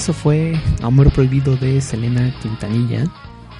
Eso 0.00 0.14
fue 0.14 0.58
Amor 0.80 1.12
Prohibido 1.12 1.56
de 1.56 1.78
Selena 1.82 2.34
Quintanilla, 2.40 3.04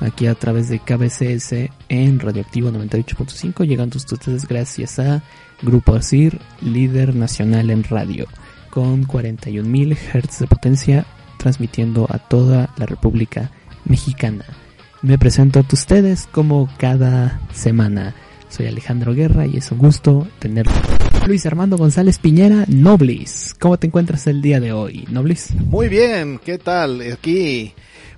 aquí 0.01 0.27
a 0.27 0.35
través 0.35 0.71
de 0.71 0.79
KBCS 0.79 1.71
en 1.91 2.19
Radioactivo 2.19 2.71
98.5, 2.71 3.67
llegando 3.67 3.99
a 3.99 4.15
ustedes 4.15 4.49
gracias 4.49 4.99
a 4.99 5.23
Grupo 5.61 5.95
ASIR, 5.95 6.41
líder 6.63 7.15
nacional 7.15 7.69
en 7.69 7.85
radio, 7.85 8.27
con 8.71 9.07
41.000 9.07 9.95
Hz 9.95 10.39
de 10.39 10.47
potencia, 10.47 11.05
transmitiendo 11.37 12.07
a 12.09 12.19
toda 12.19 12.71
la 12.79 12.87
República 12.87 13.51
Mexicana. 13.85 14.47
Me 15.03 15.19
presento 15.19 15.59
a 15.59 15.65
ustedes 15.71 16.27
como 16.33 16.71
cada 16.79 17.39
semana. 17.53 18.15
Soy 18.49 18.67
Alejandro 18.67 19.13
Guerra 19.13 19.45
y 19.45 19.59
es 19.59 19.71
un 19.73 19.77
gusto 19.77 20.27
tener 20.39 20.67
Luis 21.27 21.47
Armando 21.47 21.77
González 21.77 22.19
Piñera, 22.19 22.65
Noblis. 22.69 23.55
¿Cómo 23.61 23.79
te 23.79 23.87
encuentras 23.87 24.27
el 24.27 24.43
día 24.43 24.59
de 24.59 24.73
hoy, 24.73 25.07
Noblis? 25.11 25.55
Muy 25.55 25.89
bien, 25.89 26.41
¿qué 26.45 26.59
tal? 26.59 27.01
Aquí, 27.13 27.75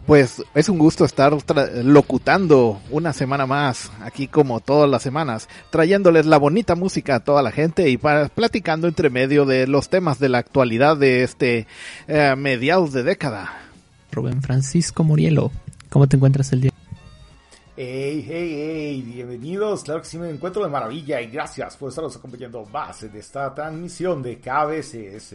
pues 0.06 0.42
es 0.55 0.69
un 0.69 0.78
gusto 0.78 1.05
estar 1.05 1.36
locutando 1.84 2.81
una 2.91 3.12
semana 3.12 3.47
más, 3.47 3.91
aquí 4.00 4.28
como 4.28 4.61
todas 4.61 4.89
las 4.89 5.03
semanas, 5.03 5.48
trayéndoles 5.70 6.27
la 6.27 6.39
bonita 6.39 6.75
música 6.75 7.17
a 7.17 7.20
toda 7.20 7.42
la 7.42 7.53
gente 7.53 7.91
y 7.91 7.98
para, 7.98 8.28
platicando 8.28 8.89
entre 8.89 9.11
medio 9.11 9.44
de 9.44 9.66
los 9.66 9.89
temas 9.89 10.19
de 10.19 10.28
la 10.28 10.39
actualidad 10.39 10.97
de 10.97 11.22
este 11.22 11.66
eh, 12.09 12.34
mediados 12.37 12.93
de 12.93 13.03
década. 13.03 13.53
Rubén 14.10 14.43
Francisco 14.43 15.05
Murielo, 15.05 15.50
¿cómo 15.91 16.06
te 16.06 16.16
encuentras 16.16 16.53
el 16.53 16.62
día? 16.62 16.72
Hey, 17.84 18.25
hey, 18.28 18.54
hey, 18.54 19.03
bienvenidos. 19.04 19.82
Claro 19.82 20.03
que 20.03 20.06
sí 20.06 20.16
me 20.16 20.31
encuentro 20.31 20.62
de 20.62 20.70
maravilla 20.70 21.20
y 21.20 21.26
gracias 21.26 21.76
por 21.76 21.88
estarnos 21.88 22.15
acompañando 22.15 22.65
más 22.66 23.03
en 23.03 23.16
esta 23.16 23.53
transmisión 23.53 24.22
de 24.22 24.38
KBCS. 24.38 25.34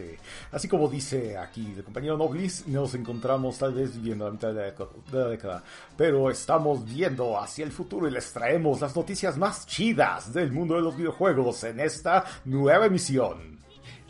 Así 0.50 0.66
como 0.66 0.88
dice 0.88 1.36
aquí 1.36 1.74
el 1.76 1.84
compañero 1.84 2.16
Noblis, 2.16 2.66
nos 2.66 2.94
encontramos 2.94 3.58
tal 3.58 3.74
vez 3.74 3.94
viviendo 3.94 4.24
la 4.24 4.30
mitad 4.30 4.54
de 4.54 4.74
la 5.12 5.28
década, 5.28 5.62
pero 5.94 6.30
estamos 6.30 6.86
viendo 6.86 7.38
hacia 7.38 7.66
el 7.66 7.70
futuro 7.70 8.08
y 8.08 8.12
les 8.12 8.32
traemos 8.32 8.80
las 8.80 8.96
noticias 8.96 9.36
más 9.36 9.66
chidas 9.66 10.32
del 10.32 10.50
mundo 10.50 10.76
de 10.76 10.80
los 10.80 10.96
videojuegos 10.96 11.64
en 11.64 11.80
esta 11.80 12.24
nueva 12.46 12.86
emisión. 12.86 13.58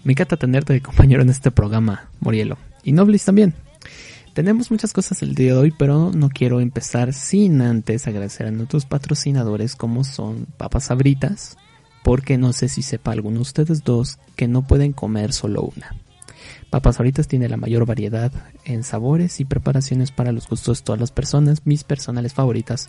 Me 0.05 0.13
encanta 0.13 0.37
tenerte 0.37 0.75
de 0.75 0.81
compañero 0.81 1.23
en 1.23 1.31
este 1.31 1.51
programa, 1.51 2.09
Morielo. 2.21 2.57
Y 2.85 2.93
Noblis 2.93 3.25
también. 3.25 3.53
Tenemos 4.39 4.71
muchas 4.71 4.93
cosas 4.93 5.21
el 5.23 5.35
día 5.35 5.55
de 5.55 5.59
hoy, 5.59 5.75
pero 5.77 6.13
no 6.15 6.29
quiero 6.29 6.61
empezar 6.61 7.13
sin 7.13 7.61
antes 7.61 8.07
agradecer 8.07 8.47
a 8.47 8.53
nuestros 8.53 8.87
patrocinadores 8.87 9.75
como 9.75 10.05
son 10.05 10.47
Papas 10.57 10.85
Sabritas, 10.85 11.57
porque 12.05 12.39
no 12.39 12.53
sé 12.53 12.69
si 12.69 12.83
sepa 12.83 13.11
alguno 13.11 13.39
de 13.39 13.43
ustedes 13.43 13.83
dos 13.83 14.21
que 14.37 14.47
no 14.47 14.65
pueden 14.65 14.93
comer 14.93 15.33
solo 15.33 15.63
una. 15.63 15.93
Papas 16.71 16.99
Sabritas 16.99 17.27
tiene 17.27 17.49
la 17.49 17.57
mayor 17.57 17.85
variedad 17.85 18.31
en 18.65 18.85
sabores 18.85 19.41
y 19.41 19.45
preparaciones 19.45 20.13
para 20.13 20.31
los 20.31 20.47
gustos 20.47 20.79
de 20.79 20.85
todas 20.85 21.01
las 21.01 21.11
personas. 21.11 21.63
Mis 21.65 21.83
personales 21.83 22.33
favoritas 22.33 22.87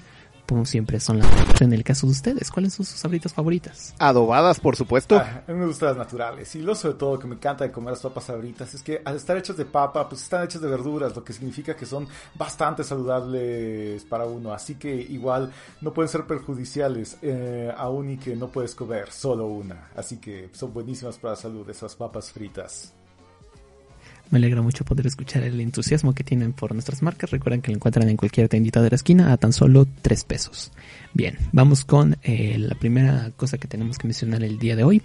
como 0.49 0.65
siempre 0.65 0.99
son 0.99 1.19
las 1.19 1.61
en 1.61 1.73
el 1.73 1.83
caso 1.83 2.07
de 2.07 2.11
ustedes. 2.13 2.49
¿Cuáles 2.49 2.73
son 2.73 2.83
sus 2.83 2.99
sabritas 2.99 3.33
favoritas? 3.33 3.93
Adobadas, 3.99 4.59
por 4.59 4.75
supuesto. 4.75 5.15
Ah, 5.17 5.43
a 5.47 5.51
mí 5.51 5.59
me 5.59 5.67
gustan 5.67 5.89
las 5.89 5.97
naturales. 5.97 6.55
Y 6.55 6.61
lo 6.61 6.73
sobre 6.73 6.95
todo 6.95 7.19
que 7.19 7.27
me 7.27 7.35
encanta 7.35 7.65
de 7.65 7.71
comer 7.71 7.91
las 7.91 8.01
papas 8.01 8.23
sabritas 8.23 8.73
es 8.73 8.81
que 8.81 8.99
al 9.05 9.15
estar 9.15 9.37
hechas 9.37 9.57
de 9.57 9.65
papa, 9.65 10.09
pues 10.09 10.23
están 10.23 10.43
hechas 10.43 10.61
de 10.61 10.67
verduras, 10.67 11.15
lo 11.15 11.23
que 11.23 11.33
significa 11.33 11.75
que 11.75 11.85
son 11.85 12.07
bastante 12.33 12.83
saludables 12.83 14.03
para 14.05 14.25
uno. 14.25 14.51
Así 14.51 14.75
que 14.75 14.93
igual 14.93 15.51
no 15.81 15.93
pueden 15.93 16.09
ser 16.09 16.25
perjudiciales, 16.25 17.17
eh, 17.21 17.71
aún 17.77 18.09
y 18.09 18.17
que 18.17 18.35
no 18.35 18.47
puedes 18.47 18.73
comer 18.73 19.11
solo 19.11 19.45
una. 19.45 19.89
Así 19.95 20.17
que 20.17 20.49
son 20.53 20.73
buenísimas 20.73 21.19
para 21.19 21.33
la 21.33 21.39
salud 21.39 21.69
esas 21.69 21.95
papas 21.95 22.31
fritas. 22.31 22.93
Me 24.31 24.37
alegra 24.37 24.61
mucho 24.61 24.85
poder 24.85 25.07
escuchar 25.07 25.41
el 25.41 25.59
entusiasmo 25.59 26.13
que 26.13 26.23
tienen 26.23 26.53
por 26.53 26.73
nuestras 26.73 27.01
marcas. 27.01 27.31
Recuerden 27.31 27.61
que 27.61 27.71
lo 27.71 27.77
encuentran 27.77 28.09
en 28.09 28.17
cualquier 28.17 28.47
tiendita 28.47 28.79
de 28.81 28.91
la 28.91 28.95
esquina 28.95 29.33
a 29.33 29.37
tan 29.37 29.53
solo 29.53 29.87
3 30.03 30.23
pesos. 30.25 30.71
Bien, 31.13 31.37
vamos 31.51 31.83
con 31.83 32.15
eh, 32.21 32.57
la 32.59 32.75
primera 32.75 33.31
cosa 33.35 33.57
que 33.57 33.67
tenemos 33.67 33.97
que 33.97 34.07
mencionar 34.07 34.43
el 34.43 34.59
día 34.59 34.75
de 34.75 34.83
hoy. 34.83 35.01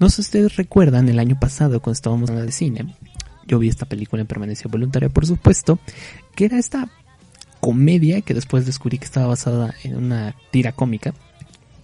No 0.00 0.08
sé 0.08 0.16
si 0.16 0.22
ustedes 0.22 0.56
recuerdan 0.56 1.08
el 1.08 1.20
año 1.20 1.38
pasado 1.38 1.80
cuando 1.80 1.94
estábamos 1.94 2.30
en 2.30 2.36
la 2.36 2.42
de 2.42 2.50
cine. 2.50 2.96
Yo 3.46 3.60
vi 3.60 3.68
esta 3.68 3.86
película 3.86 4.22
en 4.22 4.26
permanencia 4.26 4.68
voluntaria, 4.68 5.10
por 5.10 5.26
supuesto, 5.26 5.78
que 6.34 6.46
era 6.46 6.58
esta 6.58 6.90
comedia 7.60 8.20
que 8.20 8.34
después 8.34 8.66
descubrí 8.66 8.98
que 8.98 9.04
estaba 9.04 9.28
basada 9.28 9.74
en 9.84 9.96
una 9.96 10.34
tira 10.50 10.72
cómica, 10.72 11.14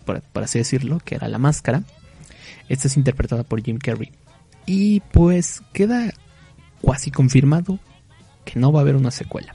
por, 0.04 0.20
por 0.20 0.42
así 0.42 0.58
decirlo, 0.58 1.00
que 1.04 1.14
era 1.14 1.28
La 1.28 1.38
Máscara. 1.38 1.84
Esta 2.68 2.88
es 2.88 2.96
interpretada 2.96 3.44
por 3.44 3.62
Jim 3.62 3.78
Carrey. 3.78 4.10
Y 4.66 5.00
pues 5.12 5.62
queda 5.72 6.12
casi 6.86 7.10
confirmado 7.10 7.78
que 8.44 8.58
no 8.58 8.72
va 8.72 8.80
a 8.80 8.82
haber 8.82 8.96
una 8.96 9.10
secuela. 9.10 9.54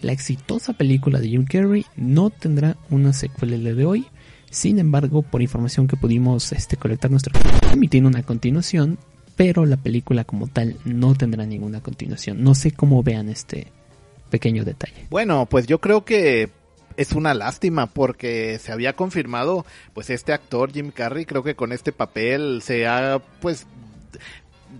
La 0.00 0.12
exitosa 0.12 0.72
película 0.72 1.20
de 1.20 1.28
Jim 1.28 1.44
Carrey 1.44 1.86
no 1.96 2.30
tendrá 2.30 2.76
una 2.90 3.12
secuela 3.12 3.56
de 3.56 3.84
hoy. 3.84 4.06
Sin 4.50 4.78
embargo, 4.78 5.22
por 5.22 5.42
información 5.42 5.88
que 5.88 5.96
pudimos 5.96 6.52
este, 6.52 6.76
colectar 6.76 7.10
nuestro 7.10 7.38
tiene 7.90 8.08
una 8.08 8.22
continuación, 8.22 8.98
pero 9.36 9.66
la 9.66 9.76
película 9.76 10.24
como 10.24 10.46
tal 10.46 10.76
no 10.84 11.14
tendrá 11.14 11.44
ninguna 11.46 11.80
continuación. 11.80 12.42
No 12.42 12.54
sé 12.54 12.70
cómo 12.70 13.02
vean 13.02 13.28
este 13.28 13.68
pequeño 14.30 14.64
detalle. 14.64 15.06
Bueno, 15.10 15.46
pues 15.46 15.66
yo 15.66 15.80
creo 15.80 16.04
que 16.04 16.50
es 16.96 17.12
una 17.12 17.34
lástima 17.34 17.86
porque 17.86 18.58
se 18.58 18.72
había 18.72 18.94
confirmado 18.94 19.66
pues 19.92 20.10
este 20.10 20.32
actor 20.32 20.72
Jim 20.72 20.90
Carrey 20.90 21.26
creo 21.26 21.42
que 21.42 21.54
con 21.54 21.72
este 21.72 21.92
papel 21.92 22.62
se 22.62 22.86
ha 22.86 23.20
pues 23.40 23.66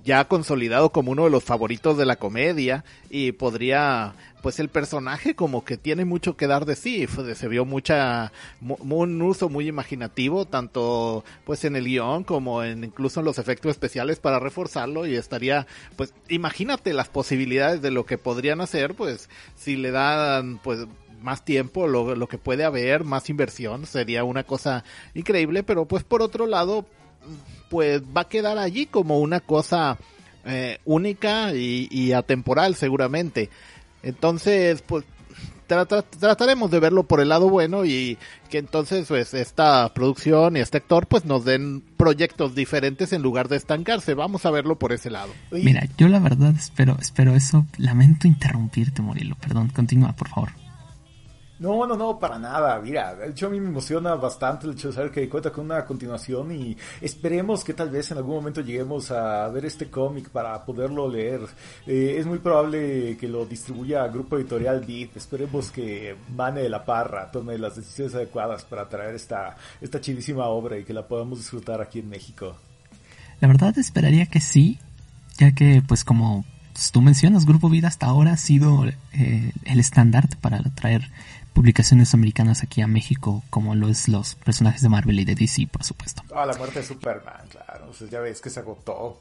ya 0.05 0.25
consolidado 0.27 0.91
como 0.91 1.13
uno 1.13 1.25
de 1.25 1.31
los 1.31 1.45
favoritos 1.45 1.97
de 1.97 2.07
la 2.07 2.17
comedia 2.17 2.85
y 3.11 3.33
podría 3.33 4.15
pues 4.43 4.61
el 4.61 4.69
personaje 4.69 5.35
como 5.35 5.65
que 5.65 5.77
tiene 5.77 6.05
mucho 6.05 6.37
que 6.37 6.47
dar 6.47 6.67
de 6.67 6.77
sí, 6.77 7.07
se 7.07 7.49
vio 7.49 7.65
mucha 7.65 8.33
un 8.61 9.23
uso 9.23 9.49
muy 9.49 9.67
imaginativo 9.67 10.45
tanto 10.45 11.25
pues 11.45 11.65
en 11.65 11.77
el 11.77 11.85
guion 11.85 12.25
como 12.25 12.63
en 12.63 12.85
incluso 12.85 13.21
en 13.21 13.27
los 13.27 13.39
efectos 13.39 13.71
especiales 13.71 14.21
para 14.21 14.39
reforzarlo 14.39 15.07
y 15.07 15.17
estaría 15.17 15.67
pues 15.97 16.15
imagínate 16.29 16.93
las 16.93 17.09
posibilidades 17.09 17.83
de 17.83 17.91
lo 17.91 18.07
que 18.07 18.19
podrían 18.19 18.61
hacer 18.61 18.95
pues 18.95 19.29
si 19.57 19.77
le 19.77 19.91
dan 19.91 20.59
pues 20.63 20.87
más 21.23 21.45
tiempo, 21.45 21.89
lo, 21.89 22.15
lo 22.15 22.29
que 22.29 22.39
puede 22.39 22.65
haber, 22.65 23.05
más 23.05 23.31
inversión, 23.31 23.87
sería 23.87 24.23
una 24.25 24.45
cosa 24.45 24.85
increíble, 25.15 25.63
pero 25.63 25.87
pues 25.87 26.05
por 26.05 26.23
otro 26.23 26.47
lado, 26.47 26.87
pues 27.69 28.03
va 28.03 28.23
a 28.23 28.29
quedar 28.29 28.59
allí 28.59 28.87
como 28.87 29.19
una 29.21 29.41
cosa 29.41 29.99
eh, 30.45 30.79
única 30.85 31.53
y, 31.55 32.13
atemporal 32.13 32.77
seguramente. 32.77 33.51
Entonces, 34.03 34.83
pues 34.83 35.05
trataremos 35.67 36.71
de 36.71 36.79
verlo 36.79 37.03
por 37.03 37.21
el 37.21 37.31
lado 37.31 37.49
bueno 37.51 37.85
y 37.85 38.19
que 38.49 38.59
entonces 38.59 39.09
pues 39.09 39.35
esta 39.35 39.93
producción 39.93 40.57
y 40.57 40.61
este 40.61 40.77
actor 40.77 41.09
pues 41.09 41.25
nos 41.25 41.45
den 41.45 41.83
proyectos 41.97 42.55
diferentes 42.55 43.13
en 43.13 43.23
lugar 43.23 43.49
de 43.49 43.57
estancarse. 43.57 44.15
Vamos 44.15 44.47
a 44.47 44.53
verlo 44.53 44.79
por 44.79 44.93
ese 44.93 45.11
lado. 45.11 45.33
Mira, 45.51 45.89
yo 45.99 46.07
la 46.07 46.21
verdad 46.21 46.55
espero, 46.57 46.97
espero 47.01 47.35
eso. 47.35 47.67
Lamento 47.79 48.29
interrumpirte, 48.29 49.03
Morilo. 49.03 49.37
Perdón, 49.41 49.73
continúa, 49.75 50.13
por 50.13 50.29
favor. 50.29 50.66
No, 51.59 51.87
no, 51.87 51.97
no, 51.97 52.19
para 52.19 52.39
nada. 52.39 52.79
Mira, 52.81 53.15
de 53.15 53.31
hecho 53.31 53.47
a 53.47 53.51
mí 53.51 53.59
me 53.61 53.69
emociona 53.69 54.15
bastante 54.15 54.67
el 54.67 54.75
hecho 54.75 54.89
de 54.89 54.95
saber 54.95 55.11
que 55.11 55.29
cuenta 55.29 55.51
con 55.51 55.65
una 55.65 55.87
continuación 55.87 56.53
y 56.53 56.77
esperemos 57.01 57.65
que 57.65 57.73
tal 57.73 57.89
vez 57.89 58.11
en 58.11 58.19
algún 58.19 58.37
momento 58.37 58.61
lleguemos 58.61 59.11
a 59.11 59.49
ver 59.49 59.65
este 59.65 59.89
cómic 59.89 60.29
para 60.29 60.63
poderlo 60.65 61.09
leer. 61.09 61.41
Eh, 61.87 62.17
es 62.19 62.27
muy 62.27 62.41
probable 62.41 63.17
que 63.17 63.27
lo 63.27 63.47
distribuya 63.47 64.07
Grupo 64.09 64.37
Editorial 64.37 64.85
Beat. 64.87 65.17
Esperemos 65.17 65.71
que 65.71 66.15
Mane 66.35 66.61
de 66.61 66.69
la 66.69 66.85
Parra 66.85 67.31
tome 67.31 67.57
las 67.57 67.77
decisiones 67.77 68.15
adecuadas 68.15 68.65
para 68.65 68.87
traer 68.89 69.15
esta, 69.15 69.57
esta 69.81 70.01
chidísima 70.01 70.45
obra 70.47 70.79
y 70.79 70.85
que 70.85 70.93
la 70.93 71.09
podamos 71.09 71.39
disfrutar 71.39 71.81
aquí 71.81 72.01
en 72.01 72.11
México. 72.11 72.55
La 73.41 73.49
verdad 73.49 73.79
esperaría 73.79 74.27
que 74.27 74.41
sí, 74.41 74.79
ya 75.39 75.53
que 75.53 75.83
pues 75.87 76.05
como 76.05 76.45
tú 76.93 77.01
mencionas, 77.01 77.47
Grupo 77.47 77.71
Vida 77.71 77.89
hasta 77.89 78.07
ahora 78.07 78.33
ha 78.33 78.37
sido 78.37 78.85
eh, 79.13 79.53
el 79.65 79.81
estandarte 79.81 80.37
para 80.37 80.63
traer 80.75 81.11
publicaciones 81.57 82.13
americanas 82.13 82.63
aquí 82.63 82.83
a 82.83 82.87
México, 82.87 83.43
como 83.49 83.75
lo 83.75 83.89
es 83.89 84.09
los 84.09 84.35
personajes 84.35 84.83
de 84.83 84.91
Marvel 84.91 85.19
y 85.19 85.25
de 85.25 85.35
DC, 85.35 85.67
por 85.73 85.85
supuesto. 85.85 86.23
Ah, 86.35 86.45
la 86.45 86.55
muerte 86.55 86.81
de 86.81 86.85
Superman, 86.85 87.49
claro. 87.49 87.91
ya 88.11 88.21
ves 88.21 88.43
que 88.43 88.51
se 88.51 88.61
agotó. 88.61 89.19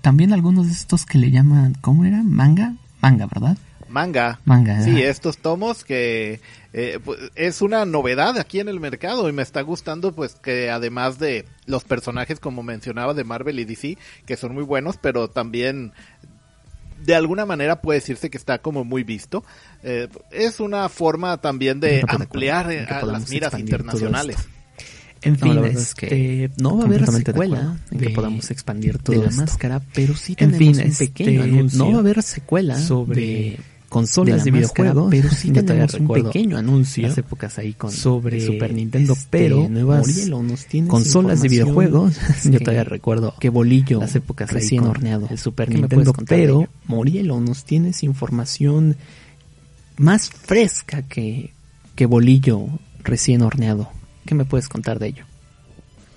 También 0.00 0.32
algunos 0.32 0.66
de 0.66 0.72
estos 0.72 1.04
que 1.04 1.18
le 1.18 1.30
llaman, 1.30 1.76
¿cómo 1.82 2.06
era? 2.06 2.22
Manga, 2.22 2.72
manga, 3.02 3.26
¿verdad? 3.26 3.58
Manga. 3.90 4.40
Manga. 4.46 4.80
Sí, 4.80 5.02
estos 5.02 5.36
tomos 5.36 5.84
que 5.84 6.40
eh, 6.72 6.98
pues, 7.04 7.18
es 7.34 7.60
una 7.60 7.84
novedad 7.84 8.38
aquí 8.38 8.58
en 8.58 8.68
el 8.70 8.80
mercado 8.80 9.28
y 9.28 9.32
me 9.32 9.42
está 9.42 9.60
gustando 9.60 10.12
pues 10.12 10.36
que 10.36 10.70
además 10.70 11.18
de 11.18 11.44
los 11.66 11.84
personajes 11.84 12.40
como 12.40 12.62
mencionaba 12.62 13.12
de 13.12 13.24
Marvel 13.24 13.60
y 13.60 13.66
DC 13.66 13.98
que 14.24 14.38
son 14.38 14.54
muy 14.54 14.64
buenos, 14.64 14.96
pero 14.96 15.28
también 15.28 15.92
de 17.04 17.14
alguna 17.14 17.46
manera 17.46 17.80
puede 17.80 18.00
decirse 18.00 18.30
que 18.30 18.38
está 18.38 18.58
como 18.58 18.84
muy 18.84 19.02
visto. 19.04 19.44
Eh, 19.82 20.08
es 20.30 20.60
una 20.60 20.88
forma 20.88 21.36
también 21.40 21.80
de 21.80 22.02
ampliar 22.06 22.70
a 22.88 23.04
las 23.04 23.28
miras 23.30 23.58
internacionales. 23.58 24.36
En 25.24 25.38
fin, 25.38 25.54
No, 25.54 25.60
la 25.60 25.60
es 25.60 25.74
verdad 25.74 25.82
es 25.82 25.94
que 25.94 26.08
que 26.08 26.50
no 26.56 26.76
va 26.76 26.82
a 26.82 26.86
haber 26.86 27.06
de 27.06 27.12
secuela 27.12 27.76
en 27.92 27.98
que 28.00 28.10
podamos 28.10 28.50
expandir 28.50 28.98
todo 28.98 29.14
de 29.14 29.22
la 29.22 29.28
esto. 29.28 29.40
máscara, 29.42 29.80
pero 29.94 30.16
sí 30.16 30.32
En 30.36 30.50
tenemos 30.50 30.58
fin, 30.58 30.84
un 30.84 30.90
este, 30.90 31.06
pequeño 31.06 31.42
anuncio 31.44 31.78
no 31.78 31.90
va 31.92 31.96
a 31.96 32.00
haber 32.00 32.22
secuela 32.24 32.76
sobre 32.76 33.20
de 33.20 33.60
consolas 33.92 34.44
de 34.44 34.50
de, 34.50 34.58
videojuegos, 34.58 35.08
pero 35.10 35.30
sí 35.30 35.50
tenemos 35.50 35.92
un 35.94 36.08
pequeño 36.08 36.56
anuncio 36.56 37.02
las 37.06 37.18
épocas 37.18 37.58
ahí 37.58 37.74
con 37.74 37.92
sobre 37.92 38.40
Super 38.40 38.72
Nintendo, 38.72 39.12
este, 39.12 39.26
pero 39.30 39.68
nuevas 39.68 40.08
Murielo, 40.08 40.42
¿nos 40.42 40.66
consolas 40.88 41.42
de 41.42 41.48
videojuegos. 41.48 42.16
Yo 42.44 42.58
todavía 42.58 42.84
recuerdo 42.84 43.34
que 43.38 43.50
Bolillo, 43.50 44.00
las 44.00 44.16
épocas 44.16 44.50
recién 44.50 44.84
horneado, 44.84 45.28
el 45.30 45.38
Super 45.38 45.68
¿Qué 45.68 45.74
me 45.74 45.80
Nintendo, 45.82 46.14
pero 46.26 46.60
ello? 46.60 46.68
Murielo, 46.86 47.38
¿nos 47.40 47.64
tienes 47.64 48.02
información 48.02 48.96
más 49.98 50.30
fresca 50.30 51.02
que, 51.02 51.52
que 51.94 52.06
Bolillo 52.06 52.66
recién 53.04 53.42
horneado? 53.42 53.90
¿Qué 54.24 54.34
me 54.34 54.46
puedes 54.46 54.70
contar 54.70 55.00
de 55.00 55.08
ello? 55.08 55.24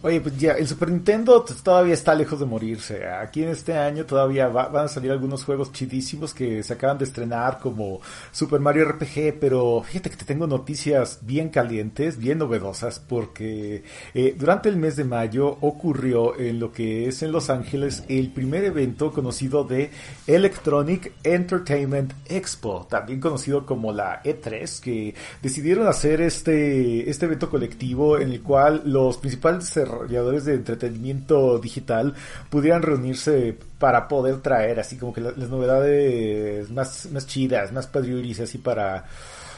Oye, 0.07 0.21
pues 0.21 0.37
ya, 0.37 0.51
el 0.51 0.67
Super 0.67 0.91
Nintendo 0.91 1.43
todavía 1.63 1.95
está 1.95 2.13
lejos 2.13 2.39
de 2.39 2.45
morirse. 2.45 3.07
Aquí 3.07 3.41
en 3.41 3.49
este 3.49 3.75
año 3.75 4.05
todavía 4.05 4.47
va- 4.49 4.67
van 4.67 4.85
a 4.85 4.87
salir 4.87 5.09
algunos 5.11 5.43
juegos 5.43 5.71
chidísimos 5.71 6.31
que 6.31 6.61
se 6.61 6.73
acaban 6.73 6.99
de 6.99 7.05
estrenar 7.05 7.57
como 7.57 8.01
Super 8.31 8.59
Mario 8.59 8.83
RPG, 8.85 9.39
pero 9.39 9.81
fíjate 9.83 10.11
que 10.11 10.17
te 10.17 10.25
tengo 10.25 10.45
noticias 10.45 11.17
bien 11.23 11.49
calientes, 11.49 12.19
bien 12.19 12.37
novedosas, 12.37 12.99
porque 12.99 13.83
eh, 14.13 14.35
durante 14.37 14.69
el 14.69 14.75
mes 14.77 14.95
de 14.95 15.05
mayo 15.05 15.47
ocurrió 15.61 16.37
en 16.39 16.59
lo 16.59 16.71
que 16.71 17.07
es 17.07 17.23
en 17.23 17.31
Los 17.31 17.49
Ángeles 17.49 18.03
el 18.07 18.31
primer 18.31 18.63
evento 18.63 19.11
conocido 19.11 19.63
de 19.63 19.89
Electronic 20.27 21.13
Entertainment 21.23 22.13
Expo, 22.27 22.85
también 22.87 23.19
conocido 23.19 23.65
como 23.65 23.91
la 23.91 24.21
E3, 24.21 24.79
que 24.81 25.15
decidieron 25.41 25.87
hacer 25.87 26.21
este, 26.21 27.09
este 27.09 27.25
evento 27.25 27.49
colectivo 27.49 28.19
en 28.19 28.29
el 28.33 28.43
cual 28.43 28.83
los 28.85 29.17
principales 29.17 29.71
desarrolladores 29.95 30.45
de 30.45 30.53
entretenimiento 30.55 31.59
digital 31.59 32.13
pudieran 32.49 32.81
reunirse 32.81 33.57
para 33.79 34.07
poder 34.07 34.41
traer 34.41 34.79
así 34.79 34.97
como 34.97 35.13
que 35.13 35.21
la- 35.21 35.31
las 35.35 35.49
novedades 35.49 36.69
más, 36.71 37.07
más 37.11 37.25
chidas, 37.27 37.71
más 37.71 37.87
padriuris 37.87 38.39
así 38.41 38.57
para 38.57 39.05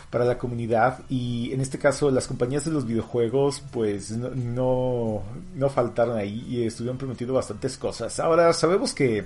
para 0.10 0.24
la 0.24 0.38
comunidad 0.38 1.00
y 1.10 1.52
en 1.52 1.60
este 1.60 1.78
caso 1.78 2.10
las 2.12 2.28
compañías 2.28 2.64
de 2.64 2.72
los 2.72 2.86
videojuegos 2.88 3.62
pues 3.74 4.12
no, 4.12 5.22
no, 5.54 5.70
faltaron 5.70 6.18
ahí 6.18 6.46
y 6.48 6.64
estuvieron 6.66 6.98
prometiendo 6.98 7.34
bastantes 7.34 7.78
cosas. 7.78 8.18
Ahora 8.22 8.54
sabemos 8.54 8.94
que 8.94 9.26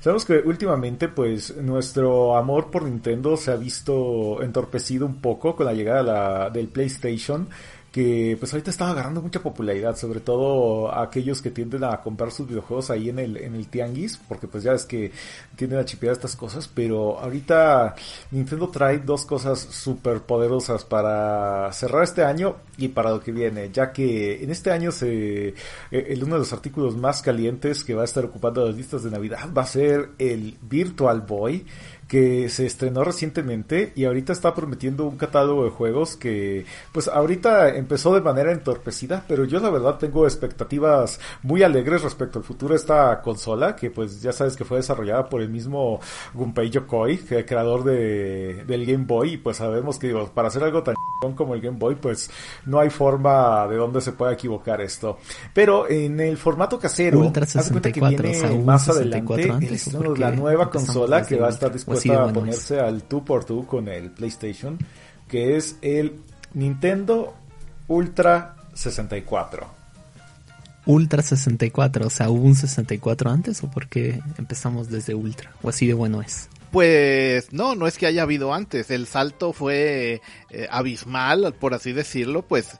sabemos 0.00 0.24
que 0.24 0.38
últimamente 0.38 1.06
pues 1.06 1.56
nuestro 1.58 2.36
amor 2.36 2.72
por 2.72 2.82
Nintendo 2.82 3.36
se 3.36 3.52
ha 3.52 3.56
visto 3.56 4.42
entorpecido 4.42 5.06
un 5.06 5.20
poco 5.20 5.54
con 5.54 5.64
la 5.66 5.74
llegada 5.74 6.50
de 6.50 6.56
del 6.56 6.66
PlayStation 6.68 7.48
que 7.96 8.36
pues 8.38 8.52
ahorita 8.52 8.70
está 8.70 8.90
agarrando 8.90 9.22
mucha 9.22 9.40
popularidad, 9.40 9.96
sobre 9.96 10.20
todo 10.20 10.94
aquellos 10.94 11.40
que 11.40 11.50
tienden 11.50 11.82
a 11.82 12.02
comprar 12.02 12.30
sus 12.30 12.46
videojuegos 12.46 12.90
ahí 12.90 13.08
en 13.08 13.18
el, 13.18 13.38
en 13.38 13.54
el 13.54 13.68
tianguis, 13.68 14.20
porque 14.28 14.46
pues 14.46 14.64
ya 14.64 14.74
es 14.74 14.84
que 14.84 15.12
tienden 15.56 15.78
a 15.78 15.86
chipear 15.86 16.12
estas 16.12 16.36
cosas, 16.36 16.68
pero 16.68 17.18
ahorita 17.18 17.94
Nintendo 18.32 18.68
trae 18.68 18.98
dos 18.98 19.24
cosas 19.24 19.58
súper 19.58 20.20
poderosas 20.20 20.84
para 20.84 21.72
cerrar 21.72 22.04
este 22.04 22.22
año 22.22 22.56
y 22.76 22.88
para 22.88 23.08
lo 23.08 23.20
que 23.20 23.32
viene, 23.32 23.70
ya 23.72 23.90
que 23.92 24.44
en 24.44 24.50
este 24.50 24.70
año 24.70 24.92
se, 24.92 25.48
eh, 25.48 25.54
el, 25.90 26.22
uno 26.22 26.34
de 26.34 26.40
los 26.40 26.52
artículos 26.52 26.98
más 26.98 27.22
calientes 27.22 27.82
que 27.82 27.94
va 27.94 28.02
a 28.02 28.04
estar 28.04 28.26
ocupando 28.26 28.66
las 28.66 28.76
listas 28.76 29.04
de 29.04 29.10
Navidad 29.10 29.48
va 29.56 29.62
a 29.62 29.66
ser 29.66 30.10
el 30.18 30.58
Virtual 30.60 31.22
Boy, 31.22 31.64
que 32.08 32.48
se 32.48 32.66
estrenó 32.66 33.02
recientemente 33.02 33.92
y 33.96 34.04
ahorita 34.04 34.32
está 34.32 34.54
prometiendo 34.54 35.06
un 35.06 35.16
catálogo 35.16 35.64
de 35.64 35.70
juegos 35.70 36.16
que 36.16 36.64
pues 36.92 37.08
ahorita 37.08 37.76
empezó 37.86 38.12
de 38.12 38.20
manera 38.20 38.50
entorpecida, 38.50 39.24
pero 39.28 39.44
yo 39.44 39.60
la 39.60 39.70
verdad 39.70 39.96
tengo 39.96 40.26
expectativas 40.26 41.20
muy 41.42 41.62
alegres 41.62 42.02
respecto 42.02 42.40
al 42.40 42.44
futuro 42.44 42.74
de 42.74 42.78
esta 42.78 43.22
consola 43.22 43.76
que 43.76 43.92
pues 43.92 44.20
ya 44.20 44.32
sabes 44.32 44.56
que 44.56 44.64
fue 44.64 44.78
desarrollada 44.78 45.28
por 45.28 45.40
el 45.40 45.48
mismo 45.48 46.00
Gunpei 46.34 46.68
Yokoi, 46.68 47.18
que 47.18 47.46
creador 47.46 47.84
de, 47.84 48.64
del 48.66 48.84
Game 48.84 49.04
Boy 49.04 49.34
y 49.34 49.36
pues 49.36 49.58
sabemos 49.58 50.00
que 50.00 50.08
digo, 50.08 50.28
para 50.34 50.48
hacer 50.48 50.64
algo 50.64 50.82
tan 50.82 50.96
como 51.36 51.54
el 51.54 51.60
Game 51.60 51.78
Boy 51.78 51.94
pues 51.94 52.28
no 52.66 52.80
hay 52.80 52.90
forma 52.90 53.66
de 53.68 53.76
donde 53.76 54.00
se 54.00 54.12
pueda 54.12 54.32
equivocar 54.32 54.80
esto. 54.80 55.18
Pero 55.54 55.88
en 55.88 56.18
el 56.20 56.36
formato 56.36 56.78
casero, 56.78 57.20
Ultra 57.20 57.44
haz 57.44 57.54
de 57.54 57.70
cuenta 57.70 57.92
que 57.92 58.00
64, 58.00 58.48
viene 58.48 58.64
más 58.64 58.84
64 58.84 59.34
adelante 59.34 59.42
el 59.42 59.50
antes, 59.50 59.70
¿o 59.70 59.74
estreno 59.74 60.04
por 60.04 60.18
la 60.18 60.30
nueva 60.32 60.70
consola 60.70 61.24
que 61.24 61.36
va 61.36 61.46
a 61.46 61.50
estar 61.50 61.70
¿O 61.70 61.70
así 61.70 61.78
dispuesta 61.78 62.24
a 62.24 62.32
ponerse 62.32 62.80
al 62.80 63.08
2x2 63.08 63.66
con 63.66 63.88
el 63.88 64.10
PlayStation, 64.10 64.76
que 65.28 65.56
es 65.56 65.78
el 65.82 66.20
Nintendo 66.54 67.34
Ultra 67.88 68.56
64. 68.74 69.76
Ultra 70.86 71.20
64, 71.20 72.06
o 72.06 72.10
sea, 72.10 72.30
¿hubo 72.30 72.44
un 72.44 72.54
64 72.54 73.30
antes 73.30 73.62
o 73.64 73.70
por 73.70 73.88
qué 73.88 74.20
empezamos 74.38 74.88
desde 74.88 75.14
Ultra? 75.14 75.52
¿O 75.62 75.68
así 75.68 75.86
de 75.86 75.94
bueno 75.94 76.22
es? 76.22 76.48
Pues 76.70 77.52
no, 77.52 77.74
no 77.74 77.86
es 77.86 77.98
que 77.98 78.06
haya 78.06 78.22
habido 78.22 78.54
antes. 78.54 78.90
El 78.90 79.06
salto 79.06 79.52
fue 79.52 80.20
eh, 80.50 80.68
abismal, 80.70 81.54
por 81.58 81.74
así 81.74 81.92
decirlo. 81.92 82.42
Pues 82.42 82.78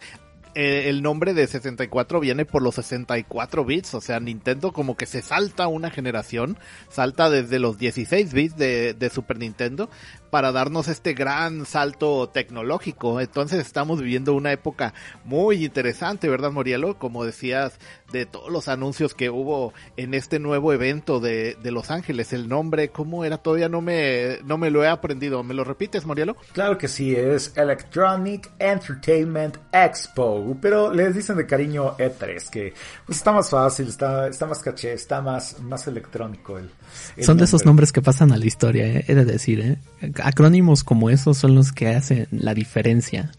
eh, 0.55 0.89
el 0.89 1.03
nombre 1.03 1.35
de 1.35 1.47
64 1.47 2.21
viene 2.21 2.45
por 2.45 2.63
los 2.63 2.77
64 2.77 3.65
bits. 3.65 3.95
O 3.95 4.01
sea, 4.01 4.21
Nintendo 4.21 4.73
como 4.73 4.97
que 4.97 5.07
se 5.07 5.23
salta 5.23 5.67
una 5.67 5.91
generación. 5.91 6.59
Salta 6.89 7.29
desde 7.31 7.59
los 7.59 7.79
16 7.79 8.33
bits 8.33 8.57
de, 8.57 8.95
de 8.95 9.11
Super 9.11 9.39
Nintendo 9.39 9.89
para 10.37 10.53
darnos 10.53 10.87
este 10.89 11.15
gran 11.15 11.65
salto 11.65 12.29
tecnológico. 12.29 13.23
Entonces 13.23 13.65
estamos 13.65 14.03
viviendo 14.03 14.35
una 14.35 14.53
época 14.53 14.93
muy 15.25 15.65
interesante, 15.65 16.29
¿verdad, 16.29 16.53
Morielo? 16.53 16.99
Como 16.99 17.25
decías, 17.25 17.79
de 18.13 18.27
todos 18.27 18.53
los 18.53 18.69
anuncios 18.69 19.15
que 19.15 19.31
hubo 19.31 19.73
en 19.97 20.13
este 20.13 20.39
nuevo 20.39 20.75
evento 20.75 21.21
de, 21.21 21.57
de 21.63 21.71
Los 21.71 21.91
Ángeles. 21.91 22.35
El 22.35 22.51
nombre, 22.51 22.91
¿cómo 22.91 23.25
era? 23.25 23.39
Todavía 23.39 23.71
no 23.71 23.81
me, 23.81 24.39
no 24.45 24.59
me 24.59 24.71
lo 24.71 24.85
he 24.85 24.89
aprendido. 24.89 25.43
¿Me 25.43 25.55
lo 25.55 25.65
repites, 25.65 26.05
Morielo? 26.05 26.37
Claro 26.53 26.77
que 26.77 26.87
sí, 26.89 27.15
es 27.17 27.57
Electronic 27.57 28.51
Entertainment 28.59 29.57
Expo, 29.73 30.55
pero 30.61 30.93
les 30.93 31.15
dicen 31.15 31.39
de 31.39 31.47
cariño 31.47 31.97
E3, 31.97 32.51
que 32.51 32.75
pues 33.07 33.17
está 33.17 33.33
más 33.33 33.49
fácil, 33.49 33.89
está, 33.89 34.29
está 34.29 34.45
más 34.45 34.59
caché, 34.61 34.93
está 34.93 35.23
más, 35.23 35.61
más 35.61 35.87
electrónico 35.87 36.59
el, 36.59 36.71
el 37.17 37.25
Son 37.25 37.39
de 37.39 37.45
esos 37.45 37.61
nombre. 37.61 37.67
nombres 37.69 37.93
que 37.93 38.03
pasan 38.03 38.33
a 38.33 38.37
la 38.37 38.45
historia, 38.47 38.87
¿eh? 38.87 39.05
he 39.09 39.15
de 39.15 39.25
decir. 39.25 39.61
¿eh? 39.61 39.79
Acrónimos 40.27 40.83
como 40.83 41.09
esos 41.09 41.39
son 41.39 41.55
los 41.55 41.71
que 41.71 41.87
hacen 41.87 42.27
la 42.33 42.53
diferencia. 42.53 43.31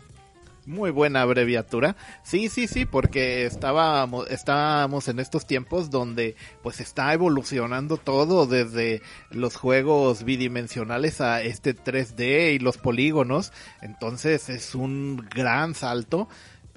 Muy 0.66 0.90
buena 0.90 1.22
abreviatura. 1.22 1.98
Sí, 2.24 2.48
sí, 2.48 2.66
sí, 2.66 2.86
porque 2.86 3.46
estábamos, 3.46 4.30
estábamos 4.30 5.10
en 5.10 5.20
estos 5.20 5.46
tiempos 5.46 5.90
donde 5.90 6.38
pues 6.64 6.80
está 6.80 7.12
evolucionando 7.12 7.98
todo 7.98 8.48
desde 8.48 9.02
los 9.32 9.58
juegos 9.58 10.24
bidimensionales 10.24 11.20
a 11.20 11.42
este 11.42 11.76
3D 11.76 12.56
y 12.56 12.60
los 12.60 12.78
polígonos. 12.78 13.52
Entonces 13.82 14.48
es 14.48 14.74
un 14.74 15.28
gran 15.30 15.76
salto. 15.76 16.30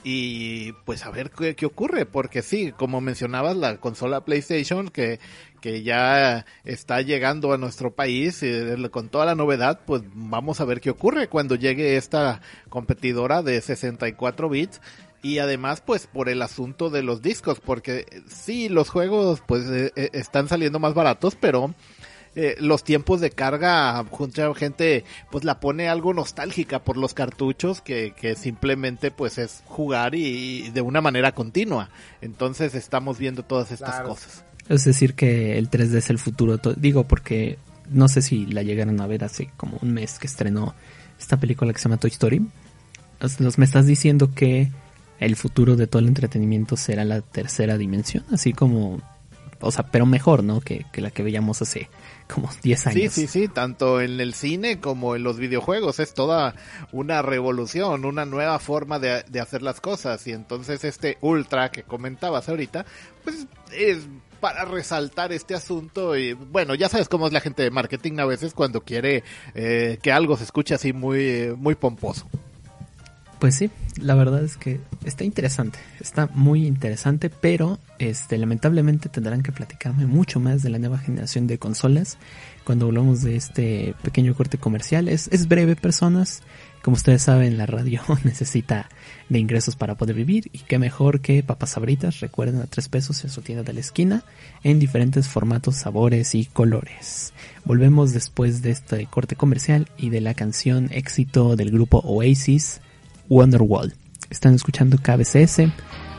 Y 0.03 0.73
pues 0.85 1.05
a 1.05 1.11
ver 1.11 1.31
qué, 1.31 1.55
qué 1.55 1.67
ocurre, 1.67 2.07
porque 2.07 2.43
sí, 2.43 2.73
como 2.73 3.01
mencionabas, 3.01 3.57
la 3.57 3.77
consola 3.77 4.25
PlayStation 4.25 4.89
que, 4.89 5.21
que 5.61 5.83
ya 5.83 6.47
está 6.65 7.03
llegando 7.03 7.53
a 7.53 7.59
nuestro 7.59 7.95
país 7.95 8.43
eh, 8.43 8.77
con 8.91 9.11
toda 9.11 9.27
la 9.27 9.35
novedad, 9.35 9.81
pues 9.87 10.03
vamos 10.15 10.61
a 10.61 10.65
ver 10.65 10.81
qué 10.81 10.91
ocurre 10.91 11.29
cuando 11.29 11.55
llegue 11.55 11.97
esta 11.97 12.41
competidora 12.71 13.43
de 13.43 13.61
64 13.61 14.49
bits. 14.49 14.81
Y 15.23 15.39
además 15.39 15.83
pues 15.83 16.07
por 16.07 16.29
el 16.31 16.41
asunto 16.41 16.89
de 16.89 17.03
los 17.03 17.21
discos, 17.21 17.61
porque 17.61 18.07
eh, 18.11 18.23
sí, 18.27 18.69
los 18.69 18.89
juegos 18.89 19.43
pues 19.47 19.69
eh, 19.69 19.93
eh, 19.95 20.11
están 20.15 20.49
saliendo 20.49 20.79
más 20.79 20.95
baratos, 20.95 21.37
pero 21.39 21.75
eh, 22.37 22.55
los 22.61 22.85
tiempos 22.85 23.21
de 23.21 23.31
carga, 23.31 24.05
mucha 24.19 24.55
gente 24.55 25.05
pues 25.31 25.45
la 25.45 25.59
pone 25.61 25.89
algo 25.89 26.15
nostálgica 26.15 26.79
por 26.85 26.97
los 26.97 27.13
cartuchos 27.15 27.81
que, 27.81 28.13
que 28.19 28.37
simplemente 28.37 29.11
pues 29.11 29.39
es 29.39 29.63
jugar 29.67 30.15
y, 30.15 30.27
y 30.67 30.71
de 30.71 30.81
una 30.81 31.01
manera 31.01 31.33
continua. 31.33 31.91
Entonces 32.21 32.75
estamos 32.75 33.19
viendo 33.19 33.43
todas 33.43 33.73
estas 33.73 33.91
Claro. 33.97 34.11
cosas. 34.11 34.45
Es 34.69 34.85
decir, 34.85 35.15
que 35.15 35.59
el 35.59 35.69
3D 35.69 35.97
es 35.97 36.11
el 36.11 36.19
futuro. 36.19 36.59
Digo, 36.77 37.03
porque 37.05 37.59
no 37.91 38.09
sé 38.09 38.23
si 38.23 38.47
la 38.47 38.63
llegaron 38.63 39.01
a 39.01 39.07
ver 39.09 39.25
hace 39.25 39.51
como 39.57 39.79
un 39.83 39.93
mes 39.93 40.19
que 40.21 40.29
estrenó 40.29 40.75
esta 41.19 41.39
película 41.39 41.73
que 41.73 41.79
se 41.81 41.85
llama 41.89 41.97
Toy 41.99 42.11
Story. 42.11 42.47
Los- 43.39 43.59
me 43.59 43.65
estás 43.65 43.87
diciendo 43.87 44.33
que 44.35 44.71
el 45.19 45.37
futuro 45.37 45.77
de 45.77 45.87
todo 45.87 46.01
el 46.01 46.09
entretenimiento 46.09 46.77
será 46.77 47.05
la 47.05 47.21
tercera 47.21 47.77
dimensión, 47.77 48.25
así 48.33 48.53
como, 48.55 49.03
o 49.61 49.71
sea, 49.73 49.85
pero 49.91 50.07
mejor, 50.07 50.43
¿no? 50.45 50.61
Que, 50.61 50.87
que 50.93 51.01
la 51.03 51.11
que 51.11 51.23
veíamos 51.23 51.61
hace 51.61 51.91
como 52.33 52.49
10 52.63 52.81
Sí, 52.81 52.89
años. 52.89 53.13
sí, 53.13 53.27
sí, 53.27 53.49
tanto 53.49 54.01
en 54.01 54.21
el 54.21 54.35
cine 54.35 54.81
como 54.81 55.17
en 55.17 55.23
los 55.23 55.39
videojuegos 55.39 55.99
es 56.01 56.15
toda 56.15 56.55
una 56.93 57.23
revolución, 57.23 58.05
una 58.05 58.25
nueva 58.25 58.59
forma 58.59 58.99
de, 58.99 59.25
de 59.29 59.41
hacer 59.41 59.63
las 59.63 59.81
cosas 59.81 60.27
y 60.27 60.33
entonces 60.33 60.85
este 60.85 61.19
ultra 61.21 61.71
que 61.71 61.83
comentabas 61.83 62.49
ahorita, 62.49 62.87
pues 63.25 63.47
es 63.73 64.07
para 64.41 64.65
resaltar 64.65 65.33
este 65.33 65.55
asunto 65.55 66.17
y 66.17 66.33
bueno, 66.33 66.75
ya 66.75 66.89
sabes 66.89 67.09
cómo 67.11 67.27
es 67.27 67.33
la 67.33 67.41
gente 67.41 67.63
de 67.63 67.71
marketing 67.71 68.19
a 68.21 68.25
veces 68.25 68.55
cuando 68.55 68.81
quiere 68.83 69.23
eh, 69.55 69.99
que 70.03 70.13
algo 70.13 70.37
se 70.39 70.45
escuche 70.45 70.75
así 70.75 70.93
muy, 70.95 71.53
muy 71.59 71.75
pomposo. 71.75 72.27
Pues 73.41 73.55
sí, 73.55 73.71
la 73.97 74.15
verdad 74.15 74.45
es 74.45 74.59
que 74.59 74.81
está 75.07 75.25
interesante, 75.25 75.79
está 75.99 76.27
muy 76.35 76.67
interesante, 76.67 77.31
pero 77.31 77.79
este 77.99 78.37
lamentablemente 78.37 79.09
tendrán 79.09 79.43
que 79.43 79.51
platicarme 79.51 80.05
mucho 80.05 80.41
más 80.41 80.63
de 80.63 80.69
la 80.69 80.79
nueva 80.79 80.99
generación 80.99 81.47
de 81.47 81.59
consolas 81.59 82.19
cuando 82.65 82.85
hablamos 82.85 83.23
de 83.23 83.37
este 83.37 83.95
pequeño 84.03 84.35
corte 84.35 84.59
comercial. 84.59 85.09
Es, 85.09 85.29
es 85.29 85.49
breve, 85.49 85.75
personas. 85.75 86.43
Como 86.83 86.97
ustedes 86.97 87.23
saben, 87.23 87.57
la 87.57 87.65
radio 87.65 88.03
necesita 88.25 88.91
de 89.31 89.39
ingresos 89.39 89.75
para 89.75 89.95
poder 89.95 90.17
vivir 90.17 90.51
y 90.53 90.59
qué 90.59 90.79
mejor 90.79 91.23
que 91.23 91.43
papas 91.43 91.71
sabritas, 91.71 92.21
recuerden 92.21 92.61
a 92.61 92.67
tres 92.67 92.91
pesos 92.91 93.25
en 93.25 93.31
su 93.31 93.41
tienda 93.41 93.65
de 93.65 93.73
la 93.73 93.81
esquina, 93.81 94.23
en 94.65 94.79
diferentes 94.79 95.29
formatos, 95.29 95.77
sabores 95.77 96.35
y 96.35 96.45
colores. 96.45 97.33
Volvemos 97.65 98.13
después 98.13 98.61
de 98.61 98.73
este 98.73 99.07
corte 99.07 99.35
comercial 99.35 99.89
y 99.97 100.11
de 100.11 100.21
la 100.21 100.35
canción 100.35 100.91
éxito 100.93 101.57
del 101.57 101.71
grupo 101.71 102.01
Oasis, 102.05 102.83
Wonderwall. 103.31 103.95
Están 104.29 104.55
escuchando 104.55 104.99
KBCS 104.99 105.61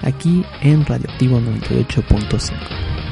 aquí 0.01 0.44
en 0.62 0.86
Radioactivo 0.86 1.39
98.5. 1.39 3.11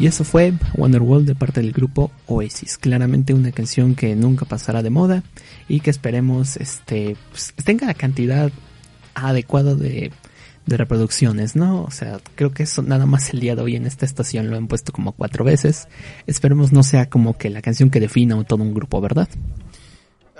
Y 0.00 0.06
eso 0.06 0.24
fue 0.24 0.54
Wonderwall 0.78 1.26
de 1.26 1.34
parte 1.34 1.60
del 1.60 1.72
grupo 1.72 2.10
Oasis. 2.26 2.78
Claramente 2.78 3.34
una 3.34 3.52
canción 3.52 3.94
que 3.94 4.16
nunca 4.16 4.46
pasará 4.46 4.82
de 4.82 4.88
moda 4.88 5.22
y 5.68 5.80
que 5.80 5.90
esperemos 5.90 6.56
este 6.56 7.18
pues, 7.30 7.52
tenga 7.66 7.86
la 7.86 7.92
cantidad 7.92 8.50
adecuada 9.14 9.74
de, 9.74 10.10
reproducciones, 10.66 11.54
¿no? 11.54 11.82
O 11.82 11.90
sea, 11.90 12.18
creo 12.36 12.52
que 12.52 12.62
eso 12.62 12.80
nada 12.80 13.04
más 13.04 13.34
el 13.34 13.40
día 13.40 13.56
de 13.56 13.62
hoy 13.62 13.76
en 13.76 13.86
esta 13.86 14.06
estación 14.06 14.50
lo 14.50 14.56
han 14.56 14.68
puesto 14.68 14.90
como 14.90 15.12
cuatro 15.12 15.44
veces. 15.44 15.86
Esperemos 16.26 16.72
no 16.72 16.82
sea 16.82 17.10
como 17.10 17.36
que 17.36 17.50
la 17.50 17.60
canción 17.60 17.90
que 17.90 18.00
defina 18.00 18.42
todo 18.44 18.62
un 18.62 18.72
grupo, 18.72 19.02
¿verdad? 19.02 19.28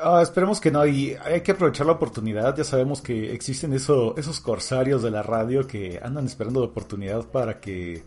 Ah, 0.03 0.23
esperemos 0.23 0.61
que 0.61 0.71
no, 0.71 0.87
y 0.87 1.15
hay 1.23 1.43
que 1.43 1.53
aprovechar 1.53 1.87
la 1.87 1.93
oportunidad. 1.93 2.57
Ya 2.57 2.65
sabemos 2.65 3.03
que 3.03 3.33
existen 3.35 3.73
eso, 3.75 4.15
esos 4.17 4.41
corsarios 4.41 5.03
de 5.03 5.11
la 5.11 5.23
radio 5.23 5.67
que 5.67 6.01
andan 6.03 6.27
esperando 6.27 6.61
la 6.61 6.67
oportunidad 6.67 7.27
para 7.27 7.61
que 7.61 8.03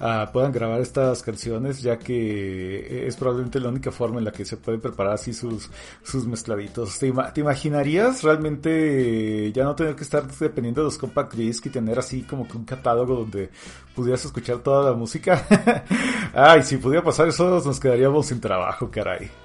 ah, 0.00 0.30
puedan 0.32 0.52
grabar 0.52 0.80
estas 0.80 1.22
canciones, 1.22 1.82
ya 1.82 1.98
que 1.98 3.06
es 3.06 3.16
probablemente 3.16 3.60
la 3.60 3.68
única 3.68 3.90
forma 3.90 4.18
en 4.18 4.24
la 4.24 4.32
que 4.32 4.44
se 4.44 4.56
pueden 4.56 4.80
preparar 4.80 5.14
así 5.14 5.34
sus, 5.34 5.70
sus 6.02 6.26
mezcladitos. 6.26 6.98
¿Te, 6.98 7.12
imaginarías 7.40 8.22
realmente 8.22 9.52
ya 9.52 9.64
no 9.64 9.74
tener 9.74 9.94
que 9.96 10.04
estar 10.04 10.26
dependiendo 10.26 10.80
de 10.80 10.86
los 10.86 10.98
compact 10.98 11.34
disc 11.34 11.66
y 11.66 11.70
tener 11.70 11.98
así 11.98 12.22
como 12.22 12.48
que 12.48 12.56
un 12.56 12.64
catálogo 12.64 13.16
donde 13.16 13.50
pudieras 13.94 14.24
escuchar 14.24 14.58
toda 14.58 14.90
la 14.90 14.96
música? 14.96 15.46
Ay, 16.34 16.62
si 16.62 16.78
pudiera 16.78 17.04
pasar 17.04 17.28
eso, 17.28 17.62
nos 17.64 17.78
quedaríamos 17.78 18.26
sin 18.26 18.40
trabajo, 18.40 18.90
caray 18.90 19.43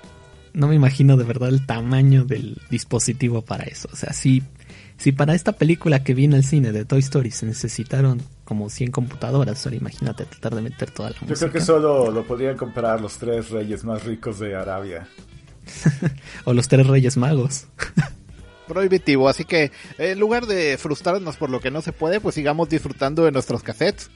no 0.54 0.68
me 0.68 0.76
imagino 0.76 1.18
de 1.18 1.24
verdad 1.24 1.50
el 1.50 1.66
tamaño 1.66 2.26
del 2.26 2.62
dispositivo 2.70 3.42
para 3.42 3.64
eso. 3.64 3.90
O 3.92 3.96
sea, 3.96 4.14
si, 4.14 4.44
si 4.98 5.12
para 5.12 5.36
esta 5.36 5.54
película 5.54 6.04
que 6.04 6.14
viene 6.14 6.36
al 6.36 6.44
cine 6.44 6.72
de 6.72 6.86
Toy 6.86 7.00
Story 7.00 7.32
se 7.32 7.46
necesitaron 7.46 8.22
como 8.44 8.70
100 8.70 8.92
computadoras, 8.92 9.66
ahora 9.66 9.78
imagínate 9.78 10.26
tratar 10.26 10.56
de 10.56 10.62
meter 10.62 10.92
toda 10.92 11.12
la 11.12 11.16
música. 11.22 11.34
Yo 11.34 11.40
creo 11.40 11.52
que 11.52 11.62
solo 11.62 12.12
lo 12.12 12.26
podrían 12.26 12.58
comprar 12.58 13.02
los 13.02 13.18
tres 13.18 13.50
reyes 13.50 13.84
más 13.84 14.04
ricos 14.04 14.40
de 14.40 14.56
Arabia. 14.56 15.08
o 16.46 16.54
los 16.54 16.68
tres 16.68 16.88
reyes 16.88 17.18
magos. 17.18 17.68
Prohibitivo, 18.68 19.30
así 19.30 19.46
que 19.46 19.72
en 19.98 20.20
lugar 20.20 20.46
de 20.46 20.78
frustrarnos 20.78 21.38
por 21.38 21.50
lo 21.50 21.60
que 21.60 21.72
no 21.72 21.82
se 21.82 21.92
puede, 21.92 22.20
pues 22.20 22.36
sigamos 22.36 22.70
disfrutando 22.70 23.26
de 23.26 23.32
nuestros 23.32 23.64
cassettes. 23.64 24.10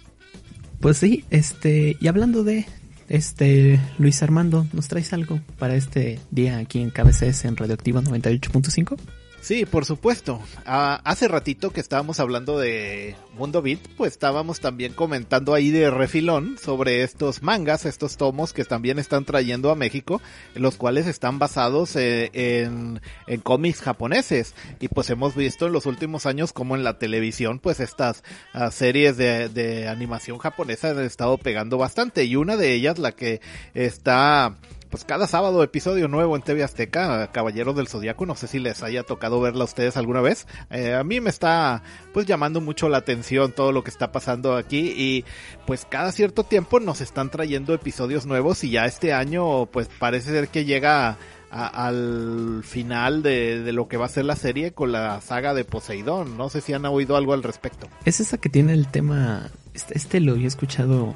Pues 0.80 0.98
sí, 0.98 1.26
este, 1.30 1.98
y 2.00 2.08
hablando 2.08 2.44
de, 2.44 2.66
este, 3.14 3.80
Luis 4.00 4.24
Armando, 4.24 4.66
¿nos 4.74 4.88
traes 4.88 5.14
algo 5.14 5.40
para 5.60 5.76
este 5.76 6.20
día 6.32 6.58
aquí 6.58 6.82
en 6.82 6.90
KBCS 6.90 7.46
en 7.46 7.56
Radioactiva 7.56 8.02
98.5? 8.02 8.98
Sí, 9.44 9.66
por 9.66 9.84
supuesto. 9.84 10.40
Ah, 10.66 11.02
hace 11.04 11.28
ratito 11.28 11.72
que 11.72 11.82
estábamos 11.82 12.22
hablando 12.22 12.58
de 12.60 13.18
Mundo 13.38 13.62
Beat, 13.62 13.82
pues 13.98 14.14
estábamos 14.14 14.62
también 14.62 14.94
comentando 14.94 15.54
ahí 15.54 15.70
de 15.70 15.92
refilón 15.92 16.58
sobre 16.58 17.04
estos 17.04 17.44
mangas, 17.44 17.86
estos 17.86 18.16
tomos 18.16 18.54
que 18.54 18.64
también 18.64 19.00
están 19.00 19.26
trayendo 19.26 19.70
a 19.70 19.76
México, 19.76 20.22
los 20.56 20.78
cuales 20.78 21.08
están 21.08 21.40
basados 21.40 21.98
eh, 21.98 22.30
en, 22.32 23.02
en 23.28 23.42
cómics 23.42 23.82
japoneses. 23.82 24.56
Y 24.80 24.88
pues 24.88 25.10
hemos 25.10 25.36
visto 25.36 25.68
en 25.68 25.74
los 25.74 25.88
últimos 25.88 26.26
años 26.26 26.54
como 26.54 26.78
en 26.78 26.86
la 26.86 26.98
televisión, 26.98 27.60
pues 27.60 27.82
estas 27.82 28.24
ah, 28.54 28.72
series 28.72 29.18
de, 29.18 29.50
de 29.50 29.90
animación 29.90 30.38
japonesa 30.38 30.92
han 30.92 31.02
estado 31.02 31.38
pegando 31.38 31.78
bastante. 31.78 32.24
Y 32.24 32.38
una 32.38 32.56
de 32.56 32.72
ellas, 32.72 32.98
la 32.98 33.12
que 33.12 33.42
está 33.74 34.56
pues 34.94 35.06
cada 35.06 35.26
sábado 35.26 35.64
episodio 35.64 36.08
nuevo 36.08 36.36
en 36.36 36.44
TV 36.44 36.64
Azteca, 36.64 37.32
Caballeros 37.32 37.76
del 37.76 37.88
Zodiaco, 37.88 38.28
no 38.28 38.36
sé 38.36 38.46
si 38.46 38.60
les 38.60 38.84
haya 38.84 39.02
tocado 39.02 39.42
verla 39.42 39.64
a 39.64 39.66
ustedes 39.66 39.98
alguna 39.98 40.22
vez. 40.22 40.46
Eh, 40.70 40.94
a 40.94 41.04
mí 41.04 41.20
me 41.20 41.32
está 41.32 41.82
pues 42.14 42.28
llamando 42.28 42.62
mucho 42.62 42.90
la 42.90 43.00
atención 43.00 43.54
todo 43.54 43.72
lo 43.72 43.84
que 43.84 43.90
está 43.90 44.12
pasando 44.12 44.56
aquí 44.56 44.94
y 44.96 45.26
pues 45.66 45.88
cada 45.90 46.12
cierto 46.12 46.44
tiempo 46.44 46.80
nos 46.80 47.02
están 47.02 47.32
trayendo 47.32 47.74
episodios 47.74 48.28
nuevos 48.28 48.64
y 48.64 48.70
ya 48.70 48.86
este 48.86 49.14
año 49.14 49.66
pues 49.66 49.90
parece 49.98 50.30
ser 50.30 50.50
que 50.50 50.64
llega 50.64 51.18
al 51.50 52.62
final 52.64 53.24
de, 53.24 53.64
de, 53.64 53.74
lo 53.74 53.88
que 53.88 53.98
va 53.98 54.06
a 54.06 54.10
ser 54.10 54.26
la 54.26 54.36
serie 54.36 54.74
con 54.74 54.92
la 54.92 55.22
saga 55.22 55.56
de 55.56 55.66
Poseidón. 55.66 56.38
No 56.38 56.50
sé 56.50 56.62
si 56.62 56.72
han 56.74 56.86
oído 56.86 57.18
algo 57.18 57.34
al 57.34 57.42
respecto. 57.42 57.88
Es 58.06 58.20
esa 58.20 58.38
que 58.38 58.50
tiene 58.50 58.74
el 58.74 58.88
tema, 58.88 59.50
este, 59.74 59.98
este 59.98 60.20
lo 60.20 60.34
había 60.34 60.48
escuchado 60.48 61.16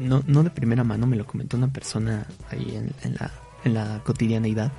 no, 0.00 0.22
no 0.26 0.42
de 0.42 0.50
primera 0.50 0.82
mano, 0.82 1.06
me 1.06 1.16
lo 1.16 1.26
comentó 1.26 1.56
una 1.56 1.68
persona 1.68 2.26
ahí 2.50 2.76
en, 2.76 3.14
la, 3.14 3.30
en 3.64 3.74
la 3.74 4.02
cotidianeidad. 4.04 4.72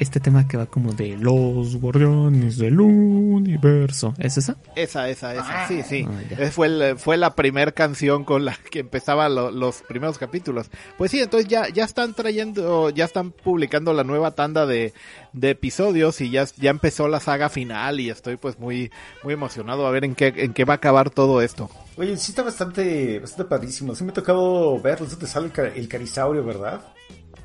Este 0.00 0.18
tema 0.18 0.48
que 0.48 0.56
va 0.56 0.64
como 0.64 0.94
de 0.94 1.18
los 1.18 1.76
guardianes 1.76 2.56
del 2.56 2.80
universo. 2.80 4.14
¿Es 4.18 4.38
esa? 4.38 4.56
Esa, 4.74 5.10
esa, 5.10 5.34
esa. 5.34 5.68
sí, 5.68 5.82
sí. 5.82 6.06
Ah, 6.08 6.50
fue, 6.50 6.96
fue 6.96 7.18
la 7.18 7.34
primera 7.34 7.70
canción 7.72 8.24
con 8.24 8.46
la 8.46 8.56
que 8.70 8.78
empezaba 8.78 9.28
los 9.28 9.82
primeros 9.82 10.16
capítulos. 10.16 10.70
Pues 10.96 11.10
sí, 11.10 11.20
entonces 11.20 11.48
ya, 11.48 11.68
ya 11.68 11.84
están 11.84 12.14
trayendo, 12.14 12.88
ya 12.88 13.04
están 13.04 13.30
publicando 13.30 13.92
la 13.92 14.02
nueva 14.02 14.30
tanda 14.30 14.64
de, 14.64 14.94
de 15.34 15.50
episodios 15.50 16.20
y 16.22 16.30
ya, 16.30 16.46
ya 16.56 16.70
empezó 16.70 17.06
la 17.06 17.20
saga 17.20 17.50
final 17.50 18.00
y 18.00 18.08
estoy 18.08 18.38
pues 18.38 18.58
muy, 18.58 18.90
muy 19.22 19.34
emocionado 19.34 19.86
a 19.86 19.90
ver 19.90 20.06
en 20.06 20.14
qué, 20.14 20.32
en 20.34 20.54
qué 20.54 20.64
va 20.64 20.74
a 20.74 20.76
acabar 20.76 21.10
todo 21.10 21.42
esto. 21.42 21.68
Oye, 21.96 22.16
sí 22.16 22.32
está 22.32 22.42
bastante, 22.42 23.18
bastante 23.18 23.44
padrísimo. 23.44 23.94
Sí 23.94 24.04
me 24.04 24.12
ha 24.12 24.14
tocado 24.14 24.80
verlo. 24.80 25.06
Te 25.06 25.26
sale 25.26 25.50
el, 25.74 25.88
carisaurio, 25.88 26.42
¿verdad? 26.42 26.80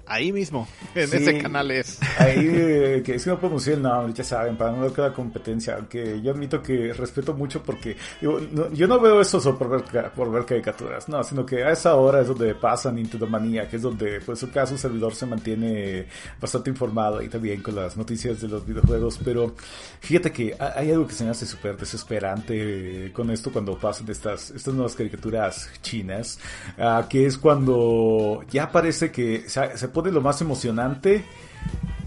Ahí 0.07 0.31
mismo, 0.31 0.67
en 0.93 1.13
ese 1.13 1.37
canal 1.37 1.71
es. 1.71 1.99
Ahí, 2.17 2.49
eh, 2.51 3.03
que 3.05 3.19
si 3.19 3.29
no 3.29 3.39
podemos 3.39 3.65
decir 3.65 3.79
no, 3.79 4.09
ya 4.13 4.23
saben, 4.23 4.57
para 4.57 4.71
no 4.71 4.81
ver 4.81 4.91
cada 4.91 5.13
competencia, 5.13 5.75
aunque 5.75 6.21
yo 6.21 6.31
admito 6.31 6.61
que 6.61 6.93
respeto 6.93 7.33
mucho 7.33 7.61
porque 7.63 7.95
yo 8.21 8.87
no 8.87 8.99
veo 8.99 9.21
eso 9.21 9.39
solo 9.39 9.57
por 9.57 9.69
ver, 9.69 10.11
por 10.11 10.31
ver 10.31 10.45
caricaturas, 10.45 11.09
no, 11.09 11.23
sino 11.23 11.45
que 11.45 11.63
a 11.63 11.71
esa 11.71 11.95
hora 11.95 12.21
es 12.21 12.27
donde 12.27 12.55
pasa 12.55 12.91
Nintendo 12.91 13.27
Manía, 13.27 13.67
que 13.67 13.77
es 13.77 13.81
donde, 13.81 14.21
pues, 14.21 14.39
su 14.39 14.49
caso, 14.51 14.77
servidor 14.77 15.13
se 15.15 15.25
mantiene 15.25 16.07
bastante 16.39 16.69
informado 16.69 17.21
y 17.21 17.29
también 17.29 17.61
con 17.61 17.75
las 17.75 17.97
noticias 17.97 18.41
de 18.41 18.47
los 18.47 18.65
videojuegos, 18.65 19.19
pero 19.23 19.55
fíjate 19.99 20.31
que 20.31 20.55
hay 20.59 20.91
algo 20.91 21.07
que 21.07 21.13
se 21.13 21.23
me 21.23 21.31
hace 21.31 21.45
súper 21.45 21.77
desesperante 21.77 23.11
con 23.13 23.29
esto 23.31 23.51
cuando 23.51 23.77
pasan 23.77 24.09
estas, 24.09 24.51
estas 24.51 24.73
nuevas 24.73 24.95
caricaturas 24.95 25.69
chinas, 25.81 26.39
uh, 26.77 27.07
que 27.07 27.25
es 27.25 27.37
cuando 27.37 28.43
ya 28.49 28.71
parece 28.71 29.11
que 29.11 29.47
se, 29.47 29.77
se 29.77 29.87
pone 29.95 30.11
lo 30.11 30.21
más 30.21 30.39
emocionante 30.41 31.23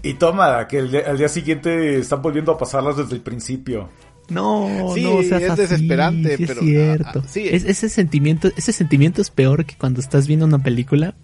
y 0.01 0.13
toma, 0.13 0.65
que 0.67 0.79
al 0.79 1.17
día 1.17 1.27
siguiente 1.27 1.99
están 1.99 2.21
volviendo 2.21 2.53
a 2.53 2.57
pasarlas 2.57 2.95
desde 2.95 3.15
el 3.15 3.21
principio. 3.21 3.89
No, 4.29 4.69
no, 4.95 5.19
es 5.21 5.57
desesperante, 5.57 6.37
pero 6.37 6.61
es 6.61 6.67
cierto. 6.67 7.23
ese 7.35 7.89
sentimiento, 7.89 8.49
ese 8.55 8.71
sentimiento 8.71 9.21
es 9.21 9.31
peor 9.31 9.65
que 9.65 9.75
cuando 9.75 9.99
estás 9.99 10.27
viendo 10.27 10.45
una 10.45 10.59
película 10.59 11.15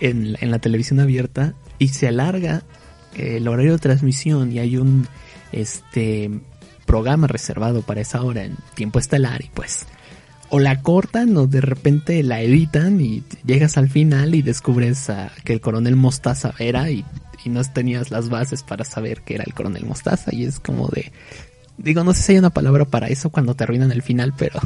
en, 0.00 0.36
en 0.40 0.50
la 0.50 0.58
televisión 0.58 0.98
abierta 0.98 1.54
y 1.78 1.88
se 1.88 2.08
alarga 2.08 2.62
el 3.14 3.46
horario 3.46 3.72
de 3.72 3.78
transmisión 3.78 4.50
y 4.50 4.58
hay 4.58 4.78
un 4.78 5.06
este 5.52 6.30
programa 6.86 7.26
reservado 7.26 7.82
para 7.82 8.00
esa 8.00 8.22
hora 8.22 8.44
en 8.44 8.56
tiempo 8.74 8.98
estelar 8.98 9.44
y 9.44 9.50
pues 9.54 9.86
o 10.54 10.60
la 10.60 10.82
cortan 10.82 11.36
o 11.36 11.48
de 11.48 11.60
repente 11.60 12.22
la 12.22 12.40
editan 12.40 13.00
y 13.00 13.24
llegas 13.44 13.76
al 13.76 13.90
final 13.90 14.36
y 14.36 14.42
descubres 14.42 15.08
que 15.42 15.52
el 15.52 15.60
coronel 15.60 15.96
Mostaza 15.96 16.54
era 16.60 16.90
y, 16.90 17.04
no 17.46 17.62
tenías 17.64 18.10
las 18.10 18.30
bases 18.30 18.62
para 18.62 18.84
saber 18.84 19.20
que 19.22 19.34
era 19.34 19.44
el 19.44 19.52
coronel 19.52 19.84
Mostaza 19.84 20.32
y 20.32 20.44
es 20.44 20.60
como 20.60 20.86
de 20.88 21.10
digo 21.76 22.04
no 22.04 22.14
sé 22.14 22.22
si 22.22 22.32
hay 22.32 22.38
una 22.38 22.50
palabra 22.50 22.84
para 22.84 23.08
eso 23.08 23.30
cuando 23.30 23.54
te 23.54 23.64
arruinan 23.64 23.90
el 23.90 24.00
final 24.02 24.32
pero 24.38 24.60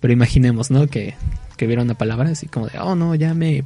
pero 0.00 0.12
imaginemos 0.12 0.70
no 0.70 0.86
que 0.86 1.14
que 1.58 1.66
vieron 1.66 1.84
una 1.84 1.94
palabra 1.94 2.30
así 2.30 2.46
como 2.46 2.66
de 2.66 2.78
oh 2.78 2.96
no 2.96 3.14
ya 3.14 3.34
me 3.34 3.62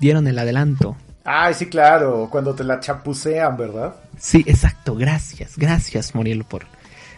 dieron 0.00 0.28
el 0.28 0.38
adelanto 0.38 0.96
Ay, 1.26 1.54
sí, 1.54 1.70
claro, 1.70 2.28
cuando 2.30 2.54
te 2.54 2.64
la 2.64 2.80
chapucean, 2.80 3.56
¿verdad? 3.56 3.94
Sí, 4.18 4.44
exacto, 4.46 4.94
gracias, 4.94 5.56
gracias, 5.56 6.14
Morielo, 6.14 6.44
por, 6.44 6.66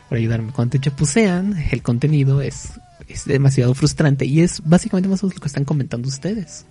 por 0.09 0.17
ayudarme. 0.17 0.53
Cuando 0.53 0.71
te 0.71 0.79
chapucean, 0.79 1.57
el 1.73 1.83
contenido 1.83 2.41
es 2.41 2.71
es 3.09 3.25
demasiado 3.25 3.75
frustrante 3.75 4.27
y 4.27 4.41
es 4.41 4.63
básicamente 4.65 5.09
más 5.09 5.23
o 5.23 5.27
menos 5.27 5.37
lo 5.37 5.41
que 5.41 5.49
están 5.49 5.65
comentando 5.65 6.09
ustedes. 6.09 6.67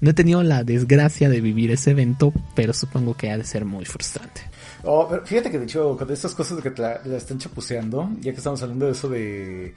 No 0.00 0.10
he 0.10 0.14
tenido 0.14 0.42
la 0.42 0.62
desgracia 0.62 1.30
de 1.30 1.40
vivir 1.40 1.70
ese 1.70 1.92
evento, 1.92 2.32
pero 2.54 2.72
supongo 2.72 3.14
que 3.14 3.30
ha 3.30 3.38
de 3.38 3.44
ser 3.44 3.64
muy 3.64 3.84
frustrante. 3.86 4.42
Oh, 4.82 5.08
fíjate 5.24 5.50
que 5.50 5.58
de 5.58 5.64
hecho, 5.64 5.96
con 5.96 6.10
estas 6.12 6.34
cosas 6.34 6.58
de 6.58 6.62
que 6.62 6.70
te 6.70 6.82
la, 6.82 7.16
están 7.16 7.38
chapuceando, 7.38 8.10
ya 8.20 8.32
que 8.32 8.38
estamos 8.38 8.62
hablando 8.62 8.86
de 8.86 8.92
eso 8.92 9.08
de, 9.08 9.74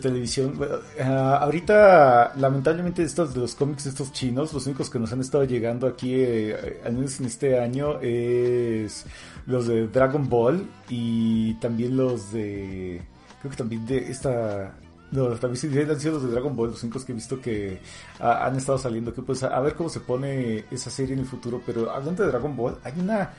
televisión, 0.00 0.58
ah, 1.00 1.38
ahorita 1.42 2.32
lamentablemente 2.36 3.02
estos 3.02 3.34
de 3.34 3.40
los 3.40 3.54
cómics 3.54 3.86
estos 3.86 4.12
chinos, 4.12 4.52
los 4.52 4.66
únicos 4.66 4.88
que 4.88 4.98
nos 4.98 5.12
han 5.12 5.20
estado 5.20 5.44
llegando 5.44 5.86
aquí, 5.86 6.14
eh, 6.14 6.80
al 6.84 6.94
menos 6.94 7.20
en 7.20 7.26
este 7.26 7.60
año, 7.60 8.00
es 8.00 9.04
los 9.46 9.68
de 9.68 9.86
Dragon 9.88 10.28
Ball 10.28 10.66
y 10.88 11.54
también 11.54 11.96
los 11.96 12.32
de, 12.32 13.02
creo 13.40 13.50
que 13.50 13.56
también 13.56 13.86
de 13.86 14.10
esta 14.10 14.74
no, 15.10 15.28
también 15.36 15.90
han 15.90 16.00
sido 16.00 16.14
los 16.14 16.22
de 16.22 16.30
Dragon 16.30 16.54
Ball, 16.54 16.70
los 16.70 16.80
cinco 16.80 16.98
que 17.04 17.12
he 17.12 17.14
visto 17.14 17.40
que 17.40 17.80
han 18.20 18.56
estado 18.56 18.78
saliendo. 18.78 19.14
Que 19.14 19.22
pues 19.22 19.42
a, 19.42 19.58
ver 19.60 19.74
cómo 19.74 19.88
se 19.88 20.00
pone 20.00 20.64
esa 20.70 20.90
serie 20.90 21.14
en 21.14 21.20
el 21.20 21.26
futuro. 21.26 21.62
Pero 21.64 21.90
hablando 21.90 22.22
de 22.22 22.28
Dragon 22.28 22.54
Ball, 22.54 22.78
hay 22.84 22.92
una 22.98 23.32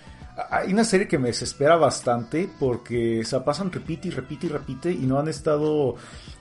hay 0.49 0.71
una 0.71 0.83
serie 0.83 1.07
que 1.07 1.17
me 1.17 1.27
desespera 1.27 1.75
bastante 1.75 2.49
porque 2.59 3.23
se 3.25 3.39
pasan 3.41 3.71
repite 3.71 4.07
y 4.07 4.11
repite 4.11 4.45
y 4.47 4.49
repite 4.49 4.91
y 4.91 4.99
no 4.99 5.19
han 5.19 5.27
estado 5.27 5.95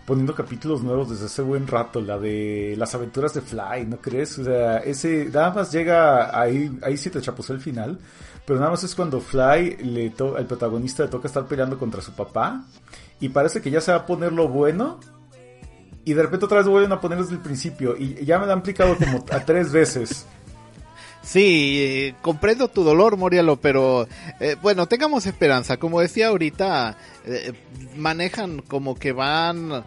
poniendo 0.06 0.34
capítulos 0.34 0.82
nuevos 0.82 1.10
desde 1.10 1.26
hace 1.26 1.42
buen 1.42 1.66
rato. 1.66 2.00
La 2.00 2.18
de 2.18 2.74
las 2.78 2.94
aventuras 2.94 3.34
de 3.34 3.40
Fly, 3.40 3.86
¿no 3.86 3.98
crees? 3.98 4.38
O 4.38 4.44
sea, 4.44 4.78
ese 4.78 5.26
nada 5.26 5.50
más 5.50 5.72
llega 5.72 6.38
ahí, 6.38 6.78
ahí 6.82 6.96
sí 6.96 7.10
te 7.10 7.20
chapuzó 7.20 7.52
el 7.52 7.60
final. 7.60 7.98
Pero 8.46 8.60
nada 8.60 8.70
más 8.70 8.82
es 8.82 8.94
cuando 8.94 9.20
Fly, 9.20 9.76
le 9.82 10.08
to 10.10 10.38
el 10.38 10.46
protagonista 10.46 11.02
le 11.02 11.10
toca 11.10 11.28
estar 11.28 11.46
peleando 11.46 11.78
contra 11.78 12.00
su 12.00 12.12
papá. 12.12 12.64
Y 13.20 13.28
parece 13.28 13.60
que 13.60 13.70
ya 13.70 13.80
se 13.80 13.92
va 13.92 13.98
a 13.98 14.06
poner 14.06 14.32
lo 14.32 14.48
bueno 14.48 15.00
y 16.09 16.14
de 16.14 16.23
repente 16.23 16.47
otra 16.47 16.59
vez 16.59 16.66
vuelven 16.66 16.92
a 16.92 17.03
poner 17.03 17.18
desde 17.18 17.35
el 17.35 17.40
principio 17.40 17.94
y 17.94 18.25
ya 18.25 18.38
me 18.38 18.47
lo 18.47 18.53
han 18.53 18.61
aplicado 18.61 18.97
como 18.97 19.18
a 19.31 19.40
tres 19.44 19.71
veces. 19.71 20.25
Sí, 21.23 21.77
eh, 21.81 22.14
comprendo 22.23 22.68
tu 22.68 22.83
dolor, 22.83 23.18
Morialo, 23.18 23.57
pero 23.57 24.09
eh, 24.40 24.57
bueno, 24.62 24.87
tengamos 24.87 25.27
esperanza. 25.27 25.77
Como 25.77 26.01
decía 26.01 26.29
ahorita, 26.29 26.97
eh, 27.27 27.53
manejan 27.94 28.62
como 28.62 28.94
que 28.94 29.12
van 29.12 29.85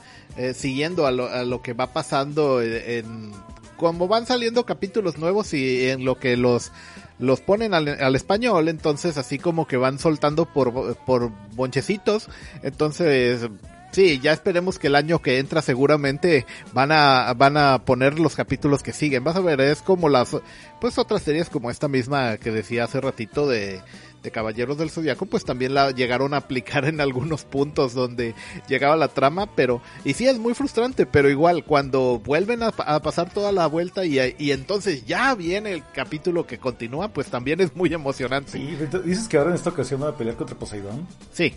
siguiendo 0.54 1.08
a 1.08 1.12
lo, 1.12 1.62
que 1.62 1.74
va 1.74 1.88
pasando 1.88 2.62
en, 2.62 3.32
como 3.76 4.08
van 4.08 4.26
saliendo 4.26 4.66
capítulos 4.66 5.18
nuevos 5.18 5.54
y 5.54 5.90
en 5.90 6.06
lo 6.06 6.20
que 6.20 6.38
los 6.38 6.72
los 7.20 7.42
ponen 7.42 7.74
al, 7.74 7.88
al, 7.88 8.16
español, 8.16 8.68
entonces 8.68 9.18
así 9.18 9.38
como 9.38 9.68
que 9.68 9.78
van 9.78 10.00
soltando 10.00 10.46
por, 10.46 10.96
por 11.06 11.32
bonchecitos, 11.54 12.30
entonces 12.64 13.48
Sí, 13.92 14.20
ya 14.20 14.32
esperemos 14.32 14.80
que 14.80 14.88
el 14.88 14.96
año 14.96 15.22
que 15.22 15.40
entra 15.40 15.62
seguramente 15.62 16.46
van 16.74 16.92
a, 16.92 17.34
van 17.34 17.58
a 17.58 17.84
poner 17.84 18.20
los 18.20 18.36
capítulos 18.36 18.84
que 18.84 18.94
siguen. 18.94 19.24
Vas 19.24 19.36
a 19.36 19.42
ver, 19.42 19.60
es 19.62 19.82
como 19.82 20.10
las, 20.10 20.38
pues 20.80 20.98
otras 20.98 21.22
series 21.24 21.50
como 21.50 21.70
esta 21.70 21.88
misma 21.88 22.38
que 22.38 22.52
decía 22.52 22.86
hace 22.86 23.02
ratito 23.02 23.48
de, 23.48 23.82
de 24.24 24.32
Caballeros 24.32 24.78
del 24.78 24.90
Zodiaco, 24.90 25.26
pues 25.26 25.46
también 25.46 25.74
la 25.74 25.92
llegaron 25.92 26.34
a 26.34 26.38
aplicar 26.38 26.86
en 26.86 27.02
algunos 27.02 27.44
puntos 27.44 27.94
donde 27.94 28.36
llegaba 28.68 28.96
la 28.96 29.08
trama, 29.08 29.56
pero, 29.56 29.82
y 30.06 30.14
sí 30.14 30.28
es 30.28 30.38
muy 30.38 30.54
frustrante, 30.54 31.06
pero 31.06 31.30
igual, 31.30 31.66
cuando 31.66 32.20
vuelven 32.20 32.64
a, 32.64 32.72
pasar 32.72 33.34
toda 33.34 33.52
la 33.52 33.68
vuelta 33.68 34.06
y, 34.06 34.20
y, 34.38 34.52
entonces 34.52 35.06
ya 35.06 35.34
viene 35.36 35.74
el 35.74 35.84
capítulo 35.94 36.46
que 36.46 36.60
continúa, 36.60 37.10
pues 37.10 37.28
también 37.28 37.62
es 37.62 37.76
muy 37.76 37.94
emocionante. 37.94 38.52
Sí, 38.52 38.78
dices 39.06 39.28
que 39.28 39.38
ahora 39.38 39.50
en 39.50 39.56
esta 39.56 39.72
ocasión 39.72 40.02
van 40.02 40.14
a 40.14 40.18
pelear 40.18 40.38
contra 40.38 40.58
Poseidón. 40.58 41.08
Sí. 41.32 41.54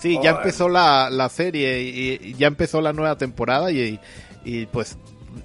Sí, 0.00 0.18
ya 0.22 0.30
empezó 0.30 0.68
la, 0.68 1.10
la 1.10 1.28
serie 1.28 1.82
y, 1.82 2.34
ya 2.34 2.46
empezó 2.46 2.80
la 2.80 2.92
nueva 2.92 3.16
temporada 3.16 3.70
y, 3.70 4.00
y 4.44 4.66
pues 4.66 4.96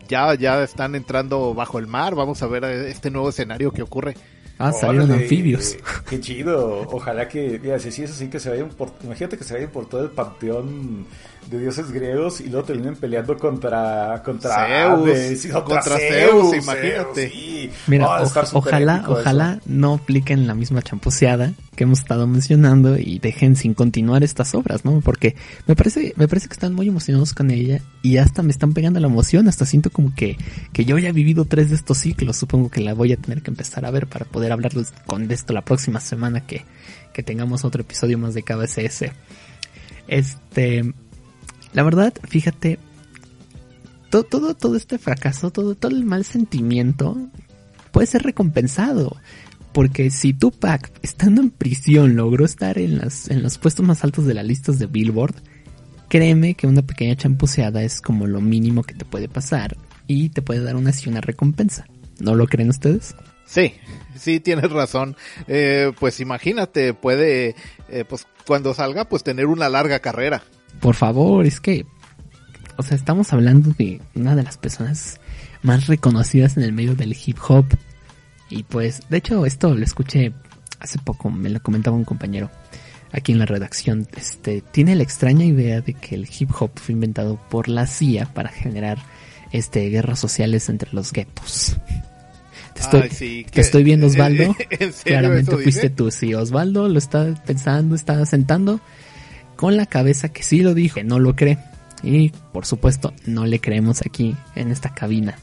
ya, 0.07 0.33
ya 0.35 0.63
están 0.63 0.95
entrando 0.95 1.53
bajo 1.53 1.79
el 1.79 1.87
mar. 1.87 2.15
Vamos 2.15 2.41
a 2.41 2.47
ver 2.47 2.63
este 2.63 3.11
nuevo 3.11 3.29
escenario 3.29 3.71
que 3.71 3.81
ocurre. 3.81 4.15
Ah, 4.57 4.71
salieron 4.71 5.11
anfibios. 5.11 5.75
Qué 6.09 6.19
chido. 6.21 6.87
Ojalá 6.89 7.27
que, 7.27 7.59
mira, 7.61 7.77
si 7.79 7.91
sí 7.91 8.03
es 8.03 8.11
así, 8.11 8.29
que 8.29 8.39
se 8.39 8.49
vayan 8.49 8.69
por, 8.69 8.93
imagínate 9.03 9.37
que 9.37 9.43
se 9.43 9.53
vayan 9.53 9.69
por 9.69 9.87
todo 9.89 10.03
el 10.03 10.11
panteón 10.11 11.05
de 11.49 11.59
dioses 11.59 11.91
griegos 11.91 12.41
y 12.41 12.49
luego 12.49 12.65
terminen 12.65 12.95
peleando 12.95 13.37
contra 13.37 14.21
contra 14.23 14.67
Zeus, 14.67 15.63
contra, 15.63 15.97
Zeus, 15.97 16.55
imagínate. 16.55 17.71
Mira, 17.87 18.23
ojalá, 18.53 19.05
ojalá 19.07 19.59
no 19.65 19.95
apliquen 19.95 20.47
la 20.47 20.55
misma 20.55 20.81
champoseada 20.81 21.53
que 21.75 21.83
hemos 21.83 21.99
estado 21.99 22.25
mencionando 22.25 22.97
y 22.97 23.19
dejen 23.19 23.55
sin 23.55 23.73
continuar 23.73 24.23
estas 24.23 24.55
obras, 24.55 24.85
¿no? 24.85 25.01
Porque 25.01 25.35
me 25.67 25.75
parece, 25.75 26.13
me 26.15 26.27
parece 26.27 26.47
que 26.47 26.53
están 26.53 26.73
muy 26.73 26.87
emocionados 26.87 27.33
con 27.33 27.51
ella 27.51 27.81
y 28.01 28.17
hasta 28.17 28.41
me 28.41 28.51
están 28.51 28.73
pegando 28.73 28.99
la 28.99 29.07
emoción, 29.07 29.47
hasta 29.47 29.65
siento 29.65 29.89
como 29.89 30.15
que, 30.15 30.37
que 30.73 30.85
yo 30.85 30.97
ya 30.97 31.09
he 31.09 31.13
vivido 31.13 31.45
tres 31.45 31.69
de 31.69 31.75
estos 31.75 31.97
ciclos, 31.97 32.37
supongo 32.37 32.69
que 32.69 32.81
la 32.81 32.93
voy 32.93 33.13
a 33.13 33.17
tener 33.17 33.41
que 33.41 33.51
empezar 33.51 33.85
a 33.85 33.91
ver 33.91 34.07
para 34.07 34.25
poder 34.25 34.51
hablarles 34.51 34.93
con 35.05 35.29
esto 35.29 35.53
la 35.53 35.63
próxima 35.63 35.99
semana 35.99 36.45
que, 36.47 36.65
que 37.13 37.23
tengamos 37.23 37.65
otro 37.65 37.81
episodio 37.81 38.17
más 38.17 38.33
de 38.33 38.43
KBCS. 38.43 39.11
Este, 40.07 40.93
la 41.75 41.83
verdad, 41.83 42.13
fíjate, 42.27 42.79
todo, 44.09 44.23
todo, 44.23 44.55
todo 44.55 44.77
este 44.77 44.97
fracaso, 44.97 45.51
todo, 45.51 45.75
todo 45.75 45.91
el 45.91 46.05
mal 46.05 46.23
sentimiento 46.23 47.17
puede 47.91 48.07
ser 48.07 48.23
recompensado. 48.23 49.17
Porque 49.73 50.09
si 50.09 50.33
Tupac, 50.33 50.89
estando 51.01 51.41
en 51.41 51.49
prisión, 51.49 52.15
logró 52.15 52.45
estar 52.45 52.77
en, 52.77 52.97
las, 52.99 53.29
en 53.29 53.43
los 53.43 53.57
puestos 53.57 53.85
más 53.85 54.05
altos 54.05 54.25
de 54.25 54.33
las 54.33 54.45
listas 54.45 54.79
de 54.79 54.85
Billboard, 54.85 55.35
créeme 56.07 56.53
que 56.53 56.65
una 56.65 56.81
pequeña 56.81 57.17
champuceada 57.17 57.83
es 57.83 57.99
como 57.99 58.25
lo 58.25 58.39
mínimo 58.39 58.83
que 58.83 58.93
te 58.93 59.03
puede 59.03 59.27
pasar 59.27 59.75
y 60.07 60.29
te 60.29 60.41
puede 60.41 60.61
dar 60.63 60.77
una 60.77 60.93
una 61.07 61.19
recompensa. 61.19 61.85
¿No 62.21 62.35
lo 62.35 62.47
creen 62.47 62.69
ustedes? 62.69 63.15
Sí, 63.45 63.73
sí, 64.17 64.39
tienes 64.39 64.71
razón. 64.71 65.17
Eh, 65.49 65.91
pues 65.99 66.21
imagínate, 66.21 66.93
puede, 66.93 67.57
eh, 67.89 68.05
pues 68.07 68.27
cuando 68.47 68.73
salga, 68.73 69.09
pues 69.09 69.23
tener 69.23 69.47
una 69.47 69.67
larga 69.67 69.99
carrera. 69.99 70.41
Por 70.79 70.95
favor, 70.95 71.45
es 71.45 71.59
que, 71.59 71.85
o 72.77 72.83
sea, 72.83 72.95
estamos 72.95 73.33
hablando 73.33 73.71
de 73.77 74.01
una 74.15 74.35
de 74.35 74.43
las 74.43 74.57
personas 74.57 75.19
más 75.61 75.87
reconocidas 75.87 76.57
en 76.57 76.63
el 76.63 76.73
medio 76.73 76.95
del 76.95 77.15
hip 77.25 77.37
hop. 77.47 77.65
Y 78.49 78.63
pues, 78.63 79.01
de 79.09 79.17
hecho, 79.17 79.45
esto 79.45 79.73
lo 79.73 79.83
escuché 79.83 80.33
hace 80.79 80.99
poco, 80.99 81.31
me 81.31 81.49
lo 81.49 81.61
comentaba 81.61 81.97
un 81.97 82.05
compañero 82.05 82.51
aquí 83.11 83.31
en 83.31 83.39
la 83.39 83.45
redacción. 83.45 84.07
Este, 84.15 84.61
tiene 84.61 84.95
la 84.95 85.03
extraña 85.03 85.45
idea 85.45 85.81
de 85.81 85.93
que 85.93 86.15
el 86.15 86.27
hip 86.27 86.51
hop 86.59 86.71
fue 86.75 86.93
inventado 86.93 87.39
por 87.49 87.67
la 87.67 87.87
CIA 87.87 88.33
para 88.33 88.49
generar 88.49 88.99
este 89.51 89.89
guerras 89.89 90.19
sociales 90.19 90.69
entre 90.69 90.91
los 90.93 91.11
guetos. 91.11 91.77
Te 92.91 93.61
estoy, 93.61 93.83
viendo 93.85 94.07
Osvaldo. 94.07 94.53
Claramente 95.05 95.55
fuiste 95.57 95.89
tú. 95.89 96.11
Sí, 96.11 96.33
Osvaldo 96.33 96.89
lo 96.89 96.99
está 96.99 97.33
pensando, 97.45 97.95
está 97.95 98.25
sentando 98.25 98.81
con 99.55 99.77
la 99.77 99.85
cabeza 99.85 100.29
que 100.29 100.43
sí 100.43 100.61
lo 100.61 100.73
dije, 100.73 101.03
no 101.03 101.19
lo 101.19 101.35
cree. 101.35 101.57
Y 102.03 102.29
por 102.51 102.65
supuesto, 102.65 103.13
no 103.25 103.45
le 103.45 103.59
creemos 103.59 104.01
aquí 104.01 104.35
en 104.55 104.71
esta 104.71 104.93
cabina. 104.93 105.37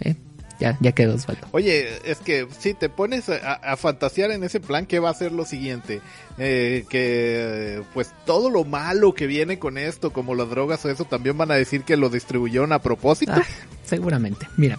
¿Eh? 0.00 0.16
Ya, 0.58 0.76
ya 0.80 0.92
quedó 0.92 1.14
Osvaldo. 1.14 1.46
Oye, 1.52 1.86
es 2.04 2.18
que 2.18 2.48
si 2.58 2.72
te 2.72 2.88
pones 2.88 3.28
a, 3.28 3.76
fantasear 3.76 4.30
en 4.30 4.42
ese 4.42 4.58
plan, 4.58 4.86
¿qué 4.86 4.98
va 4.98 5.10
a 5.10 5.14
ser 5.14 5.32
lo 5.32 5.44
siguiente? 5.44 6.00
Eh, 6.38 6.86
que 6.88 7.82
pues 7.92 8.12
todo 8.24 8.48
lo 8.48 8.64
malo 8.64 9.14
que 9.14 9.26
viene 9.26 9.58
con 9.58 9.76
esto, 9.76 10.12
como 10.12 10.34
las 10.34 10.48
drogas 10.48 10.84
o 10.84 10.90
eso, 10.90 11.04
también 11.04 11.36
van 11.36 11.50
a 11.50 11.54
decir 11.54 11.82
que 11.82 11.96
lo 11.96 12.08
distribuyeron 12.08 12.72
a 12.72 12.80
propósito. 12.80 13.32
Ah, 13.34 13.44
seguramente. 13.84 14.48
Mira, 14.56 14.78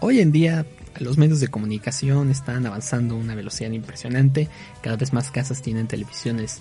hoy 0.00 0.20
en 0.20 0.32
día 0.32 0.66
los 0.98 1.18
medios 1.18 1.40
de 1.40 1.48
comunicación 1.48 2.30
están 2.30 2.66
avanzando 2.66 3.14
a 3.14 3.18
una 3.18 3.34
velocidad 3.34 3.70
impresionante. 3.70 4.48
Cada 4.82 4.96
vez 4.96 5.12
más 5.12 5.30
casas 5.30 5.62
tienen 5.62 5.86
televisiones. 5.86 6.60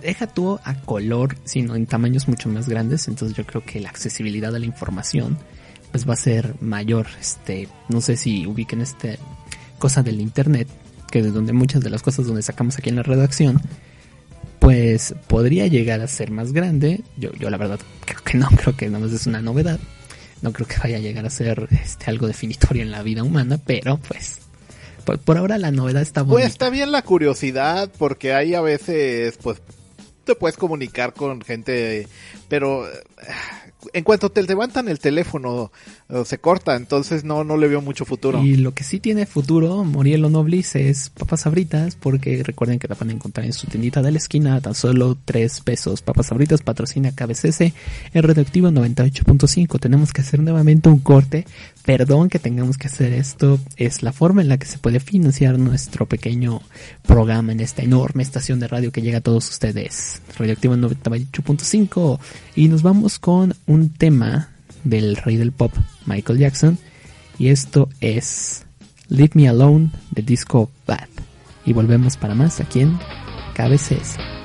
Deja 0.00 0.26
tú 0.26 0.58
a 0.64 0.74
color, 0.74 1.36
sino 1.44 1.74
en 1.74 1.86
tamaños 1.86 2.28
mucho 2.28 2.48
más 2.48 2.68
grandes. 2.68 3.08
Entonces 3.08 3.36
yo 3.36 3.44
creo 3.44 3.64
que 3.64 3.80
la 3.80 3.88
accesibilidad 3.88 4.54
a 4.54 4.58
la 4.58 4.66
información 4.66 5.38
pues 5.90 6.08
va 6.08 6.14
a 6.14 6.16
ser 6.16 6.54
mayor. 6.60 7.06
Este, 7.20 7.68
no 7.88 8.00
sé 8.00 8.16
si 8.16 8.46
ubiquen 8.46 8.80
este 8.80 9.18
cosa 9.78 10.02
del 10.02 10.20
internet, 10.20 10.68
que 11.10 11.22
de 11.22 11.30
donde 11.30 11.52
muchas 11.52 11.82
de 11.82 11.90
las 11.90 12.02
cosas 12.02 12.26
donde 12.26 12.42
sacamos 12.42 12.78
aquí 12.78 12.88
en 12.88 12.96
la 12.96 13.02
redacción, 13.02 13.60
pues 14.58 15.14
podría 15.26 15.66
llegar 15.66 16.00
a 16.00 16.06
ser 16.06 16.30
más 16.30 16.52
grande. 16.52 17.02
Yo, 17.16 17.32
yo 17.32 17.50
la 17.50 17.56
verdad 17.56 17.80
creo 18.04 18.22
que 18.24 18.38
no, 18.38 18.48
creo 18.56 18.76
que 18.76 18.86
nada 18.86 19.04
más 19.04 19.12
es 19.12 19.26
una 19.26 19.42
novedad. 19.42 19.80
No 20.42 20.52
creo 20.52 20.66
que 20.66 20.76
vaya 20.78 20.96
a 20.96 21.00
llegar 21.00 21.24
a 21.24 21.30
ser 21.30 21.68
este, 21.70 22.10
algo 22.10 22.26
definitorio 22.26 22.82
en 22.82 22.90
la 22.90 23.02
vida 23.02 23.22
humana, 23.22 23.58
pero 23.64 23.96
pues 23.96 24.42
por, 25.04 25.36
ahora 25.36 25.58
la 25.58 25.70
novedad 25.70 26.02
está 26.02 26.22
buena. 26.22 26.44
Pues 26.44 26.52
está 26.52 26.70
bien 26.70 26.92
la 26.92 27.02
curiosidad, 27.02 27.90
porque 27.98 28.34
hay 28.34 28.54
a 28.54 28.60
veces, 28.60 29.38
pues, 29.42 29.60
te 30.24 30.34
puedes 30.34 30.56
comunicar 30.56 31.12
con 31.12 31.42
gente, 31.42 32.06
pero 32.48 32.88
en 33.92 34.04
cuanto 34.04 34.30
te 34.30 34.42
levantan 34.42 34.88
el 34.88 34.98
teléfono 34.98 35.72
se 36.24 36.38
corta, 36.38 36.76
entonces 36.76 37.24
no, 37.24 37.44
no 37.44 37.56
le 37.56 37.68
veo 37.68 37.80
mucho 37.80 38.04
futuro. 38.04 38.42
Y 38.42 38.56
lo 38.56 38.74
que 38.74 38.84
sí 38.84 39.00
tiene 39.00 39.26
futuro, 39.26 39.84
Morielo 39.84 40.28
Noblis, 40.28 40.76
es 40.76 41.10
papas 41.10 41.42
sabritas, 41.42 41.96
porque 41.96 42.42
recuerden 42.42 42.78
que 42.78 42.88
la 42.88 42.94
van 42.94 43.10
a 43.10 43.12
encontrar 43.12 43.46
en 43.46 43.52
su 43.52 43.66
tiendita 43.66 44.02
de 44.02 44.12
la 44.12 44.18
esquina 44.18 44.60
tan 44.60 44.74
solo 44.74 45.16
3 45.24 45.60
pesos. 45.60 46.02
Papas 46.02 46.26
sabritas 46.26 46.62
patrocina 46.62 47.12
KBCS 47.12 47.60
en 47.60 48.22
Radioactivo 48.22 48.68
98.5. 48.68 49.80
Tenemos 49.80 50.12
que 50.12 50.20
hacer 50.20 50.40
nuevamente 50.40 50.88
un 50.88 50.98
corte. 50.98 51.46
Perdón 51.84 52.28
que 52.28 52.38
tengamos 52.38 52.78
que 52.78 52.86
hacer 52.86 53.12
esto. 53.12 53.58
Es 53.76 54.02
la 54.02 54.12
forma 54.12 54.42
en 54.42 54.48
la 54.48 54.58
que 54.58 54.66
se 54.66 54.78
puede 54.78 55.00
financiar 55.00 55.58
nuestro 55.58 56.06
pequeño 56.06 56.60
programa 57.06 57.52
en 57.52 57.60
esta 57.60 57.82
enorme 57.82 58.22
estación 58.22 58.60
de 58.60 58.68
radio 58.68 58.92
que 58.92 59.02
llega 59.02 59.18
a 59.18 59.22
todos 59.22 59.48
ustedes. 59.50 60.22
Radioactivo 60.38 60.74
98.5. 60.76 62.18
Y 62.54 62.68
nos 62.68 62.82
vamos 62.82 63.18
con 63.18 63.54
tema 63.90 64.48
del 64.84 65.16
rey 65.16 65.36
del 65.36 65.52
pop, 65.52 65.72
Michael 66.06 66.38
Jackson. 66.38 66.78
Y 67.38 67.48
esto 67.48 67.88
es 68.00 68.64
Leave 69.08 69.32
Me 69.34 69.48
Alone 69.48 69.90
de 70.10 70.22
Disco 70.22 70.70
Bad. 70.86 71.08
Y 71.64 71.72
volvemos 71.72 72.16
para 72.16 72.34
más 72.34 72.60
aquí 72.60 72.80
en 72.80 72.98
KBCS. 73.54 74.41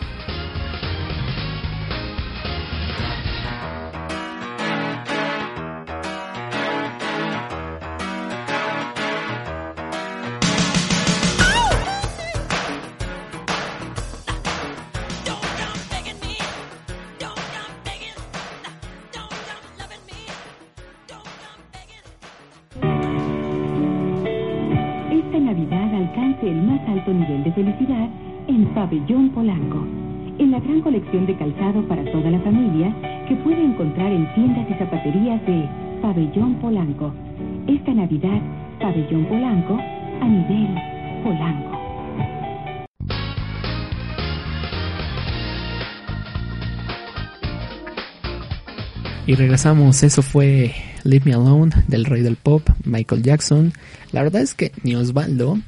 Y 49.27 49.35
regresamos, 49.35 50.03
eso 50.03 50.21
fue 50.21 50.73
Leave 51.03 51.25
Me 51.25 51.33
Alone 51.33 51.83
del 51.89 52.05
rey 52.05 52.21
del 52.21 52.37
pop, 52.37 52.65
Michael 52.85 53.23
Jackson. 53.23 53.73
La 54.13 54.23
verdad 54.23 54.41
es 54.41 54.53
que 54.53 54.71
ni 54.83 54.95
Osvaldo 54.95 55.59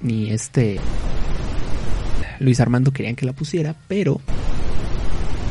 ni 0.00 0.30
este 0.30 0.80
Luis 2.40 2.60
Armando 2.60 2.92
querían 2.92 3.14
que 3.14 3.26
la 3.26 3.34
pusiera, 3.34 3.76
pero 3.88 4.22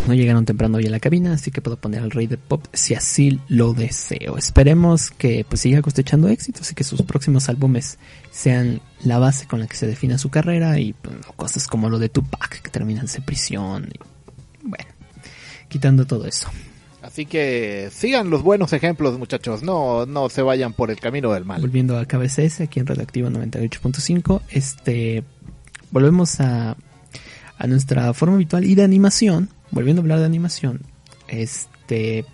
no 0.07 0.15
llegaron 0.15 0.45
temprano 0.45 0.79
hoy 0.79 0.87
a 0.87 0.89
la 0.89 0.99
cabina, 0.99 1.33
así 1.33 1.51
que 1.51 1.61
puedo 1.61 1.77
poner 1.77 2.01
al 2.01 2.09
rey 2.09 2.25
de 2.25 2.39
pop 2.39 2.65
si 2.73 2.95
así 2.95 3.39
lo 3.49 3.75
deseo. 3.75 4.35
Esperemos 4.35 5.11
que 5.11 5.45
pues 5.47 5.61
siga 5.61 5.83
cosechando 5.83 6.29
éxitos 6.29 6.71
y 6.71 6.73
que 6.73 6.83
sus 6.83 7.03
próximos 7.03 7.49
álbumes 7.49 7.99
sean 8.31 8.81
la 9.03 9.19
base 9.19 9.45
con 9.45 9.59
la 9.59 9.67
que 9.67 9.75
se 9.75 9.85
defina 9.85 10.17
su 10.17 10.29
carrera 10.29 10.79
y 10.79 10.93
pues, 10.93 11.17
cosas 11.35 11.67
como 11.67 11.91
lo 11.91 11.99
de 11.99 12.09
Tupac 12.09 12.63
que 12.63 12.71
terminan 12.71 13.05
en 13.13 13.23
prisión. 13.23 13.89
Bueno, 14.63 14.89
quitando 15.69 16.07
todo 16.07 16.25
eso. 16.25 16.49
Así 17.13 17.25
que 17.25 17.89
sigan 17.91 18.29
los 18.29 18.41
buenos 18.41 18.73
ejemplos, 18.73 19.17
muchachos. 19.17 19.63
No, 19.63 20.05
no 20.05 20.29
se 20.29 20.41
vayan 20.41 20.73
por 20.73 20.91
el 20.91 20.99
camino 20.99 21.31
del 21.31 21.45
mal. 21.45 21.61
Volviendo 21.61 21.97
a 21.97 22.05
KBCS, 22.05 22.61
aquí 22.61 22.79
en 22.79 22.87
Redactivo 22.87 23.29
98.5, 23.29 24.41
este, 24.49 25.23
volvemos 25.91 26.41
a, 26.41 26.75
a 27.57 27.67
nuestra 27.67 28.13
forma 28.13 28.35
habitual 28.35 28.65
y 28.65 28.75
de 28.75 28.83
animación 28.83 29.49
volviendo 29.73 30.01
a 30.01 30.03
hablar 30.03 30.19
de 30.19 30.25
animación, 30.25 30.81
este, 31.27 32.25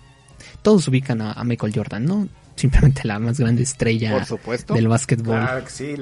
todos 0.62 0.86
ubican 0.88 1.20
a, 1.22 1.42
Michael 1.42 1.72
Jordan, 1.74 2.04
¿no? 2.04 2.28
Simplemente 2.54 3.02
la 3.04 3.18
más 3.18 3.40
grande 3.40 3.62
estrella 3.62 4.26
del 4.74 4.88
básquetbol. 4.88 5.40
sí, 5.66 5.96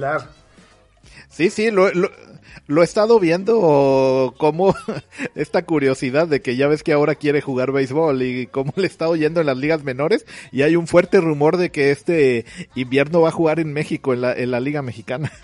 Sí, 1.28 1.50
sí, 1.50 1.70
lo, 1.70 1.90
lo, 1.92 2.82
he 2.82 2.84
estado 2.84 3.20
viendo 3.20 4.34
como 4.38 4.74
esta 5.34 5.64
curiosidad 5.64 6.28
de 6.28 6.40
que 6.40 6.56
ya 6.56 6.68
ves 6.68 6.82
que 6.82 6.92
ahora 6.92 7.14
quiere 7.14 7.40
jugar 7.40 7.72
béisbol 7.72 8.22
y 8.22 8.46
cómo 8.46 8.72
le 8.76 8.86
está 8.86 9.08
oyendo 9.08 9.40
en 9.40 9.46
las 9.46 9.56
ligas 9.56 9.84
menores 9.84 10.26
y 10.52 10.62
hay 10.62 10.76
un 10.76 10.86
fuerte 10.86 11.20
rumor 11.20 11.56
de 11.56 11.70
que 11.70 11.90
este 11.90 12.44
invierno 12.74 13.20
va 13.20 13.28
a 13.28 13.32
jugar 13.32 13.60
en 13.60 13.72
México, 13.72 14.12
en 14.12 14.22
la, 14.22 14.32
en 14.32 14.50
la 14.50 14.60
liga 14.60 14.82
mexicana. 14.82 15.32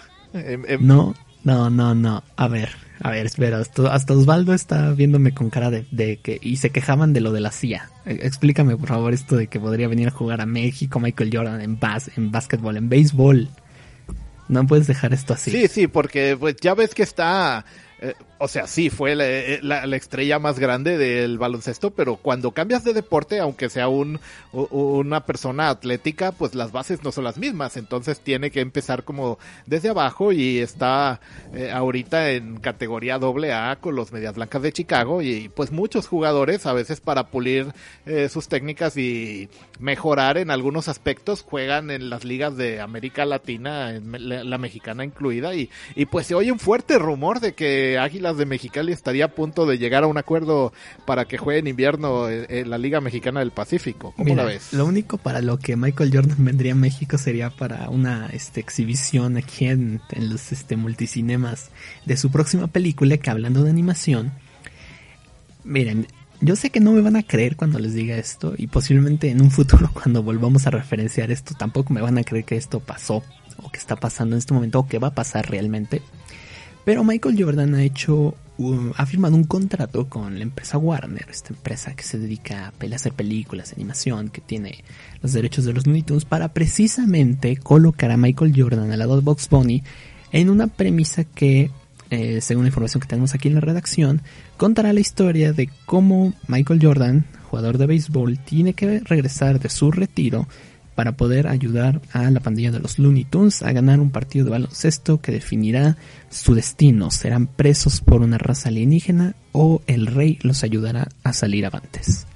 No, 0.81 1.15
no, 1.45 1.71
no, 1.71 1.95
no. 1.95 2.25
A 2.35 2.49
ver, 2.49 2.71
a 3.01 3.11
ver, 3.11 3.27
espera, 3.27 3.59
hasta, 3.59 4.15
Osvaldo 4.15 4.55
está 4.55 4.93
viéndome 4.93 5.35
con 5.35 5.51
cara 5.51 5.71
de, 5.71 6.19
que... 6.23 6.39
Y 6.41 6.57
se 6.57 6.71
quejaban 6.71 7.13
de 7.13 7.21
lo 7.21 7.33
de 7.33 7.41
la 7.41 7.51
CIA. 7.51 7.91
E, 8.07 8.13
explícame, 8.23 8.77
por 8.77 8.89
favor, 8.89 9.13
esto 9.13 9.37
de 9.37 9.49
que 9.49 9.61
podría 9.61 9.89
venir 9.89 10.09
a 10.09 10.11
jugar 10.11 10.41
a 10.41 10.47
México 10.47 11.01
Michael 11.01 11.31
Jordan 11.33 11.61
en, 11.61 11.79
bas, 11.79 12.11
en 12.17 12.31
básquetbol, 12.31 12.77
en 12.77 12.89
béisbol. 12.89 13.49
No 14.49 14.67
puedes 14.67 14.87
dejar 14.87 15.13
esto 15.15 15.35
así. 15.35 15.51
Sí, 15.51 15.69
sí, 15.69 15.87
porque 15.87 16.37
pues 16.39 16.57
ya 16.61 16.75
ves 16.75 16.95
que 16.95 17.03
está 17.03 17.65
eh, 18.05 18.15
o 18.37 18.49
sea, 18.49 18.67
sí, 18.67 18.91
fue 18.91 19.17
eh, 19.19 19.61
la, 19.63 19.85
estrella 19.97 20.39
más 20.39 20.59
grande 20.59 20.99
del 20.99 21.39
baloncesto, 21.39 21.91
pero 21.91 22.17
cuando 22.17 22.51
cambias 22.51 22.85
de 22.85 22.93
deporte, 22.93 23.39
aunque 23.41 23.71
sea 23.71 23.89
un, 23.89 24.21
una 24.53 25.25
persona 25.25 25.71
atlética, 25.71 26.33
pues 26.33 26.55
las 26.55 26.71
bases 26.71 27.03
no 27.03 27.13
son 27.13 27.25
las 27.25 27.39
mismas. 27.39 27.79
Entonces 27.79 28.21
tiene 28.21 28.51
que 28.51 28.61
empezar 28.61 29.05
como 29.05 29.39
desde 29.65 29.89
abajo 29.89 30.33
y 30.33 30.59
está 30.59 31.21
eh, 31.55 31.71
ahorita 31.73 32.33
en 32.33 32.59
categoría 32.59 33.19
doble 33.19 33.55
A 33.55 33.77
con 33.77 33.97
los 33.97 34.13
Medias 34.13 34.35
Blancas 34.35 34.61
de 34.61 34.73
Chicago 34.73 35.23
y 35.23 35.49
pues 35.49 35.73
muchos 35.73 36.07
jugadores 36.07 36.67
a 36.67 36.75
veces 36.75 37.01
para 37.01 37.29
pulir 37.29 37.73
sus 38.29 38.49
técnicas 38.49 38.97
y 38.99 39.49
mejorar 39.79 40.37
en 40.37 40.51
algunos 40.51 40.89
aspectos 40.89 41.43
juegan 41.43 41.91
en 41.91 42.11
las 42.11 42.25
ligas 42.25 42.57
de 42.57 42.81
América 42.81 43.25
Latina, 43.25 43.93
la, 43.93 44.45
la 44.45 44.59
mexicana 44.59 45.05
incluida 45.05 45.55
y, 45.55 45.71
y 45.95 46.07
pues 46.07 46.27
se 46.27 46.35
oye 46.35 46.53
un 46.53 46.59
fuerte 46.59 46.99
rumor 46.99 47.41
de 47.41 47.55
que 47.55 47.94
Águilas 47.99 48.37
de 48.37 48.47
Mexicali 48.47 48.93
estaría 48.93 49.27
a 49.27 49.29
punto 49.29 49.67
de 49.67 49.79
llegar 49.79 50.05
a 50.05 50.07
un 50.07 50.19
acuerdo 50.19 50.73
para 51.05 51.25
que 51.25 51.39
juegue 51.39 51.61
en 51.61 51.67
invierno 51.67 52.29
en, 52.29 52.71
la 52.71 52.79
Liga 52.79 53.01
Mexicana 53.01 53.41
del 53.41 53.51
Pacífico. 53.51 54.15
¿Cómo 54.17 54.35
la 54.35 54.45
ves? 54.45 54.73
Lo 54.73 54.87
único 54.87 55.19
para 55.19 55.41
lo 55.41 55.59
que 55.59 55.77
Michael 55.77 56.11
Jordan 56.13 56.37
vendría 56.45 56.73
a 56.73 56.77
México 56.77 57.19
sería 57.19 57.51
para 57.51 57.89
una 57.91 58.29
este, 58.33 58.61
exhibición 58.61 59.37
aquí 59.37 59.67
en, 59.67 60.01
los 60.17 60.53
este, 60.53 60.77
multicinemas 60.77 61.71
de 62.05 62.17
su 62.17 62.31
próxima 62.31 62.67
película 62.67 63.17
que 63.17 63.31
hablando 63.31 63.63
de 63.63 63.71
animación. 63.71 64.33
Miren, 65.65 66.07
yo 66.41 66.57
sé 66.57 66.71
que 66.71 66.81
no 66.81 66.93
me 66.93 67.01
van 67.01 67.17
a 67.17 67.23
creer 67.23 67.57
cuando 67.57 67.79
les 67.79 67.95
diga 67.95 68.17
esto 68.17 68.55
y 68.57 68.67
posiblemente 68.67 69.31
en 69.31 69.41
un 69.41 69.51
futuro 69.51 69.91
cuando 69.95 70.23
volvamos 70.23 70.67
a 70.67 70.71
referenciar 70.71 71.31
esto 71.31 71.55
tampoco 71.55 71.93
me 71.95 72.03
van 72.03 72.19
a 72.19 72.25
creer 72.25 72.45
que 72.45 72.57
esto 72.57 72.81
pasó 72.81 73.23
o 73.63 73.71
que 73.71 73.79
está 73.79 73.97
pasando 73.97 74.35
en 74.37 74.41
este 74.41 74.53
momento 74.53 74.81
o 74.81 74.87
que 74.87 74.99
va 74.99 75.09
a 75.09 75.15
pasar 75.15 75.49
realmente. 75.49 76.03
Pero 76.85 77.03
Michael 77.03 77.43
Jordan 77.43 77.75
ha 77.75 77.83
hecho, 77.83 78.35
ha 78.97 79.07
firmado 79.07 79.35
un 79.35 79.45
contrato 79.45 80.09
con 80.09 80.37
la 80.37 80.43
empresa 80.43 80.77
Warner, 80.77 81.27
esta 81.31 81.55
empresa 81.55 81.95
que 81.97 82.03
se 82.03 82.19
dedica 82.19 82.73
a 82.79 82.95
hacer 82.95 83.13
películas, 83.13 83.73
animación, 83.73 84.29
que 84.29 84.43
tiene 84.43 84.85
los 85.23 85.33
derechos 85.33 85.65
de 85.65 85.73
los 85.73 85.87
Looney 85.87 86.05
para 86.29 86.49
precisamente 86.49 87.57
colocar 87.57 88.11
a 88.11 88.17
Michael 88.19 88.53
Jordan 88.55 88.93
al 88.93 88.99
lado 88.99 89.17
de 89.17 89.23
Box 89.23 89.49
Bunny 89.49 89.83
en 90.31 90.51
una 90.51 90.67
premisa 90.67 91.25
que, 91.25 91.71
eh, 92.11 92.41
según 92.43 92.65
la 92.65 92.69
información 92.69 93.01
que 93.01 93.09
tenemos 93.09 93.35
aquí 93.35 93.49
en 93.49 93.55
la 93.55 93.61
redacción, 93.61 94.21
contará 94.59 94.93
la 94.93 95.01
historia 95.01 95.53
de 95.53 95.71
cómo 95.87 96.35
Michael 96.49 96.81
Jordan, 96.83 97.25
jugador 97.49 97.79
de 97.79 97.87
béisbol, 97.87 98.39
tiene 98.41 98.75
que 98.75 99.01
regresar 99.01 99.59
de 99.59 99.71
su 99.71 99.91
retiro 99.91 100.47
para 100.95 101.13
poder 101.13 101.47
ayudar 101.47 102.01
a 102.13 102.31
la 102.31 102.41
pandilla 102.41 102.71
de 102.71 102.81
los 102.81 102.99
Looney 102.99 103.25
Tunes 103.25 103.63
a 103.63 103.73
ganar 103.73 104.01
un 104.01 104.11
partido 104.11 104.45
de 104.45 104.53
baloncesto 104.53 105.21
que 105.21 105.33
definirá 105.33 105.97
su 106.31 106.55
destino. 106.55 107.11
Serán 107.11 107.47
presos 107.47 108.01
por 108.01 108.23
una 108.23 108.39
raza 108.39 108.69
alienígena 108.69 109.35
o 109.53 109.83
el 109.87 110.07
rey 110.07 110.39
los 110.43 110.65
ayudará 110.65 111.09
a 111.23 111.33
salir 111.33 111.67
avantes. 111.67 112.27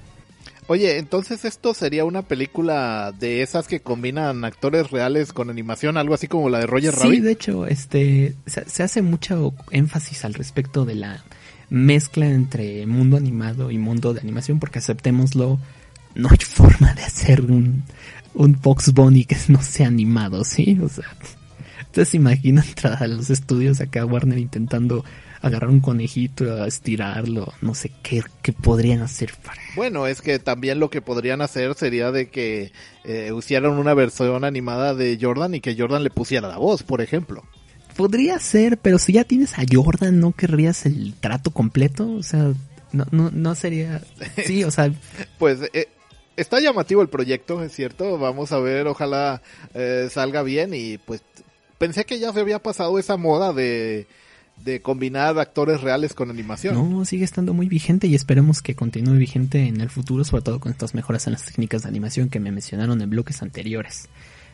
Oye, 0.69 0.99
entonces 0.99 1.45
esto 1.45 1.73
sería 1.73 2.05
una 2.05 2.21
película 2.21 3.11
de 3.19 3.41
esas 3.41 3.67
que 3.67 3.79
combinan 3.79 4.45
actores 4.45 4.91
reales 4.91 5.33
con 5.33 5.49
animación, 5.49 5.97
algo 5.97 6.13
así 6.13 6.27
como 6.27 6.47
la 6.47 6.59
de 6.59 6.67
Roger 6.67 6.93
Rabbit. 6.93 7.11
Sí, 7.11 7.19
de 7.21 7.31
hecho, 7.31 7.65
este 7.65 8.35
se, 8.45 8.83
hace 8.83 9.01
mucho 9.01 9.55
énfasis 9.71 10.25
al 10.25 10.35
respecto 10.35 10.85
de 10.85 10.93
la 10.93 11.23
mezcla 11.71 12.27
entre 12.27 12.85
mundo 12.85 13.17
animado 13.17 13.71
y 13.71 13.79
mundo 13.79 14.13
de 14.13 14.19
animación, 14.19 14.59
porque 14.59 14.77
aceptémoslo, 14.77 15.59
no 16.13 16.29
hay 16.29 16.37
forma 16.37 16.93
de 16.93 17.01
hacer 17.01 17.41
un, 17.41 17.83
un 18.39 18.55
Fox 18.55 18.93
Bunny 18.93 19.25
que 19.25 19.35
no 19.49 19.61
sea 19.61 19.87
animado, 19.87 20.43
¿sí? 20.43 20.79
O 20.81 20.89
sea, 20.89 21.05
ustedes 21.83 22.09
se 22.09 22.17
imaginan 22.17 22.65
entrar 22.65 23.03
a 23.03 23.07
los 23.07 23.29
estudios 23.29 23.81
acá 23.81 24.05
Warner 24.05 24.39
intentando 24.39 25.03
agarrar 25.41 25.69
un 25.69 25.79
conejito, 25.79 26.65
estirarlo, 26.65 27.53
no 27.61 27.73
sé 27.73 27.91
qué, 28.01 28.23
qué 28.41 28.51
podrían 28.51 29.01
hacer 29.01 29.31
para... 29.43 29.61
Bueno, 29.75 30.05
es 30.05 30.21
que 30.21 30.37
también 30.37 30.79
lo 30.79 30.89
que 30.89 31.01
podrían 31.01 31.41
hacer 31.41 31.75
sería 31.75 32.11
de 32.11 32.29
que 32.29 32.73
eh, 33.05 33.31
usaran 33.31 33.71
una 33.73 33.93
versión 33.93 34.43
animada 34.43 34.93
de 34.93 35.17
Jordan 35.21 35.55
y 35.55 35.61
que 35.61 35.77
Jordan 35.77 36.03
le 36.03 36.09
pusiera 36.09 36.49
la 36.49 36.57
voz, 36.57 36.83
por 36.83 37.01
ejemplo. 37.01 37.43
Podría 37.95 38.37
ser, 38.39 38.77
pero 38.77 38.99
si 38.99 39.13
ya 39.13 39.23
tienes 39.23 39.57
a 39.57 39.63
Jordan, 39.69 40.19
¿no 40.19 40.33
querrías 40.33 40.85
el 40.85 41.13
trato 41.13 41.51
completo? 41.51 42.11
O 42.11 42.23
sea, 42.23 42.53
no, 42.91 43.05
no, 43.11 43.31
no 43.31 43.55
sería... 43.55 44.01
Sí, 44.45 44.63
o 44.63 44.71
sea... 44.71 44.91
pues... 45.39 45.59
Eh, 45.73 45.87
está 46.39 46.59
llamativo 46.59 47.01
el 47.01 47.09
proyecto, 47.09 47.61
es 47.63 47.73
cierto. 47.73 48.17
Vamos 48.17 48.51
a 48.51 48.59
ver, 48.59 48.87
ojalá 48.87 49.41
eh, 49.73 50.07
salga 50.11 50.43
bien. 50.43 50.73
Y 50.73 50.97
pues 50.97 51.21
pensé 51.77 52.05
que 52.05 52.19
ya 52.19 52.33
se 52.33 52.39
había 52.39 52.59
pasado 52.59 52.97
esa 52.99 53.17
moda 53.17 53.53
de, 53.53 54.07
de 54.63 54.81
combinar 54.81 55.37
actores 55.39 55.81
reales 55.81 56.13
con 56.13 56.29
animación. 56.29 56.75
No, 56.75 57.05
sigue 57.05 57.23
estando 57.23 57.53
muy 57.53 57.67
vigente 57.67 58.07
y 58.07 58.15
esperemos 58.15 58.61
que 58.61 58.75
continúe 58.75 59.15
vigente 59.15 59.67
en 59.67 59.81
el 59.81 59.89
futuro, 59.89 60.23
sobre 60.23 60.43
todo 60.43 60.59
con 60.59 60.71
estas 60.71 60.93
mejoras 60.93 61.27
en 61.27 61.33
las 61.33 61.45
técnicas 61.45 61.83
de 61.83 61.89
animación 61.89 62.29
que 62.29 62.39
me 62.39 62.51
mencionaron 62.51 63.01
en 63.01 63.09
bloques 63.09 63.41
anteriores. 63.41 64.09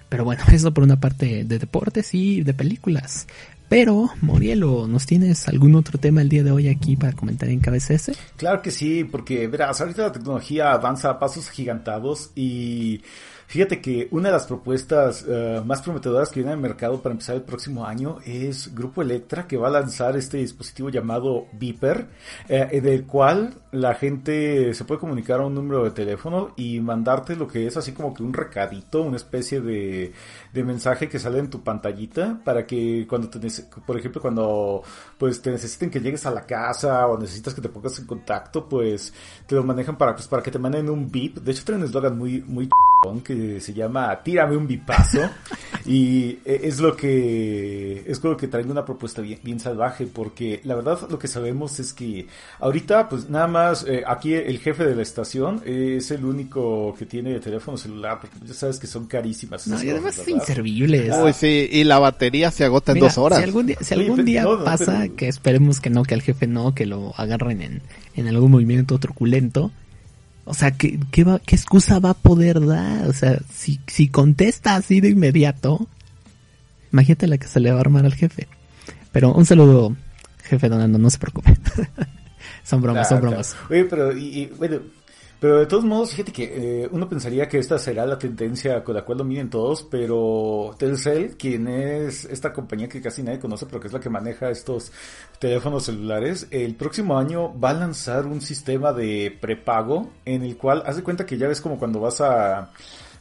Pero 0.09 0.23
bueno, 0.23 0.43
eso 0.51 0.73
por 0.73 0.83
una 0.83 0.99
parte 0.99 1.43
de 1.43 1.59
deportes 1.59 2.13
y 2.13 2.43
de 2.43 2.53
películas. 2.53 3.27
Pero, 3.67 4.09
Morielo, 4.21 4.87
¿nos 4.87 5.05
tienes 5.05 5.47
algún 5.47 5.75
otro 5.75 5.97
tema 5.97 6.21
el 6.21 6.29
día 6.29 6.43
de 6.43 6.51
hoy 6.51 6.67
aquí 6.67 6.95
para 6.95 7.13
comentar 7.13 7.49
en 7.49 7.59
KBCS? 7.59 8.11
Claro 8.37 8.61
que 8.61 8.71
sí, 8.71 9.03
porque 9.03 9.47
verás, 9.47 9.81
ahorita 9.81 10.03
la 10.03 10.11
tecnología 10.11 10.71
avanza 10.71 11.09
a 11.09 11.19
pasos 11.19 11.49
gigantados 11.49 12.31
y 12.35 13.01
Fíjate 13.47 13.79
que 13.79 14.07
una 14.11 14.29
de 14.29 14.33
las 14.33 14.47
propuestas 14.47 15.25
eh, 15.27 15.61
más 15.65 15.81
prometedoras 15.81 16.29
que 16.29 16.39
viene 16.39 16.51
al 16.51 16.59
mercado 16.59 17.01
para 17.01 17.13
empezar 17.13 17.35
el 17.35 17.43
próximo 17.43 17.85
año 17.85 18.17
es 18.25 18.73
Grupo 18.73 19.01
Electra, 19.01 19.47
que 19.47 19.57
va 19.57 19.67
a 19.67 19.71
lanzar 19.71 20.17
este 20.17 20.37
dispositivo 20.37 20.89
llamado 20.89 21.45
Viper, 21.53 22.07
eh, 22.49 22.67
en 22.71 22.87
el 22.87 23.05
cual 23.05 23.53
la 23.71 23.93
gente 23.93 24.73
se 24.73 24.85
puede 24.85 24.99
comunicar 24.99 25.41
a 25.41 25.45
un 25.45 25.53
número 25.53 25.83
de 25.83 25.91
teléfono 25.91 26.53
y 26.55 26.79
mandarte 26.79 27.35
lo 27.35 27.47
que 27.47 27.67
es 27.67 27.77
así 27.77 27.91
como 27.91 28.13
que 28.13 28.23
un 28.23 28.33
recadito, 28.33 29.01
una 29.03 29.17
especie 29.17 29.61
de, 29.61 30.11
de 30.53 30.63
mensaje 30.63 31.07
que 31.07 31.19
sale 31.19 31.39
en 31.39 31.49
tu 31.49 31.61
pantallita 31.61 32.41
para 32.43 32.65
que 32.65 33.05
cuando 33.07 33.29
te, 33.29 33.39
por 33.85 33.97
ejemplo, 33.97 34.21
cuando 34.21 34.81
pues 35.17 35.41
te 35.41 35.51
necesiten 35.51 35.89
que 35.89 35.99
llegues 35.99 36.25
a 36.25 36.31
la 36.31 36.45
casa 36.45 37.07
o 37.07 37.17
necesitas 37.17 37.53
que 37.53 37.61
te 37.61 37.69
pongas 37.69 37.99
en 37.99 38.05
contacto, 38.05 38.67
pues 38.67 39.13
te 39.45 39.55
lo 39.55 39.63
manejan 39.63 39.97
para, 39.97 40.15
pues, 40.15 40.27
para 40.27 40.41
que 40.41 40.51
te 40.51 40.59
manden 40.59 40.89
un 40.89 41.11
beep. 41.11 41.35
De 41.35 41.51
hecho, 41.51 41.63
tienen 41.63 41.83
un 41.83 41.87
eslogan 41.87 42.17
muy, 42.17 42.41
muy 42.41 42.69
que 43.21 43.59
se 43.59 43.73
llama 43.73 44.21
Tírame 44.23 44.57
un 44.57 44.67
bipazo 44.67 45.19
y 45.85 46.39
e, 46.45 46.61
es 46.63 46.79
lo 46.79 46.95
que 46.95 48.03
es 48.05 48.23
lo 48.23 48.35
que 48.35 48.47
trae 48.47 48.63
una 48.63 48.83
propuesta 48.83 49.21
bien, 49.21 49.39
bien, 49.43 49.59
salvaje 49.59 50.07
porque 50.07 50.61
la 50.63 50.75
verdad 50.75 50.99
lo 51.09 51.19
que 51.19 51.27
sabemos 51.27 51.79
es 51.79 51.93
que 51.93 52.27
ahorita 52.59 53.07
pues 53.09 53.29
nada 53.29 53.47
más 53.47 53.85
eh, 53.87 54.03
aquí 54.05 54.33
el 54.33 54.59
jefe 54.59 54.85
de 54.85 54.95
la 54.95 55.01
estación 55.01 55.61
es 55.65 56.11
el 56.11 56.25
único 56.25 56.95
que 56.97 57.05
tiene 57.05 57.39
teléfono 57.39 57.77
celular 57.77 58.19
porque 58.19 58.37
ya 58.45 58.53
sabes 58.53 58.79
que 58.79 58.87
son 58.87 59.05
carísimas. 59.05 59.67
No, 59.67 59.81
y 59.81 59.89
además 59.89 60.17
es 60.17 60.27
inservible. 60.27 61.11
sí, 61.33 61.69
y 61.71 61.83
la 61.83 61.99
batería 61.99 62.51
se 62.51 62.65
agota 62.65 62.91
en 62.91 62.99
dos 62.99 63.17
horas. 63.17 63.39
Si 63.39 63.43
algún 63.43 63.67
día, 63.67 63.77
si 63.81 63.93
algún 63.93 64.25
día 64.25 64.45
pasa, 64.63 65.07
que 65.09 65.27
esperemos 65.27 65.79
que 65.79 65.89
no, 65.89 66.03
que 66.03 66.13
al 66.13 66.21
jefe 66.21 66.47
no, 66.47 66.73
que 66.73 66.85
lo 66.85 67.13
agarren 67.17 67.61
en, 67.61 67.81
en 68.15 68.27
algún 68.27 68.51
movimiento 68.51 68.97
truculento, 68.99 69.71
o 70.45 70.53
sea, 70.53 70.71
¿qué, 70.71 70.99
qué, 71.11 71.23
va, 71.23 71.39
¿qué 71.39 71.55
excusa 71.55 71.99
va 71.99 72.11
a 72.11 72.13
poder 72.13 72.63
dar? 72.65 73.07
O 73.07 73.13
sea, 73.13 73.39
si, 73.51 73.79
si 73.87 74.07
contesta 74.07 74.75
así 74.75 75.01
de 75.01 75.09
inmediato, 75.09 75.87
imagínate 76.93 77.27
la 77.27 77.37
que 77.37 77.47
se 77.47 77.59
le 77.59 77.71
va 77.71 77.77
a 77.77 77.81
armar 77.81 78.05
al 78.05 78.13
jefe. 78.13 78.47
Pero 79.11 79.33
un 79.33 79.45
saludo, 79.45 79.95
jefe 80.43 80.69
Donando, 80.69 80.99
no 80.99 81.09
se 81.09 81.17
preocupe. 81.17 81.57
son 82.63 82.81
bromas, 82.81 83.09
son 83.09 83.21
bromas. 83.21 83.55
Oye, 83.69 83.85
pero, 83.85 84.15
y, 84.15 84.45
bueno, 84.57 84.79
pero 85.39 85.59
de 85.59 85.65
todos 85.65 85.83
modos, 85.83 86.11
fíjate 86.11 86.31
que 86.31 86.83
eh, 86.83 86.89
uno 86.91 87.09
pensaría 87.09 87.47
que 87.47 87.57
esta 87.57 87.77
será 87.77 88.05
la 88.05 88.17
tendencia 88.17 88.83
con 88.83 88.95
la 88.95 89.03
cual 89.03 89.19
lo 89.19 89.23
miden 89.23 89.49
todos, 89.49 89.83
pero 89.83 90.75
Telcel, 90.77 91.35
quien 91.37 91.67
es 91.67 92.25
esta 92.25 92.53
compañía 92.53 92.87
que 92.87 93.01
casi 93.01 93.21
nadie 93.21 93.39
conoce, 93.39 93.65
pero 93.65 93.79
que 93.79 93.87
es 93.87 93.93
la 93.93 93.99
que 93.99 94.09
maneja 94.09 94.49
estos 94.49 94.91
teléfonos 95.39 95.85
celulares, 95.85 96.47
el 96.51 96.75
próximo 96.75 97.17
año 97.17 97.57
va 97.59 97.71
a 97.71 97.73
lanzar 97.73 98.25
un 98.25 98.41
sistema 98.41 98.93
de 98.93 99.37
prepago 99.39 100.09
en 100.23 100.43
el 100.43 100.57
cual, 100.57 100.83
haz 100.85 100.95
de 100.95 101.03
cuenta 101.03 101.25
que 101.25 101.37
ya 101.37 101.47
ves 101.47 101.61
como 101.61 101.77
cuando 101.77 101.99
vas 101.99 102.21
a 102.21 102.71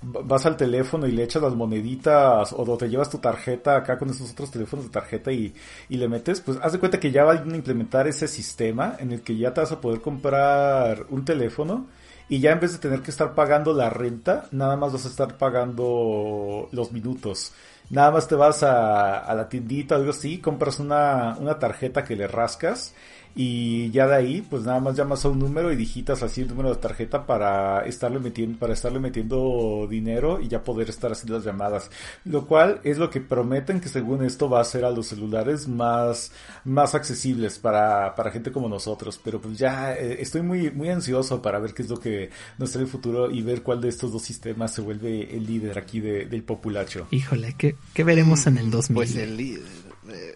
vas 0.07 0.45
al 0.47 0.57
teléfono 0.57 1.07
y 1.07 1.13
le 1.13 1.23
echas 1.25 1.43
las 1.43 1.55
moneditas 1.55 2.53
o 2.53 2.77
te 2.77 2.89
llevas 2.89 3.11
tu 3.11 3.19
tarjeta 3.19 3.77
acá 3.77 3.99
con 3.99 4.11
esos 4.11 4.31
otros 4.33 4.51
teléfonos 4.51 4.87
de 4.87 4.91
tarjeta 4.91 5.33
y, 5.33 5.55
y 5.89 5.97
le 5.97 6.09
metes, 6.09 6.41
pues 6.41 6.59
haz 6.63 6.73
de 6.73 6.79
cuenta 6.79 7.01
que 7.01 7.11
ya 7.11 7.25
van 7.25 7.51
a 7.51 7.57
implementar 7.57 8.07
ese 8.07 8.29
sistema 8.29 8.97
en 8.99 9.13
el 9.13 9.23
que 9.23 9.37
ya 9.37 9.55
te 9.55 9.61
vas 9.63 9.73
a 9.73 9.81
poder 9.81 10.01
comprar 10.01 11.07
un 11.11 11.25
teléfono 11.25 11.87
y 12.29 12.41
ya 12.41 12.53
en 12.53 12.61
vez 12.61 12.73
de 12.73 12.79
tener 12.79 13.03
que 13.03 13.11
estar 13.11 13.35
pagando 13.35 13.73
la 13.73 13.91
renta, 13.91 14.47
nada 14.51 14.77
más 14.77 14.93
vas 14.93 15.05
a 15.05 15.09
estar 15.09 15.37
pagando 15.37 16.69
los 16.73 16.93
minutos. 16.93 17.53
Nada 17.91 18.11
más 18.11 18.29
te 18.29 18.35
vas 18.35 18.63
a, 18.63 19.19
a 19.19 19.35
la 19.35 19.49
tiendita 19.49 19.95
o 19.95 19.99
algo 19.99 20.11
así, 20.11 20.39
compras 20.39 20.81
una, 20.81 21.37
una 21.39 21.59
tarjeta 21.59 22.05
que 22.05 22.17
le 22.17 22.27
rascas 22.27 22.95
y 23.35 23.91
ya 23.91 24.07
de 24.07 24.15
ahí 24.15 24.47
pues 24.49 24.65
nada 24.65 24.81
más 24.81 24.97
llamas 24.97 25.25
a 25.25 25.29
un 25.29 25.39
número 25.39 25.73
y 25.73 25.77
digitas 25.77 26.23
así 26.23 26.43
el 26.43 26.49
número 26.49 26.71
de 26.71 26.81
tarjeta 26.81 27.27
para 27.27 27.85
estarle 27.87 28.21
metiendo 28.21 28.59
para 28.59 28.73
estarle 28.73 29.01
metiendo 29.01 29.87
dinero 29.91 30.41
y 30.41 30.49
ya 30.49 30.63
poder 30.63 30.89
estar 30.89 31.13
haciendo 31.13 31.35
las 31.35 31.45
llamadas. 31.45 31.91
Lo 32.25 32.47
cual 32.47 32.81
es 32.85 32.99
lo 32.99 33.11
que 33.11 33.21
prometen 33.21 33.81
que 33.81 33.89
según 33.89 34.25
esto 34.25 34.49
va 34.49 34.61
a 34.61 34.65
ser 34.65 34.85
a 34.85 34.91
los 34.91 35.09
celulares 35.09 35.67
más 35.67 36.33
más 36.65 36.95
accesibles 36.95 37.59
para, 37.59 38.15
para 38.15 38.31
gente 38.31 38.53
como 38.53 38.69
nosotros. 38.69 39.21
Pero 39.23 39.41
pues 39.41 39.59
ya 39.59 39.95
eh, 39.95 40.21
estoy 40.21 40.43
muy 40.43 40.71
muy 40.71 40.91
ansioso 40.91 41.43
para 41.43 41.59
ver 41.59 41.75
qué 41.75 41.83
es 41.83 41.91
lo 41.91 41.99
que 41.99 42.31
nos 42.59 42.73
trae 42.73 42.85
el 42.85 42.91
futuro 42.91 43.31
y 43.31 43.43
ver 43.43 43.63
cuál 43.63 43.81
de 43.81 43.89
estos 43.89 44.13
dos 44.13 44.23
sistemas 44.23 44.73
se 44.73 44.81
vuelve 44.81 45.35
el 45.37 45.47
líder 45.47 45.79
aquí 45.79 46.01
del 46.01 46.43
populacho. 46.43 47.09
Híjole 47.11 47.55
¿qué, 47.59 47.77
qué 47.93 48.05
veremos 48.05 48.47
en 48.47 48.59
el 48.59 48.71
2000 48.71 48.95
pues 48.95 49.17
el 49.17 49.37
líder 49.37 49.63
eh, 50.09 50.35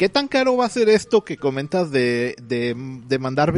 ¿Qué 0.00 0.08
tan 0.08 0.28
caro 0.28 0.56
va 0.56 0.64
a 0.64 0.70
ser 0.70 0.88
esto 0.88 1.24
que 1.26 1.36
comentas 1.36 1.90
de, 1.90 2.34
de, 2.40 2.74
de 3.06 3.18
mandar 3.18 3.52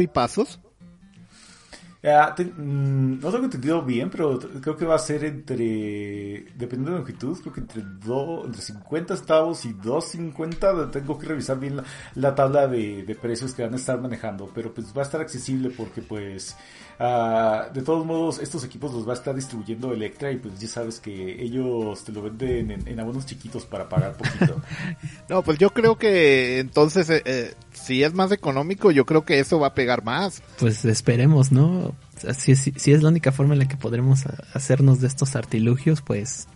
Mm, 2.03 3.21
no 3.21 3.31
tengo 3.31 3.45
entendido 3.45 3.81
bien, 3.81 4.09
pero 4.09 4.37
creo 4.37 4.75
que 4.75 4.83
va 4.83 4.95
a 4.95 4.99
ser 4.99 5.23
entre, 5.23 6.47
dependiendo 6.53 6.87
de 6.87 6.91
la 6.91 6.97
longitud, 6.97 7.39
creo 7.39 7.53
que 7.53 7.61
entre, 7.61 7.81
do, 7.81 8.45
entre 8.45 8.61
50 8.61 9.15
centavos 9.15 9.63
y 9.63 9.73
2.50. 9.73 10.91
Tengo 10.91 11.17
que 11.17 11.27
revisar 11.27 11.59
bien 11.59 11.81
la, 12.15 12.35
tabla 12.35 12.67
de, 12.67 13.17
precios 13.21 13.53
que 13.53 13.63
van 13.63 13.73
a 13.73 13.77
estar 13.77 14.01
manejando, 14.01 14.51
pero 14.53 14.73
pues 14.73 14.87
va 14.95 15.01
a 15.01 15.05
estar 15.05 15.21
accesible 15.21 15.69
porque 15.69 16.01
pues 16.01 16.57
Ah, 16.99 17.69
de 17.73 17.81
todos 17.81 18.05
modos, 18.05 18.39
estos 18.39 18.63
equipos 18.63 18.93
los 18.93 19.07
va 19.07 19.13
a 19.13 19.15
estar 19.15 19.33
distribuyendo 19.33 19.91
Electra 19.93 20.31
y 20.31 20.37
pues 20.37 20.59
ya 20.59 20.67
sabes 20.67 20.99
que 20.99 21.41
ellos 21.41 22.03
te 22.03 22.11
lo 22.11 22.21
venden 22.21 22.87
en, 22.87 22.99
abonos 22.99 23.25
chiquitos 23.25 23.65
para 23.65 23.89
pagar 23.89 24.13
poquito. 24.13 24.61
no, 25.29 25.41
pues 25.41 25.57
yo 25.57 25.71
creo 25.71 25.97
que 25.97 26.59
entonces, 26.59 27.09
eh, 27.09 27.21
eh, 27.25 27.53
si 27.83 28.01
es 28.03 28.13
más 28.13 28.31
económico, 28.31 28.91
yo 28.91 29.05
creo 29.05 29.25
que 29.25 29.39
eso 29.39 29.59
va 29.59 29.67
a 29.67 29.73
pegar 29.73 30.03
más. 30.03 30.41
Pues 30.57 30.85
esperemos, 30.85 31.51
¿no? 31.51 31.93
Si, 32.37 32.55
si, 32.55 32.91
es 32.91 33.03
la 33.03 33.09
única 33.09 33.31
forma 33.31 33.53
en 33.53 33.59
la 33.59 33.67
que 33.67 33.75
podremos 33.75 34.23
hacernos 34.53 35.01
de 35.01 35.07
estos 35.07 35.35
artilugios, 35.35 36.01
pues 36.01 36.47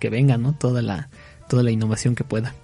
que 0.00 0.10
venga, 0.10 0.36
¿no? 0.36 0.54
Toda 0.54 0.82
la 0.82 1.08
toda 1.48 1.62
la 1.62 1.70
innovación 1.70 2.14
que 2.14 2.24
pueda. 2.24 2.54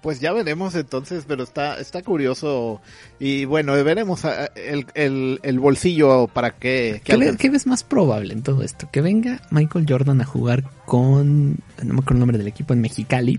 Pues 0.00 0.18
ya 0.18 0.32
veremos 0.32 0.74
entonces, 0.74 1.24
pero 1.28 1.44
está, 1.44 1.78
está 1.78 2.02
curioso. 2.02 2.80
Y 3.20 3.44
bueno, 3.44 3.72
veremos 3.84 4.22
el, 4.56 4.86
el, 4.94 5.40
el 5.42 5.60
bolsillo 5.60 6.26
para 6.26 6.52
qué. 6.52 7.02
¿Qué, 7.04 7.36
¿Qué, 7.38 7.50
ves 7.50 7.66
más 7.66 7.84
probable 7.84 8.32
en 8.32 8.42
todo 8.42 8.62
esto? 8.62 8.88
Que 8.90 9.00
venga 9.00 9.42
Michael 9.50 9.86
Jordan 9.88 10.20
a 10.20 10.24
jugar 10.24 10.64
con, 10.86 11.58
no 11.82 11.94
me 11.94 12.00
acuerdo 12.00 12.14
el 12.14 12.18
nombre 12.20 12.38
del 12.38 12.48
equipo, 12.48 12.72
en 12.72 12.80
Mexicali. 12.80 13.38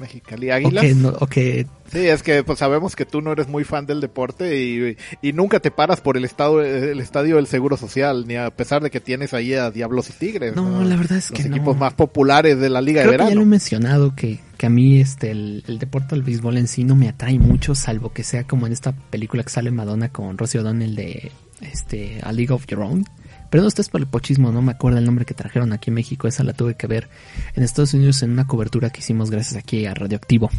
Mexicali 0.00 0.50
Águilas. 0.50 0.84
O 1.20 1.26
que, 1.26 1.66
Sí, 1.92 1.98
es 2.06 2.22
que 2.22 2.42
pues 2.44 2.58
sabemos 2.60 2.94
que 2.96 3.04
tú 3.04 3.20
no 3.20 3.32
eres 3.32 3.48
muy 3.48 3.64
fan 3.64 3.84
del 3.84 4.00
deporte 4.00 4.56
y, 4.60 4.96
y 5.22 5.32
nunca 5.32 5.58
te 5.60 5.70
paras 5.70 6.00
por 6.00 6.16
el 6.16 6.24
estado 6.24 6.62
el 6.62 7.00
estadio 7.00 7.36
del 7.36 7.46
Seguro 7.46 7.76
Social, 7.76 8.26
ni 8.26 8.36
a 8.36 8.50
pesar 8.50 8.82
de 8.82 8.90
que 8.90 9.00
tienes 9.00 9.34
ahí 9.34 9.54
a 9.54 9.70
Diablos 9.70 10.08
y 10.10 10.12
Tigres. 10.12 10.54
No, 10.56 10.82
la 10.84 10.96
verdad 10.96 11.18
es 11.18 11.30
Los 11.30 11.40
que 11.40 11.48
equipos 11.48 11.74
no. 11.76 11.80
más 11.80 11.94
populares 11.94 12.58
de 12.58 12.70
la 12.70 12.80
Liga 12.80 13.02
Creo 13.02 13.12
de 13.12 13.16
que 13.18 13.22
Verano. 13.24 13.30
ya 13.30 13.34
lo 13.36 13.42
he 13.42 13.46
mencionado 13.46 14.14
que, 14.14 14.38
que 14.56 14.66
a 14.66 14.70
mí 14.70 15.00
este 15.00 15.32
el, 15.32 15.64
el 15.66 15.78
deporte 15.78 16.14
del 16.14 16.22
béisbol 16.22 16.56
en 16.58 16.68
sí 16.68 16.84
no 16.84 16.94
me 16.96 17.08
atrae 17.08 17.38
mucho, 17.38 17.74
salvo 17.74 18.12
que 18.12 18.22
sea 18.22 18.44
como 18.44 18.66
en 18.66 18.72
esta 18.72 18.92
película 18.92 19.42
que 19.42 19.50
sale 19.50 19.70
Madonna 19.72 20.10
con 20.10 20.38
Rosie 20.38 20.60
O'Donnell 20.60 20.94
de 20.94 21.32
este 21.60 22.20
A 22.22 22.32
League 22.32 22.52
of 22.52 22.66
Your 22.66 22.80
Own. 22.82 23.04
Pero 23.50 23.62
no 23.62 23.68
esto 23.68 23.82
es 23.82 23.88
por 23.88 24.00
el 24.00 24.06
pochismo, 24.06 24.52
no 24.52 24.62
me 24.62 24.72
acuerdo 24.72 24.98
el 24.98 25.04
nombre 25.04 25.24
que 25.24 25.34
trajeron 25.34 25.72
aquí 25.72 25.90
en 25.90 25.94
México, 25.94 26.28
esa 26.28 26.44
la 26.44 26.52
tuve 26.52 26.76
que 26.76 26.86
ver 26.86 27.08
en 27.54 27.64
Estados 27.64 27.94
Unidos 27.94 28.22
en 28.22 28.30
una 28.30 28.46
cobertura 28.46 28.90
que 28.90 29.00
hicimos 29.00 29.30
gracias 29.30 29.56
aquí 29.56 29.86
a 29.86 29.94
Radioactivo. 29.94 30.50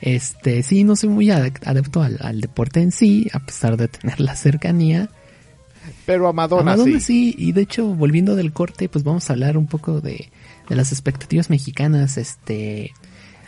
Este, 0.00 0.62
sí, 0.62 0.84
no 0.84 0.94
soy 0.94 1.08
muy 1.08 1.30
adepto 1.30 2.02
al, 2.02 2.18
al 2.20 2.40
deporte 2.40 2.80
en 2.80 2.92
sí, 2.92 3.28
a 3.32 3.40
pesar 3.40 3.76
de 3.76 3.88
tener 3.88 4.20
la 4.20 4.36
cercanía. 4.36 5.08
Pero 6.04 6.28
a 6.28 6.32
Madonna, 6.32 6.60
A 6.60 6.64
Madonna 6.64 7.00
sí. 7.00 7.32
sí, 7.32 7.34
y 7.38 7.52
de 7.52 7.62
hecho, 7.62 7.86
volviendo 7.94 8.36
del 8.36 8.52
corte, 8.52 8.88
pues 8.88 9.04
vamos 9.04 9.28
a 9.28 9.32
hablar 9.32 9.56
un 9.56 9.66
poco 9.66 10.00
de, 10.00 10.30
de 10.68 10.76
las 10.76 10.92
expectativas 10.92 11.50
mexicanas, 11.50 12.18
este, 12.18 12.92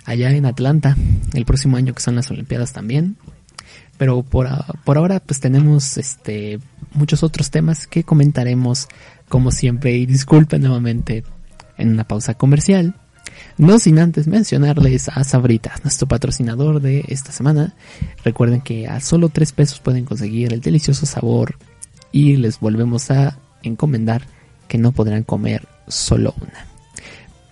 allá 0.05 0.31
en 0.31 0.47
Atlanta, 0.47 0.97
el 1.35 1.45
próximo 1.45 1.77
año 1.77 1.95
que 1.95 2.01
son 2.01 2.17
las 2.17 2.31
Olimpiadas 2.31 2.73
también. 2.73 3.17
Pero 4.01 4.23
por, 4.23 4.49
por 4.83 4.97
ahora, 4.97 5.21
pues 5.21 5.41
tenemos, 5.41 5.99
este, 5.99 6.59
muchos 6.95 7.23
otros 7.23 7.51
temas 7.51 7.87
que 7.87 8.03
comentaremos, 8.03 8.89
como 9.29 9.51
siempre, 9.51 9.95
y 9.95 10.07
disculpen 10.07 10.63
nuevamente, 10.63 11.23
en 11.77 11.91
una 11.91 12.05
pausa 12.05 12.33
comercial. 12.33 12.95
No 13.59 13.79
sin 13.79 13.99
antes 13.99 14.27
mencionarles 14.27 15.11
a 15.11 15.23
Sabritas, 15.23 15.85
nuestro 15.85 16.09
patrocinador 16.09 16.81
de 16.81 17.05
esta 17.09 17.31
semana. 17.31 17.75
Recuerden 18.25 18.63
que 18.63 18.89
a 18.89 19.01
solo 19.01 19.29
3 19.29 19.53
pesos 19.53 19.81
pueden 19.81 20.07
conseguir 20.07 20.55
el 20.55 20.63
delicioso 20.63 21.05
sabor 21.05 21.57
y 22.11 22.37
les 22.37 22.59
volvemos 22.59 23.11
a 23.11 23.37
encomendar 23.63 24.23
que 24.67 24.79
no 24.79 24.93
podrán 24.93 25.25
comer 25.25 25.69
solo 25.89 26.35
una. 26.41 26.65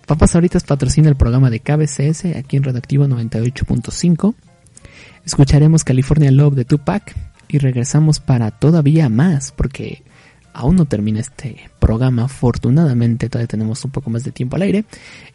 Papas 0.06 0.30
Sabritas 0.30 0.64
patrocina 0.64 1.10
el 1.10 1.16
programa 1.16 1.50
de 1.50 1.60
KBCS 1.60 2.36
aquí 2.38 2.56
en 2.56 2.62
Radioactivo 2.62 3.04
98.5. 3.04 4.34
Escucharemos 5.28 5.84
California 5.84 6.30
Love 6.30 6.54
de 6.54 6.64
Tupac 6.64 7.14
y 7.48 7.58
regresamos 7.58 8.18
para 8.18 8.50
todavía 8.50 9.10
más 9.10 9.52
porque 9.52 10.02
aún 10.54 10.76
no 10.76 10.86
termina 10.86 11.20
este 11.20 11.68
programa. 11.78 12.24
Afortunadamente 12.24 13.28
todavía 13.28 13.46
tenemos 13.46 13.84
un 13.84 13.90
poco 13.90 14.08
más 14.08 14.24
de 14.24 14.32
tiempo 14.32 14.56
al 14.56 14.62
aire 14.62 14.86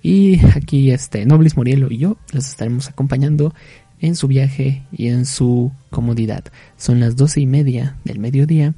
y 0.01 0.43
aquí 0.57 0.89
este 0.89 1.27
Noblis 1.27 1.57
Morielo 1.57 1.91
y 1.91 1.99
yo 1.99 2.17
los 2.31 2.47
estaremos 2.47 2.89
acompañando 2.89 3.53
en 3.99 4.15
su 4.15 4.27
viaje 4.27 4.81
y 4.91 5.09
en 5.09 5.27
su 5.27 5.71
comodidad. 5.91 6.43
Son 6.75 6.99
las 6.99 7.15
doce 7.15 7.41
y 7.41 7.45
media 7.45 7.95
del 8.03 8.17
mediodía 8.17 8.73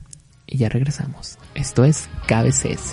y 0.46 0.58
ya 0.58 0.68
regresamos. 0.68 1.38
Esto 1.54 1.86
es 1.86 2.10
KBCS. 2.28 2.92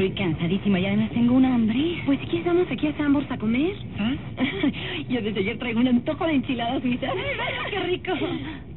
Estoy 0.00 0.12
cansadísima 0.12 0.80
y 0.80 0.86
además 0.86 1.10
tengo 1.10 1.34
un 1.34 1.44
hambre. 1.44 2.02
Pues 2.06 2.18
si 2.20 2.26
quieres 2.26 2.46
vamos 2.46 2.66
aquí 2.70 2.86
a 2.86 2.96
Sambors 2.96 3.30
a 3.30 3.36
comer. 3.36 3.74
Yo 5.10 5.20
desde 5.20 5.40
ayer 5.40 5.58
traigo 5.58 5.80
un 5.80 5.88
antojo 5.88 6.26
de 6.26 6.34
enchiladas 6.34 6.80
suizas. 6.80 7.12
¡Qué 7.70 7.80
rico! 7.80 8.12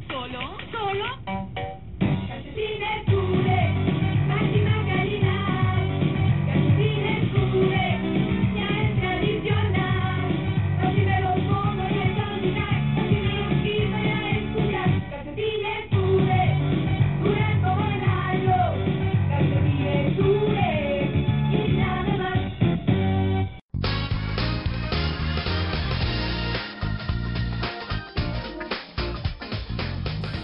¿Solo? 0.10 0.58
¿Solo? 0.72 1.06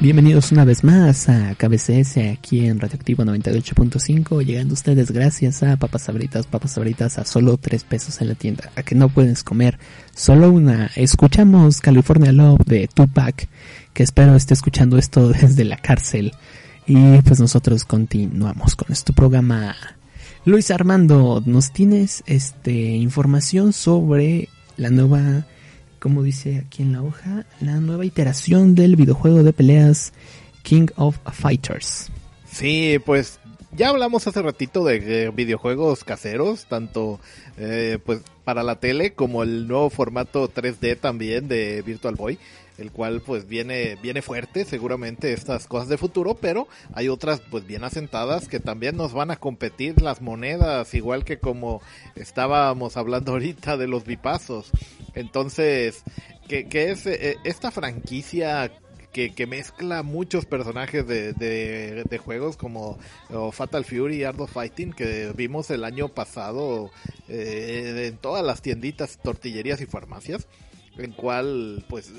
Bienvenidos 0.02 0.54
una 0.54 0.64
vez 0.64 0.86
más 0.86 1.28
a 1.28 1.56
KBCS 1.56 2.32
aquí 2.32 2.66
en 2.66 2.80
Radioactivo 2.80 3.26
98.5, 3.26 4.46
llegando 4.46 4.74
ustedes 4.74 5.12
gracias 5.12 5.62
a 5.62 5.76
Papas 5.76 6.04
Sabritas, 6.04 6.48
Papas 6.48 6.72
Sabritas 6.72 7.20
a 7.20 7.26
solo 7.26 7.58
3 7.58 7.84
pesos 7.84 8.22
en 8.22 8.30
la 8.30 8.36
tienda, 8.36 8.72
a 8.78 8.84
que 8.84 8.96
no 8.96 9.10
puedes 9.10 9.44
comer 9.44 9.78
solo 10.16 10.52
una. 10.52 10.90
Escuchamos 10.96 11.82
California 11.82 12.32
Love 12.32 12.62
de 12.66 12.88
Tupac, 12.88 13.50
que 13.92 14.04
espero 14.04 14.38
esté 14.38 14.54
escuchando 14.54 14.98
esto 14.98 15.28
desde 15.42 15.66
la 15.66 15.76
cárcel. 15.76 16.32
Y 16.88 17.18
pues 17.24 17.42
nosotros 17.42 17.84
continuamos 17.84 18.78
con 18.78 18.94
este 18.94 19.12
programa. 19.12 19.76
Luis 20.46 20.72
Armando, 20.72 21.44
¿nos 21.46 21.74
tienes 21.74 22.24
este 22.26 22.72
información 22.72 23.74
sobre 23.74 24.48
la 24.78 24.92
nueva 24.92 25.45
como 26.00 26.24
dice 26.24 26.64
aquí 26.66 26.84
en 26.84 26.93
la 26.93 27.04
hoja, 27.04 27.45
la 27.60 27.76
nueva 27.76 28.06
iteración 28.06 28.76
del 28.76 28.95
videojuego 28.95 29.43
de 29.43 29.54
peleas 29.54 30.14
King 30.64 30.88
of 30.95 31.18
Fighters. 31.32 32.10
Sí, 32.52 32.97
pues 33.06 33.39
ya 33.72 33.89
hablamos 33.89 34.26
hace 34.28 34.41
ratito 34.41 34.84
de 34.84 35.26
eh, 35.26 35.32
videojuegos 35.32 36.04
caseros, 36.04 36.66
tanto 36.66 37.20
eh, 37.58 38.00
pues 38.04 38.22
para 38.43 38.64
la 38.64 38.80
tele 38.80 39.14
como 39.14 39.43
el 39.43 39.68
nuevo 39.68 39.89
formato 39.89 40.52
3D 40.52 41.00
también 41.00 41.47
de 41.47 41.82
Virtual 41.84 42.16
Boy, 42.16 42.39
el 42.80 42.91
cual 42.91 43.21
pues 43.21 43.47
viene 43.47 43.97
viene 44.01 44.21
fuerte, 44.21 44.65
seguramente 44.65 45.34
estas 45.34 45.67
cosas 45.67 45.89
de 45.89 45.97
futuro, 45.97 46.36
pero 46.36 46.67
hay 46.93 47.09
otras 47.09 47.41
pues 47.41 47.65
bien 47.67 47.84
asentadas 47.84 48.47
que 48.47 48.59
también 48.59 48.95
nos 48.95 49.13
van 49.13 49.32
a 49.32 49.38
competir 49.38 50.01
las 50.01 50.21
monedas, 50.21 50.93
igual 50.93 51.25
que 51.25 51.39
como 51.39 51.82
estábamos 52.15 52.97
hablando 52.97 53.32
ahorita 53.34 53.77
de 53.77 53.88
los 53.88 54.05
bipazos. 54.05 54.71
Entonces, 55.13 56.03
que, 56.47 56.67
que 56.67 56.91
es 56.91 57.05
eh, 57.05 57.38
esta 57.43 57.71
franquicia 57.71 58.71
que, 59.11 59.34
que, 59.34 59.47
mezcla 59.47 60.03
muchos 60.03 60.45
personajes 60.45 61.07
de, 61.07 61.34
de, 61.34 62.17
juegos 62.19 62.57
como 62.57 62.99
Fatal 63.51 63.84
Fury 63.84 64.17
y 64.17 64.23
Art 64.23 64.39
of 64.39 64.51
Fighting 64.51 64.93
que 64.93 65.32
vimos 65.36 65.71
el 65.71 65.84
año 65.84 66.09
pasado 66.09 66.91
eh, 67.27 68.05
en 68.07 68.17
todas 68.17 68.45
las 68.45 68.61
tienditas, 68.61 69.17
tortillerías 69.17 69.82
y 69.82 69.88
farmacias 69.88 70.47
en 70.99 71.13
cual 71.13 71.86
pues 71.88 72.11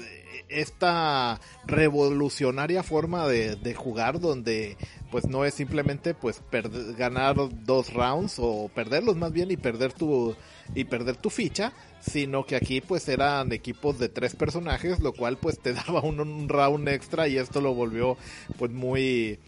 esta 0.49 1.41
revolucionaria 1.66 2.82
forma 2.82 3.26
de, 3.26 3.57
de 3.57 3.74
jugar 3.74 4.20
donde 4.20 4.76
pues 5.11 5.26
no 5.26 5.45
es 5.45 5.55
simplemente 5.55 6.14
pues 6.14 6.41
perder, 6.51 6.95
ganar 6.95 7.36
dos 7.64 7.93
rounds 7.93 8.36
o 8.38 8.70
perderlos 8.74 9.16
más 9.16 9.32
bien 9.32 9.51
y 9.51 9.57
perder 9.57 9.93
tu 9.93 10.34
y 10.74 10.84
perder 10.84 11.16
tu 11.16 11.30
ficha 11.30 11.72
sino 12.01 12.47
que 12.47 12.57
aquí 12.57 12.80
pues 12.80 13.09
eran 13.09 13.53
equipos 13.53 13.99
de 13.99 14.09
tres 14.09 14.34
personajes 14.34 15.01
lo 15.01 15.12
cual 15.12 15.36
pues 15.36 15.59
te 15.59 15.72
daba 15.74 16.03
un, 16.03 16.20
un 16.20 16.49
round 16.49 16.88
extra 16.88 17.28
y 17.28 17.38
esto 17.38 17.61
lo 17.61 17.74
volvió 17.74 18.16
pues 18.59 18.70
muy 18.70 19.38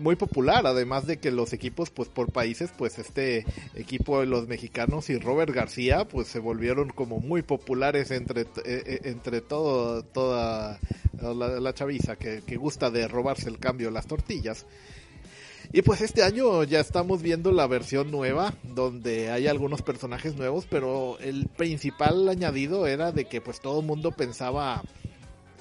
muy 0.00 0.16
popular, 0.16 0.66
además 0.66 1.06
de 1.06 1.18
que 1.18 1.30
los 1.30 1.52
equipos 1.52 1.90
pues 1.90 2.08
por 2.08 2.32
países, 2.32 2.70
pues 2.76 2.98
este 2.98 3.46
equipo 3.74 4.20
de 4.20 4.26
los 4.26 4.48
mexicanos 4.48 5.08
y 5.10 5.18
Robert 5.18 5.52
García 5.52 6.06
pues 6.06 6.28
se 6.28 6.38
volvieron 6.38 6.90
como 6.90 7.20
muy 7.20 7.42
populares 7.42 8.10
entre 8.10 8.46
eh, 8.64 9.00
entre 9.04 9.40
todo 9.40 10.02
toda 10.02 10.78
la, 11.20 11.60
la 11.60 11.74
chaviza 11.74 12.16
que, 12.16 12.42
que, 12.46 12.56
gusta 12.56 12.90
de 12.90 13.08
robarse 13.08 13.48
el 13.48 13.58
cambio 13.58 13.90
las 13.90 14.06
tortillas. 14.06 14.66
Y 15.72 15.82
pues 15.82 16.00
este 16.00 16.22
año 16.22 16.62
ya 16.64 16.80
estamos 16.80 17.22
viendo 17.22 17.50
la 17.52 17.66
versión 17.66 18.10
nueva, 18.10 18.54
donde 18.62 19.30
hay 19.30 19.46
algunos 19.48 19.82
personajes 19.82 20.36
nuevos, 20.36 20.66
pero 20.70 21.18
el 21.18 21.48
principal 21.48 22.28
añadido 22.28 22.86
era 22.86 23.12
de 23.12 23.24
que 23.26 23.40
pues 23.40 23.60
todo 23.60 23.80
el 23.80 23.86
mundo 23.86 24.12
pensaba 24.12 24.82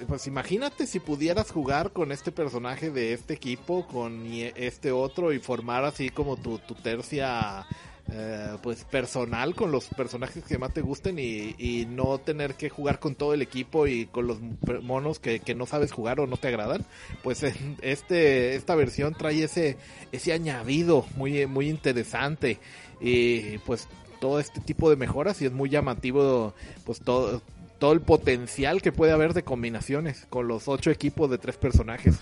pues 0.07 0.27
imagínate 0.27 0.87
si 0.87 0.99
pudieras 0.99 1.51
jugar 1.51 1.91
con 1.91 2.11
este 2.11 2.31
personaje 2.31 2.91
de 2.91 3.13
este 3.13 3.33
equipo, 3.33 3.87
con 3.87 4.25
este 4.25 4.91
otro 4.91 5.33
y 5.33 5.39
formar 5.39 5.85
así 5.85 6.09
como 6.09 6.37
tu, 6.37 6.57
tu 6.59 6.75
tercia 6.75 7.65
eh, 8.11 8.57
pues 8.61 8.83
personal 8.83 9.55
con 9.55 9.71
los 9.71 9.87
personajes 9.87 10.43
que 10.43 10.59
más 10.59 10.73
te 10.73 10.81
gusten 10.81 11.17
y, 11.17 11.87
no 11.87 12.19
tener 12.19 12.53
que 12.53 12.69
jugar 12.69 12.99
con 12.99 13.15
todo 13.15 13.33
el 13.33 13.41
equipo 13.41 13.87
y 13.87 14.05
con 14.05 14.27
los 14.27 14.37
monos 14.83 15.17
que, 15.17 15.39
que 15.39 15.55
no 15.55 15.65
sabes 15.65 15.91
jugar 15.91 16.19
o 16.19 16.27
no 16.27 16.37
te 16.37 16.49
agradan 16.49 16.85
pues 17.23 17.43
este 17.81 18.55
esta 18.55 18.75
versión 18.75 19.15
trae 19.15 19.43
ese 19.43 19.77
ese 20.11 20.33
añadido 20.33 21.05
muy 21.15 21.47
muy 21.47 21.69
interesante. 21.69 22.59
Y 23.01 23.57
pues 23.59 23.87
todo 24.19 24.39
este 24.39 24.61
tipo 24.61 24.89
de 24.89 24.95
mejoras 24.95 25.41
y 25.41 25.45
es 25.45 25.51
muy 25.51 25.69
llamativo 25.69 26.53
pues 26.85 26.99
todo 26.99 27.41
todo 27.79 27.93
el 27.93 28.01
potencial 28.01 28.81
que 28.81 28.91
puede 28.91 29.11
haber 29.11 29.33
de 29.33 29.43
combinaciones 29.43 30.25
con 30.29 30.47
los 30.47 30.67
ocho 30.67 30.91
equipos 30.91 31.29
de 31.29 31.37
tres 31.37 31.57
personajes 31.57 32.19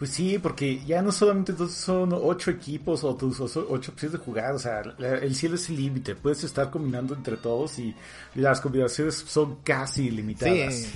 pues 0.00 0.12
sí, 0.12 0.38
porque 0.38 0.82
ya 0.86 1.02
no 1.02 1.12
solamente 1.12 1.52
son 1.68 2.14
ocho 2.14 2.50
equipos 2.50 3.04
o 3.04 3.14
tus 3.14 3.38
ocho 3.38 3.92
opciones 3.92 4.12
de 4.12 4.16
jugar, 4.16 4.54
o 4.54 4.58
sea, 4.58 4.80
el 4.80 5.34
cielo 5.34 5.56
es 5.56 5.68
el 5.68 5.76
límite, 5.76 6.14
puedes 6.14 6.42
estar 6.42 6.70
combinando 6.70 7.14
entre 7.14 7.36
todos 7.36 7.78
y 7.78 7.94
las 8.34 8.62
combinaciones 8.62 9.16
son 9.16 9.56
casi 9.62 10.06
ilimitadas. 10.06 10.74
Sí. 10.74 10.90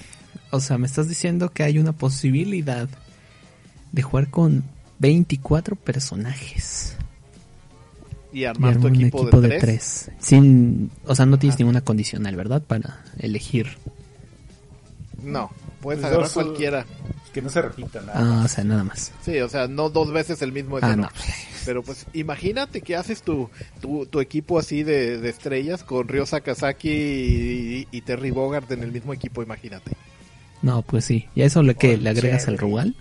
O 0.53 0.59
sea, 0.59 0.79
me 0.79 0.87
estás 0.87 1.07
diciendo 1.07 1.51
que 1.51 1.65
hay 1.65 1.79
una 1.79 1.93
posibilidad 1.93 2.89
de 3.93 4.03
jugar 4.03 4.31
con 4.31 4.65
24 5.01 5.77
personajes. 5.77 6.97
Y 8.33 8.45
armar, 8.45 8.81
tu 8.81 8.87
un 8.87 8.95
equipo, 8.95 9.21
equipo 9.21 9.43
de, 9.43 9.49
de, 9.49 9.59
tres. 9.59 10.11
Sin, 10.19 10.91
o 11.05 11.15
sea, 11.15 11.27
no 11.27 11.39
tienes 11.39 11.57
ah. 11.57 11.59
ninguna 11.59 11.83
condicional, 11.83 12.37
¿verdad? 12.37 12.63
Para 12.63 13.05
elegir. 13.19 13.67
No, 15.25 15.51
puedes 15.81 16.01
pues 16.03 16.13
agarrar 16.13 16.31
cualquiera 16.31 16.87
que 17.35 17.43
no 17.43 17.51
se 17.51 17.61
repita 17.61 18.01
nada. 18.01 18.13
Ah, 18.15 18.43
o 18.45 18.49
sea, 18.49 18.63
nada 18.63 18.85
más. 18.85 19.13
Sí, 19.23 19.39
o 19.41 19.49
sea, 19.49 19.67
no 19.67 19.91
dos 19.91 20.13
veces 20.13 20.41
el 20.41 20.53
mismo 20.53 20.79
ah, 20.81 20.95
no. 20.95 21.09
Pero 21.67 21.83
pues 21.83 22.07
imagínate 22.13 22.81
que 22.81 22.95
haces 22.95 23.23
tu, 23.23 23.51
tu, 23.81 24.07
tu 24.07 24.21
equipo 24.21 24.59
así 24.59 24.85
de, 24.85 25.19
de, 25.19 25.29
estrellas 25.29 25.83
con 25.83 26.07
Ryo 26.07 26.27
Sakazaki 26.27 26.89
y, 26.91 27.89
y, 27.91 28.01
Terry 28.03 28.31
Bogard 28.31 28.71
en 28.71 28.85
el 28.85 28.93
mismo 28.93 29.13
equipo, 29.13 29.43
imagínate. 29.43 29.93
No, 30.63 30.83
pues 30.83 31.05
sí. 31.07 31.29
¿Y 31.35 31.43
a 31.43 31.47
eso 31.47 31.63
le, 31.63 31.75
que 31.75 31.97
le 31.97 32.11
agregas 32.11 32.47
al 32.47 32.57
Rugal? 32.57 32.95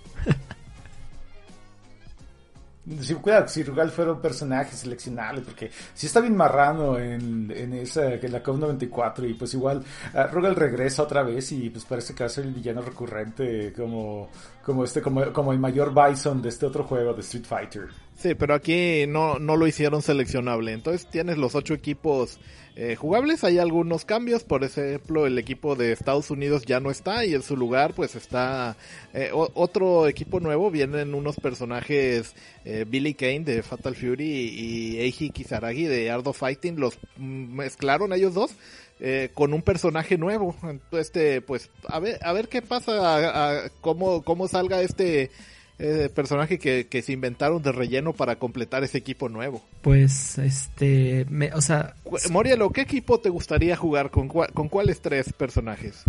Si, 3.00 3.14
cuidado, 3.14 3.48
si 3.48 3.62
Rugal 3.62 3.90
fuera 3.90 4.12
un 4.12 4.20
personaje 4.20 4.76
seleccionable, 4.76 5.40
porque 5.40 5.70
si 5.94 6.06
está 6.06 6.20
bien 6.20 6.36
marrano 6.36 6.98
en, 6.98 7.50
en 7.50 7.72
esa, 7.72 8.12
en 8.12 8.30
la 8.30 8.42
COP 8.42 8.58
94, 8.58 9.26
y 9.26 9.34
pues 9.34 9.54
igual 9.54 9.82
uh, 10.12 10.32
Rugal 10.32 10.54
regresa 10.54 11.02
otra 11.02 11.22
vez 11.22 11.50
y 11.52 11.70
pues 11.70 11.86
parece 11.86 12.14
que 12.14 12.24
va 12.24 12.26
a 12.26 12.30
ser 12.30 12.44
el 12.44 12.52
villano 12.52 12.82
recurrente 12.82 13.72
como, 13.72 14.28
como 14.62 14.84
este, 14.84 15.00
como, 15.00 15.32
como 15.32 15.52
el 15.52 15.58
mayor 15.58 15.94
Bison 15.94 16.42
de 16.42 16.50
este 16.50 16.66
otro 16.66 16.84
juego 16.84 17.14
de 17.14 17.20
Street 17.20 17.46
Fighter. 17.46 17.88
Sí, 18.16 18.34
pero 18.34 18.54
aquí 18.54 19.06
no, 19.08 19.38
no 19.38 19.56
lo 19.56 19.66
hicieron 19.66 20.02
seleccionable. 20.02 20.72
Entonces 20.72 21.08
tienes 21.10 21.38
los 21.38 21.54
ocho 21.54 21.72
equipos 21.72 22.38
eh, 22.76 22.96
jugables. 22.96 23.44
Hay 23.44 23.58
algunos 23.58 24.04
cambios. 24.04 24.42
Por 24.42 24.64
ejemplo, 24.64 25.26
el 25.26 25.38
equipo 25.38 25.76
de 25.76 25.92
Estados 25.92 26.30
Unidos 26.30 26.64
ya 26.66 26.80
no 26.80 26.90
está 26.90 27.24
y 27.24 27.34
en 27.34 27.42
su 27.42 27.56
lugar 27.56 27.94
pues 27.94 28.14
está 28.14 28.76
eh, 29.12 29.30
otro 29.32 30.08
equipo 30.08 30.40
nuevo. 30.40 30.70
Vienen 30.70 31.14
unos 31.14 31.36
personajes 31.36 32.34
eh, 32.64 32.84
Billy 32.88 33.14
Kane 33.14 33.40
de 33.40 33.62
Fatal 33.62 33.94
Fury 33.94 34.24
y 34.24 34.98
Eiji 34.98 35.30
Kizaragi 35.30 35.84
de 35.84 36.10
Art 36.10 36.26
of 36.26 36.38
Fighting. 36.38 36.78
Los 36.78 36.98
mezclaron 37.16 38.12
ellos 38.12 38.34
dos. 38.34 38.52
Eh, 39.00 39.30
con 39.34 39.52
un 39.52 39.62
personaje 39.62 40.16
nuevo. 40.16 40.54
Este, 40.92 41.40
pues, 41.42 41.68
a 41.88 41.98
ver, 41.98 42.18
a 42.22 42.32
ver 42.32 42.48
qué 42.48 42.62
pasa, 42.62 43.68
cómo, 43.80 44.22
cómo 44.22 44.46
salga 44.46 44.82
este, 44.82 45.30
eh, 45.84 46.08
personaje 46.08 46.58
que, 46.58 46.86
que, 46.86 47.02
se 47.02 47.12
inventaron 47.12 47.62
de 47.62 47.70
relleno 47.70 48.14
para 48.14 48.36
completar 48.36 48.82
ese 48.84 48.96
equipo 48.96 49.28
nuevo. 49.28 49.62
Pues, 49.82 50.38
este, 50.38 51.26
me, 51.28 51.52
o 51.52 51.60
sea... 51.60 51.94
Morielo, 52.30 52.70
¿qué 52.70 52.80
equipo 52.80 53.20
te 53.20 53.28
gustaría 53.28 53.76
jugar? 53.76 54.10
¿Con, 54.10 54.28
con 54.28 54.68
cuáles 54.70 55.02
tres 55.02 55.32
personajes? 55.32 56.04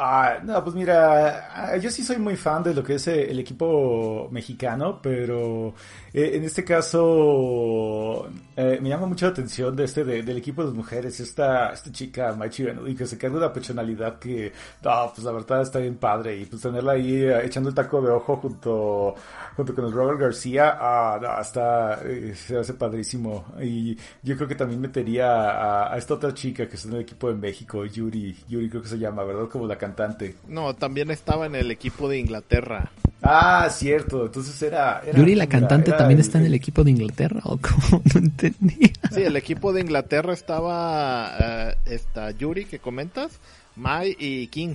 Ah, 0.00 0.38
no, 0.44 0.62
pues 0.62 0.76
mira, 0.76 1.76
yo 1.78 1.90
sí 1.90 2.04
soy 2.04 2.18
muy 2.18 2.36
fan 2.36 2.62
de 2.62 2.72
lo 2.72 2.84
que 2.84 2.94
es 2.94 3.08
el 3.08 3.36
equipo 3.40 4.28
mexicano, 4.30 5.00
pero 5.02 5.74
eh, 6.14 6.30
en 6.34 6.44
este 6.44 6.62
caso 6.62 8.28
eh, 8.56 8.78
me 8.80 8.88
llama 8.90 9.06
mucho 9.06 9.26
la 9.26 9.32
atención 9.32 9.74
de 9.74 9.84
este 9.84 10.04
de, 10.04 10.22
del 10.22 10.36
equipo 10.38 10.64
de 10.64 10.72
mujeres, 10.72 11.18
esta, 11.18 11.72
esta 11.72 11.90
chica 11.90 12.32
Maichi 12.32 12.64
y 12.86 12.94
que 12.94 13.06
se 13.06 13.18
carga 13.18 13.38
una 13.38 13.52
personalidad 13.52 14.20
que, 14.20 14.52
no, 14.84 15.12
pues 15.12 15.24
la 15.24 15.32
verdad 15.32 15.62
está 15.62 15.80
bien 15.80 15.96
padre 15.96 16.36
y 16.36 16.46
pues 16.46 16.62
tenerla 16.62 16.92
ahí 16.92 17.24
eh, 17.24 17.44
echando 17.44 17.68
el 17.68 17.74
taco 17.74 18.00
de 18.00 18.10
ojo 18.10 18.36
junto, 18.36 19.16
junto 19.56 19.74
con 19.74 19.84
el 19.84 19.92
Robert 19.92 20.20
García, 20.20 20.76
ah, 20.80 21.18
no, 21.20 21.40
está, 21.40 22.00
eh, 22.04 22.34
se 22.36 22.56
hace 22.56 22.74
padrísimo 22.74 23.46
y 23.60 23.96
yo 24.22 24.36
creo 24.36 24.46
que 24.46 24.54
también 24.54 24.80
metería 24.80 25.26
a, 25.50 25.92
a, 25.92 25.98
esta 25.98 26.14
otra 26.14 26.32
chica 26.32 26.68
que 26.68 26.76
está 26.76 26.88
en 26.88 26.94
el 26.94 27.00
equipo 27.02 27.28
de 27.28 27.34
México, 27.34 27.84
Yuri, 27.84 28.44
Yuri 28.48 28.68
creo 28.70 28.82
que 28.82 28.88
se 28.88 28.98
llama, 28.98 29.24
¿verdad? 29.24 29.48
Como 29.48 29.66
la 29.66 29.76
cantante. 29.88 30.36
No, 30.48 30.74
también 30.74 31.10
estaba 31.10 31.46
en 31.46 31.54
el 31.54 31.70
equipo 31.70 32.08
de 32.08 32.18
Inglaterra. 32.18 32.90
Ah, 33.22 33.68
cierto, 33.70 34.26
entonces 34.26 34.60
era... 34.62 35.02
era 35.04 35.18
Yuri 35.18 35.34
la 35.34 35.48
cantante 35.48 35.90
era, 35.90 35.98
también 35.98 36.20
está 36.20 36.38
en 36.38 36.46
el 36.46 36.54
equipo 36.54 36.84
de 36.84 36.92
Inglaterra 36.92 37.40
o 37.44 37.58
cómo 37.58 38.02
no 38.14 38.20
entendía. 38.20 38.90
Sí, 39.10 39.22
el 39.22 39.36
equipo 39.36 39.72
de 39.72 39.80
Inglaterra 39.80 40.32
estaba 40.32 41.74
uh, 41.76 41.90
esta 41.90 42.30
Yuri 42.30 42.64
que 42.66 42.78
comentas, 42.78 43.40
Mai 43.74 44.16
y 44.18 44.46
King. 44.48 44.74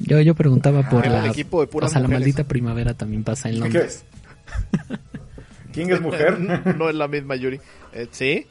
Yo 0.00 0.20
yo 0.20 0.34
preguntaba 0.34 0.88
por 0.88 1.06
ah, 1.06 1.10
la 1.10 1.24
el 1.24 1.30
equipo 1.30 1.60
de 1.60 1.66
puras 1.66 1.90
o 1.90 1.92
sea, 1.92 2.02
la 2.02 2.08
maldita 2.08 2.44
primavera 2.44 2.94
también 2.94 3.22
pasa 3.24 3.48
en 3.48 3.60
Londres. 3.60 4.04
¿Qué 4.50 4.94
es? 4.94 5.72
¿King 5.72 5.86
es 5.90 6.00
mujer? 6.00 6.40
no 6.76 6.88
es 6.88 6.94
la 6.94 7.06
misma 7.06 7.36
Yuri. 7.36 7.60
Eh, 7.92 8.08
¿Sí? 8.10 8.46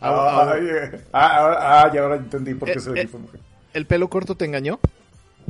Ah, 0.00 0.54
ah, 1.12 1.82
ah, 1.82 1.90
ya 1.94 2.02
ahora 2.02 2.16
entendí 2.16 2.52
por 2.54 2.66
qué 2.66 2.74
eh, 2.74 2.78
es 2.78 2.86
el 2.86 2.98
equipo 2.98 3.18
de 3.18 3.24
mujer. 3.24 3.40
¿El 3.72 3.86
pelo 3.86 4.08
corto 4.08 4.36
te 4.36 4.44
engañó? 4.44 4.78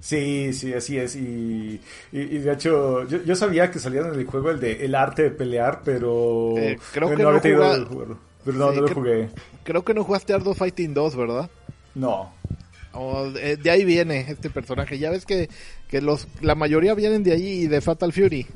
Sí, 0.01 0.53
sí, 0.53 0.73
así 0.73 0.99
es. 0.99 1.17
Y, 1.17 1.81
y, 2.13 2.21
y 2.21 2.39
de 2.39 2.53
hecho, 2.53 3.07
yo, 3.09 3.23
yo, 3.23 3.37
sabía 3.37 3.71
que 3.71 3.79
salían 3.79 4.13
en 4.13 4.21
el 4.21 4.27
juego 4.27 4.51
el 4.51 4.61
de 4.61 4.85
el 4.85 4.95
arte 4.95 5.25
de 5.25 5.31
pelear, 5.31 5.81
pero 5.85 6.55
eh, 6.59 6.79
creo 6.93 7.09
pero 7.09 7.17
que 7.17 7.23
no, 7.23 7.33
no, 7.33 7.41
jugarlo. 7.41 8.19
Pero 8.45 8.59
no, 8.59 8.71
sí, 8.71 8.77
no 8.77 8.87
lo 8.87 8.95
jugué. 8.95 9.29
Creo 9.63 9.85
que 9.85 9.95
no 9.95 10.05
jugaste 10.05 10.35
Art 10.35 10.47
of 10.47 10.59
Fighting 10.59 10.93
2, 10.93 11.17
¿verdad? 11.17 11.51
No. 11.95 12.33
Oh, 12.93 13.29
de, 13.29 13.71
ahí 13.71 13.85
viene 13.85 14.27
este 14.29 14.51
personaje. 14.51 14.99
Ya 14.99 15.11
ves 15.11 15.25
que, 15.25 15.49
que 15.89 16.01
los 16.01 16.29
la 16.41 16.55
mayoría 16.55 16.95
vienen 16.95 17.25
de 17.25 17.33
allí 17.33 17.63
y 17.63 17.67
de 17.67 17.81
Fatal 17.81 18.13
Fury. 18.13 18.47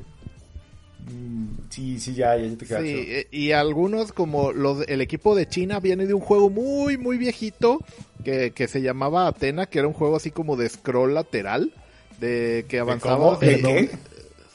Mm, 1.09 1.69
sí, 1.69 1.99
sí, 1.99 2.13
ya, 2.13 2.37
ya 2.37 2.55
te 2.55 2.65
cacho. 2.65 2.83
Sí, 2.83 3.05
eh, 3.07 3.27
y 3.31 3.51
algunos 3.51 4.11
como 4.11 4.51
los 4.51 4.87
el 4.87 5.01
equipo 5.01 5.35
de 5.35 5.47
China 5.47 5.79
viene 5.79 6.05
de 6.05 6.13
un 6.13 6.21
juego 6.21 6.49
muy 6.49 6.97
muy 6.97 7.17
viejito 7.17 7.79
que, 8.23 8.51
que 8.51 8.67
se 8.67 8.81
llamaba 8.81 9.27
Atena, 9.27 9.65
que 9.65 9.79
era 9.79 9.87
un 9.87 9.93
juego 9.93 10.17
así 10.17 10.29
como 10.31 10.55
de 10.55 10.69
scroll 10.69 11.13
lateral 11.13 11.71
de 12.19 12.65
que 12.67 12.79
avanzaba 12.79 13.37
¿De, 13.37 13.57
¿De 13.57 13.61
qué? 13.61 13.89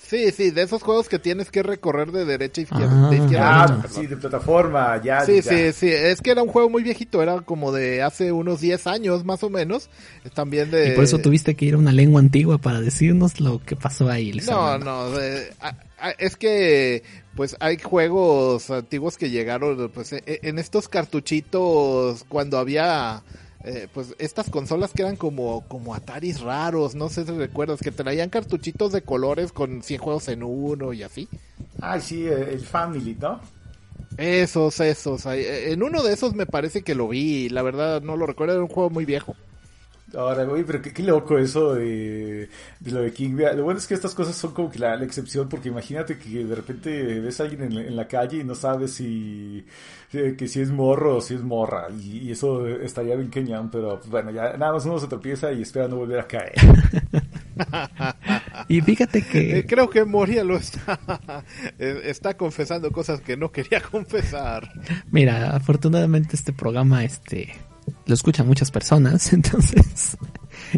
Sí, 0.07 0.31
sí, 0.33 0.51
de 0.51 0.63
esos 0.63 0.83
juegos 0.83 1.09
que 1.09 1.19
tienes 1.19 1.51
que 1.51 1.63
recorrer 1.63 2.13
de 2.13 2.25
derecha 2.25 2.61
a 2.61 2.65
izquierda. 2.65 3.07
Ah, 3.07 3.11
de 3.11 3.17
izquierda 3.17 3.49
ah, 3.49 3.65
a 3.65 3.67
derecha, 3.69 3.89
sí, 3.89 4.07
de 4.07 4.17
plataforma, 4.17 5.03
ya. 5.03 5.21
Sí, 5.23 5.41
ya. 5.41 5.43
sí, 5.43 5.73
sí, 5.73 5.89
es 5.89 6.21
que 6.21 6.31
era 6.31 6.43
un 6.43 6.49
juego 6.49 6.69
muy 6.69 6.83
viejito, 6.83 7.23
era 7.23 7.41
como 7.41 7.73
de 7.73 8.03
hace 8.03 8.31
unos 8.33 8.61
10 8.61 8.87
años 8.87 9.25
más 9.25 9.43
o 9.43 9.51
menos. 9.51 9.89
También 10.35 10.71
de... 10.71 10.89
Y 10.89 10.93
por 10.93 11.05
eso 11.05 11.19
tuviste 11.19 11.55
que 11.55 11.65
ir 11.65 11.75
a 11.75 11.79
una 11.79 11.93
lengua 11.93 12.21
antigua 12.21 12.59
para 12.59 12.81
decirnos 12.81 13.41
lo 13.41 13.63
que 13.63 13.77
pasó 13.77 14.11
ahí. 14.11 14.33
No, 14.47 14.79
no, 14.79 15.19
eh, 15.19 15.51
es 16.19 16.37
que 16.37 17.03
pues 17.35 17.57
hay 17.61 17.79
juegos 17.79 18.71
antiguos 18.71 19.17
que 19.17 19.31
llegaron 19.31 19.91
pues 19.93 20.15
en 20.27 20.59
estos 20.59 20.89
cartuchitos 20.89 22.25
cuando 22.29 22.59
había 22.59 23.23
eh, 23.65 23.89
pues 23.93 24.15
estas 24.19 24.51
consolas 24.51 24.93
que 24.93 25.03
eran 25.03 25.17
como, 25.17 25.67
como 25.69 25.95
Ataris 25.95 26.41
raros, 26.41 26.95
no 26.95 27.09
sé 27.09 27.25
si 27.25 27.33
recuerdas, 27.33 27.81
que 27.81 27.91
traían 27.91 28.29
cartuchitos 28.29 28.93
de 28.93 29.03
colores 29.03 29.53
con 29.53 29.83
100 29.83 30.01
juegos 30.01 30.29
en 30.29 30.43
uno 30.43 30.93
y 30.93 31.03
así. 31.03 31.29
Ay, 31.81 32.01
sí, 32.01 32.27
el 32.27 32.61
Family, 32.61 33.17
¿no? 33.19 33.41
Esos, 34.17 34.79
esos. 34.81 35.27
En 35.27 35.83
uno 35.83 36.03
de 36.03 36.13
esos 36.13 36.35
me 36.35 36.47
parece 36.47 36.83
que 36.83 36.95
lo 36.95 37.09
vi, 37.09 37.49
la 37.49 37.63
verdad 37.63 38.01
no 38.03 38.17
lo 38.17 38.27
recuerdo, 38.27 38.55
era 38.55 38.63
un 38.63 38.69
juego 38.69 38.91
muy 38.91 39.05
viejo. 39.05 39.35
Ahora, 40.17 40.45
oye, 40.45 40.65
pero 40.65 40.83
qué, 40.83 40.93
qué, 40.93 41.03
loco 41.03 41.39
eso 41.39 41.75
de, 41.75 42.49
de 42.81 42.91
lo 42.91 43.01
de 43.01 43.13
King. 43.13 43.37
Lo 43.57 43.65
bueno 43.65 43.79
es 43.79 43.87
que 43.87 43.95
estas 43.95 44.15
cosas 44.15 44.37
son 44.37 44.53
como 44.53 44.71
que 44.71 44.79
la, 44.79 44.97
la 44.97 45.05
excepción, 45.05 45.49
porque 45.49 45.69
imagínate 45.69 46.19
que 46.19 46.45
de 46.45 46.55
repente 46.55 47.21
ves 47.21 47.41
a 47.41 47.45
alguien 47.45 47.63
en, 47.63 47.79
en 47.79 47.97
la 47.97 48.07
calle 48.07 48.39
y 48.39 48.45
no 48.45 48.55
sabes 48.55 48.93
si 48.93 49.65
que 50.33 50.49
si 50.49 50.61
es 50.61 50.71
morro 50.71 51.17
o 51.17 51.21
si 51.21 51.35
es 51.35 51.43
morra, 51.43 51.89
y, 51.91 52.19
y 52.19 52.33
eso 52.33 52.67
estaría 52.67 53.17
bien 53.17 53.31
queñón, 53.31 53.71
pero 53.71 53.99
pues, 53.99 54.11
bueno, 54.11 54.31
ya 54.31 54.57
nada 54.57 54.73
más 54.73 54.87
uno 54.87 54.99
se 54.99 55.09
tropieza 55.09 55.53
y 55.53 55.63
espera 55.63 55.89
no 55.89 55.97
volver 55.97 56.21
a 56.21 56.27
caer. 56.27 56.55
y 58.69 58.81
fíjate 58.81 59.23
que 59.23 59.59
eh, 59.59 59.67
creo 59.67 59.91
que 59.91 60.05
Moria 60.05 60.45
lo 60.45 60.57
está 60.57 60.99
está 61.79 62.37
confesando 62.37 62.91
cosas 62.93 63.21
que 63.21 63.37
no 63.37 63.51
quería 63.51 63.81
confesar. 63.91 64.71
Mira, 65.11 65.55
afortunadamente 65.55 66.37
este 66.37 66.53
programa 66.53 67.05
este 67.05 67.55
lo 68.07 68.15
escuchan 68.15 68.47
muchas 68.47 68.71
personas, 68.71 69.33
entonces 69.33 70.17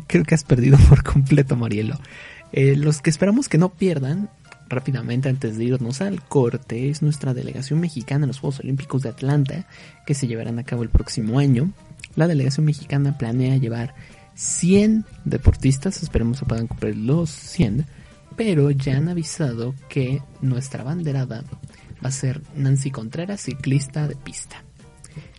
creo 0.06 0.24
que 0.24 0.34
has 0.34 0.44
perdido 0.44 0.78
por 0.88 1.02
completo, 1.02 1.56
Marielo. 1.56 1.98
Eh, 2.52 2.76
los 2.76 3.02
que 3.02 3.10
esperamos 3.10 3.48
que 3.48 3.58
no 3.58 3.70
pierdan 3.70 4.30
rápidamente 4.68 5.28
antes 5.28 5.56
de 5.56 5.64
irnos 5.64 6.00
al 6.00 6.22
corte 6.22 6.90
es 6.90 7.02
nuestra 7.02 7.34
delegación 7.34 7.80
mexicana 7.80 8.24
en 8.24 8.28
los 8.28 8.40
Juegos 8.40 8.60
Olímpicos 8.60 9.02
de 9.02 9.10
Atlanta 9.10 9.66
que 10.06 10.14
se 10.14 10.26
llevarán 10.26 10.58
a 10.58 10.64
cabo 10.64 10.82
el 10.82 10.88
próximo 10.88 11.38
año. 11.38 11.72
La 12.16 12.26
delegación 12.26 12.66
mexicana 12.66 13.16
planea 13.18 13.56
llevar 13.56 13.94
100 14.34 15.04
deportistas, 15.24 16.02
esperemos 16.02 16.40
que 16.40 16.46
puedan 16.46 16.66
cumplir 16.66 16.96
los 16.96 17.30
100, 17.30 17.86
pero 18.36 18.70
ya 18.70 18.96
han 18.96 19.08
avisado 19.08 19.74
que 19.88 20.22
nuestra 20.40 20.84
banderada 20.84 21.44
va 22.04 22.08
a 22.08 22.12
ser 22.12 22.42
Nancy 22.54 22.90
Contreras, 22.90 23.40
ciclista 23.40 24.06
de 24.08 24.16
pista. 24.16 24.65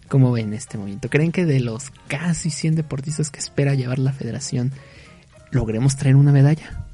¿Cómo 0.07 0.31
ven 0.31 0.53
este 0.53 0.77
momento? 0.77 1.09
¿Creen 1.09 1.31
que 1.31 1.45
de 1.45 1.59
los 1.59 1.91
casi 2.07 2.49
100 2.49 2.75
deportistas 2.75 3.29
que 3.31 3.39
espera 3.39 3.73
llevar 3.75 3.99
la 3.99 4.13
federación 4.13 4.71
logremos 5.51 5.95
traer 5.97 6.15
una 6.15 6.31
medalla? 6.31 6.85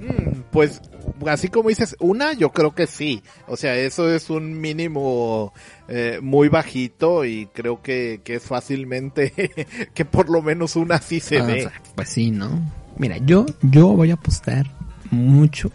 Mm, 0.00 0.40
pues 0.50 0.80
así 1.26 1.48
como 1.48 1.68
dices, 1.68 1.96
una 2.00 2.32
yo 2.32 2.50
creo 2.52 2.74
que 2.74 2.86
sí. 2.86 3.22
O 3.46 3.56
sea, 3.56 3.76
eso 3.76 4.12
es 4.12 4.30
un 4.30 4.60
mínimo 4.60 5.52
eh, 5.88 6.18
muy 6.22 6.48
bajito 6.48 7.24
y 7.24 7.46
creo 7.52 7.82
que, 7.82 8.20
que 8.24 8.34
es 8.36 8.42
fácilmente 8.42 9.32
que 9.94 10.04
por 10.04 10.28
lo 10.30 10.42
menos 10.42 10.76
una 10.76 10.98
sí 11.00 11.20
se 11.20 11.38
Ah, 11.38 11.44
ve. 11.44 11.66
o 11.66 11.68
sea, 11.70 11.82
pues 11.94 12.08
sí, 12.08 12.30
¿no? 12.30 12.60
Mira, 12.96 13.18
yo, 13.18 13.46
yo 13.62 13.88
voy 13.88 14.10
a 14.10 14.14
apostar 14.14 14.66
mucho 15.10 15.70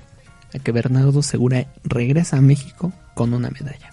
a 0.53 0.59
que 0.59 0.71
Bernardo 0.71 1.21
Segura 1.23 1.67
regresa 1.83 2.37
a 2.37 2.41
México 2.41 2.91
con 3.15 3.33
una 3.33 3.49
medalla. 3.49 3.92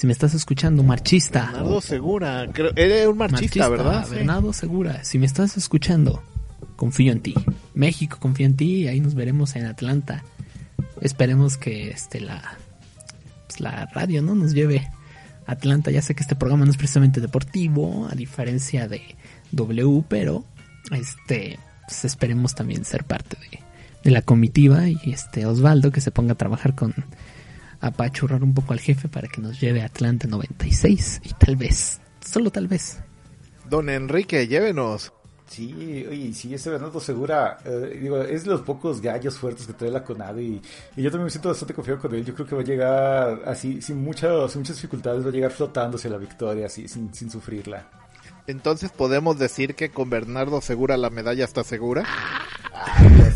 Si 0.00 0.06
me 0.06 0.14
estás 0.14 0.32
escuchando, 0.32 0.82
marchista. 0.82 1.50
Bernardo 1.52 1.82
Segura, 1.82 2.48
creo, 2.54 2.70
eres 2.74 3.06
un 3.06 3.18
marchista, 3.18 3.68
¿verdad? 3.68 4.06
Sí. 4.08 4.14
Bernardo 4.14 4.54
Segura, 4.54 5.04
si 5.04 5.18
me 5.18 5.26
estás 5.26 5.58
escuchando, 5.58 6.22
confío 6.76 7.12
en 7.12 7.20
ti. 7.20 7.34
México 7.74 8.16
confía 8.18 8.46
en 8.46 8.56
ti 8.56 8.76
y 8.76 8.88
ahí 8.88 8.98
nos 8.98 9.14
veremos 9.14 9.56
en 9.56 9.66
Atlanta. 9.66 10.24
Esperemos 11.02 11.58
que 11.58 11.90
este 11.90 12.22
la 12.22 12.40
pues, 13.46 13.60
la 13.60 13.90
radio 13.92 14.22
no 14.22 14.34
nos 14.34 14.54
lleve 14.54 14.88
a 15.46 15.52
Atlanta. 15.52 15.90
Ya 15.90 16.00
sé 16.00 16.14
que 16.14 16.22
este 16.22 16.34
programa 16.34 16.64
no 16.64 16.70
es 16.70 16.78
precisamente 16.78 17.20
deportivo, 17.20 18.08
a 18.10 18.14
diferencia 18.14 18.88
de 18.88 19.02
W, 19.52 20.02
pero 20.08 20.46
este 20.92 21.58
pues, 21.86 22.06
esperemos 22.06 22.54
también 22.54 22.86
ser 22.86 23.04
parte 23.04 23.36
de, 23.50 23.58
de 24.02 24.10
la 24.10 24.22
comitiva 24.22 24.88
y 24.88 24.98
este 25.12 25.44
Osvaldo 25.44 25.92
que 25.92 26.00
se 26.00 26.10
ponga 26.10 26.32
a 26.32 26.38
trabajar 26.38 26.74
con 26.74 26.94
apachurrar 27.80 28.42
un 28.42 28.54
poco 28.54 28.72
al 28.72 28.80
jefe 28.80 29.08
para 29.08 29.28
que 29.28 29.40
nos 29.40 29.60
lleve 29.60 29.82
a 29.82 29.86
Atlanta 29.86 30.26
96 30.28 31.22
y 31.24 31.32
tal 31.34 31.56
vez, 31.56 32.00
solo 32.24 32.50
tal 32.50 32.68
vez, 32.68 33.00
Don 33.70 33.88
Enrique, 33.88 34.48
llévenos. 34.48 35.12
Sí, 35.46 36.04
oye, 36.08 36.32
sí, 36.32 36.52
ese 36.54 36.70
Bernardo 36.70 37.00
Segura, 37.00 37.58
eh, 37.64 37.98
digo, 38.02 38.20
es 38.20 38.44
de 38.44 38.50
los 38.50 38.62
pocos 38.62 39.00
gallos 39.00 39.38
fuertes 39.38 39.66
que 39.66 39.72
trae 39.72 39.90
la 39.90 40.02
CONADE 40.02 40.42
y, 40.42 40.62
y 40.96 41.02
yo 41.02 41.10
también 41.10 41.24
me 41.24 41.30
siento 41.30 41.48
bastante 41.48 41.74
confiado 41.74 42.00
con 42.00 42.14
él. 42.14 42.24
Yo 42.24 42.34
creo 42.34 42.46
que 42.46 42.54
va 42.56 42.62
a 42.62 42.64
llegar 42.64 43.42
así, 43.46 43.80
sin, 43.80 44.02
mucha, 44.02 44.48
sin 44.48 44.60
muchas 44.60 44.76
dificultades, 44.76 45.24
va 45.24 45.28
a 45.28 45.32
llegar 45.32 45.52
flotando 45.52 45.96
hacia 45.96 46.10
la 46.10 46.18
victoria, 46.18 46.66
así, 46.66 46.88
sin, 46.88 47.14
sin 47.14 47.30
sufrirla. 47.30 47.88
Entonces 48.48 48.90
podemos 48.90 49.38
decir 49.38 49.76
que 49.76 49.90
con 49.90 50.10
Bernardo 50.10 50.60
Segura 50.60 50.96
la 50.96 51.10
medalla 51.10 51.44
está 51.44 51.62
segura. 51.62 52.04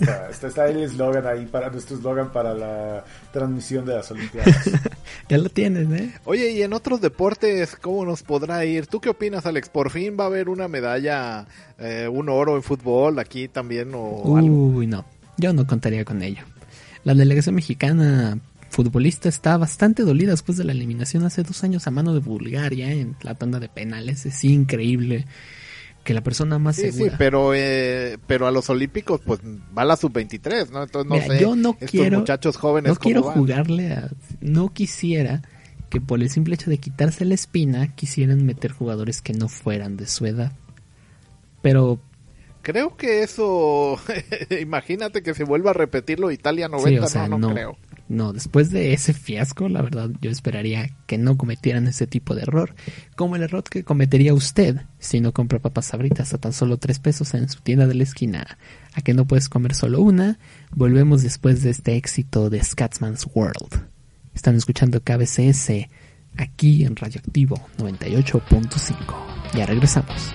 Está, 0.04 0.30
está, 0.30 0.46
está 0.48 0.68
el 0.68 0.82
eslogan 0.82 1.26
ahí, 1.26 1.46
para 1.46 1.70
nuestro 1.70 1.96
eslogan 1.96 2.32
para 2.32 2.54
la 2.54 3.04
transmisión 3.32 3.84
de 3.84 3.94
las 3.94 4.10
Olimpiadas. 4.10 4.70
ya 5.28 5.38
lo 5.38 5.48
tienes, 5.48 5.90
¿eh? 5.90 6.12
Oye, 6.24 6.50
y 6.50 6.62
en 6.62 6.72
otros 6.72 7.00
deportes, 7.00 7.76
¿cómo 7.76 8.04
nos 8.04 8.22
podrá 8.22 8.64
ir? 8.64 8.86
¿Tú 8.86 9.00
qué 9.00 9.10
opinas, 9.10 9.46
Alex? 9.46 9.68
¿Por 9.68 9.90
fin 9.90 10.16
va 10.18 10.24
a 10.24 10.26
haber 10.28 10.48
una 10.48 10.68
medalla, 10.68 11.46
eh, 11.78 12.08
un 12.10 12.28
oro 12.28 12.56
en 12.56 12.62
fútbol 12.62 13.18
aquí 13.18 13.48
también 13.48 13.92
o 13.94 14.36
algo? 14.36 14.66
Uy, 14.68 14.86
no, 14.86 15.04
yo 15.36 15.52
no 15.52 15.66
contaría 15.66 16.04
con 16.04 16.22
ello. 16.22 16.42
La 17.04 17.14
delegación 17.14 17.54
mexicana 17.54 18.38
futbolista 18.74 19.28
está 19.28 19.56
bastante 19.56 20.02
dolida 20.02 20.32
después 20.32 20.58
de 20.58 20.64
la 20.64 20.72
eliminación 20.72 21.24
hace 21.24 21.42
dos 21.42 21.62
años 21.62 21.86
a 21.86 21.92
mano 21.92 22.12
de 22.12 22.20
Bulgaria 22.20 22.90
en 22.90 23.14
la 23.22 23.34
tanda 23.34 23.60
de 23.60 23.68
penales. 23.68 24.26
Es 24.26 24.42
increíble 24.44 25.26
que 26.04 26.14
la 26.14 26.22
persona 26.22 26.58
más 26.58 26.76
Sí, 26.76 26.92
sí, 26.92 26.98
segura. 26.98 27.16
pero, 27.18 27.52
eh, 27.54 28.18
pero 28.26 28.46
a 28.46 28.50
los 28.50 28.68
Olímpicos 28.70 29.20
pues 29.24 29.40
va 29.76 29.84
la 29.84 29.96
sub-23, 29.96 30.70
¿no? 30.70 30.82
Entonces 30.82 31.08
no 31.08 31.14
Mira, 31.16 31.26
sé, 31.26 31.40
yo 31.40 31.56
no 31.56 31.70
estos 31.80 31.90
quiero- 31.90 32.18
muchachos 32.20 32.56
jóvenes 32.56 32.90
no 32.92 32.96
quiero 32.96 33.22
van? 33.24 33.34
jugarle 33.34 33.92
a... 33.92 34.10
No 34.40 34.72
quisiera 34.72 35.42
que 35.90 36.00
por 36.00 36.20
el 36.22 36.28
simple 36.30 36.54
hecho 36.56 36.70
de 36.70 36.78
quitarse 36.78 37.24
la 37.24 37.34
espina 37.34 37.94
quisieran 37.94 38.44
meter 38.44 38.70
jugadores 38.72 39.22
que 39.22 39.32
no 39.32 39.48
fueran 39.48 39.96
de 39.96 40.06
su 40.06 40.26
edad. 40.26 40.52
Pero 41.62 42.00
Creo 42.62 42.96
que 42.96 43.22
eso, 43.22 43.98
imagínate 44.60 45.22
que 45.22 45.34
se 45.34 45.44
vuelva 45.44 45.70
a 45.70 45.74
repetirlo 45.74 46.30
Italia 46.30 46.66
90, 46.68 46.88
Sí, 46.88 46.98
o 46.98 47.08
sea, 47.08 47.28
no, 47.28 47.38
no, 47.38 47.48
no. 47.48 47.54
creo. 47.54 47.76
No, 48.08 48.32
después 48.34 48.70
de 48.70 48.92
ese 48.92 49.14
fiasco, 49.14 49.68
la 49.68 49.80
verdad, 49.80 50.10
yo 50.20 50.30
esperaría 50.30 50.90
que 51.06 51.16
no 51.16 51.38
cometieran 51.38 51.86
ese 51.86 52.06
tipo 52.06 52.34
de 52.34 52.42
error. 52.42 52.74
Como 53.16 53.36
el 53.36 53.42
error 53.42 53.64
que 53.64 53.82
cometería 53.82 54.34
usted 54.34 54.82
si 54.98 55.20
no 55.20 55.32
compra 55.32 55.58
papas 55.58 55.86
sabritas 55.86 56.34
a 56.34 56.38
tan 56.38 56.52
solo 56.52 56.76
tres 56.76 56.98
pesos 56.98 57.32
en 57.34 57.48
su 57.48 57.60
tienda 57.60 57.86
de 57.86 57.94
la 57.94 58.02
esquina. 58.02 58.58
A 58.94 59.00
que 59.00 59.14
no 59.14 59.26
puedes 59.26 59.48
comer 59.48 59.74
solo 59.74 60.00
una. 60.02 60.38
Volvemos 60.70 61.22
después 61.22 61.62
de 61.62 61.70
este 61.70 61.96
éxito 61.96 62.50
de 62.50 62.62
Scatsman's 62.62 63.26
World. 63.34 63.86
Están 64.34 64.56
escuchando 64.56 65.00
KBCS 65.00 65.88
aquí 66.36 66.84
en 66.84 66.96
Radioactivo 66.96 67.56
98.5. 67.78 69.54
Ya 69.54 69.64
regresamos. 69.64 70.34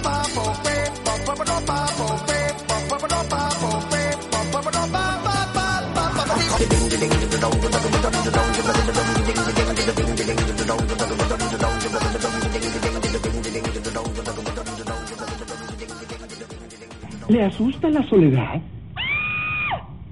¿Le 17.31 17.43
asusta 17.43 17.89
la 17.89 18.03
soledad? 18.09 18.61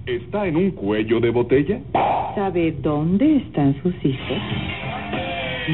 ¿Está 0.05 0.47
en 0.47 0.55
un 0.55 0.71
cuello 0.71 1.19
de 1.19 1.29
botella? 1.31 1.81
¿Sabe 2.33 2.71
dónde 2.71 3.35
están 3.35 3.75
sus 3.83 3.93
hijos? 4.05 4.37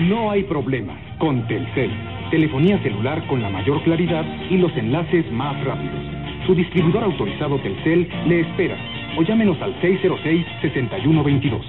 No 0.09 0.31
hay 0.31 0.41
problema. 0.45 0.97
Con 1.19 1.47
Telcel. 1.47 1.91
Telefonía 2.31 2.81
celular 2.81 3.27
con 3.27 3.43
la 3.43 3.51
mayor 3.51 3.83
claridad 3.83 4.25
y 4.49 4.57
los 4.57 4.75
enlaces 4.75 5.31
más 5.31 5.63
rápidos. 5.63 6.03
Su 6.47 6.55
distribuidor 6.55 7.03
autorizado 7.03 7.59
Telcel 7.59 8.09
le 8.27 8.39
espera. 8.39 8.75
O 9.15 9.21
llámenos 9.21 9.61
al 9.61 9.79
606-6122. 9.81 11.61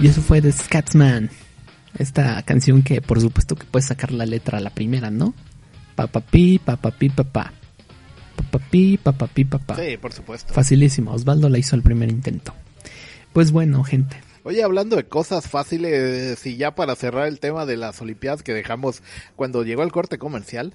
Y 0.00 0.06
eso 0.06 0.20
fue 0.20 0.40
de 0.40 0.52
Scatsman. 0.52 1.41
Esta 1.98 2.42
canción 2.42 2.82
que 2.82 3.00
por 3.02 3.20
supuesto 3.20 3.54
que 3.56 3.66
puedes 3.66 3.86
sacar 3.86 4.12
la 4.12 4.26
letra 4.26 4.58
a 4.58 4.60
la 4.60 4.70
primera, 4.70 5.10
¿no? 5.10 5.34
Papapi, 5.94 6.58
papapi, 6.58 7.10
papá. 7.10 7.52
Papapi, 8.36 8.98
papapi, 8.98 9.44
papá. 9.44 9.76
Sí, 9.76 9.96
por 9.98 10.12
supuesto. 10.12 10.54
Facilísimo, 10.54 11.12
Osvaldo 11.12 11.48
la 11.48 11.58
hizo 11.58 11.76
el 11.76 11.82
primer 11.82 12.10
intento. 12.10 12.54
Pues 13.32 13.52
bueno, 13.52 13.82
gente. 13.84 14.16
Oye, 14.44 14.62
hablando 14.64 14.96
de 14.96 15.04
cosas 15.04 15.48
fáciles, 15.48 16.44
y 16.46 16.56
ya 16.56 16.74
para 16.74 16.96
cerrar 16.96 17.28
el 17.28 17.38
tema 17.38 17.64
de 17.64 17.76
las 17.76 18.00
Olimpiadas 18.02 18.42
que 18.42 18.52
dejamos 18.52 19.02
cuando 19.36 19.62
llegó 19.62 19.84
el 19.84 19.92
corte 19.92 20.18
comercial, 20.18 20.72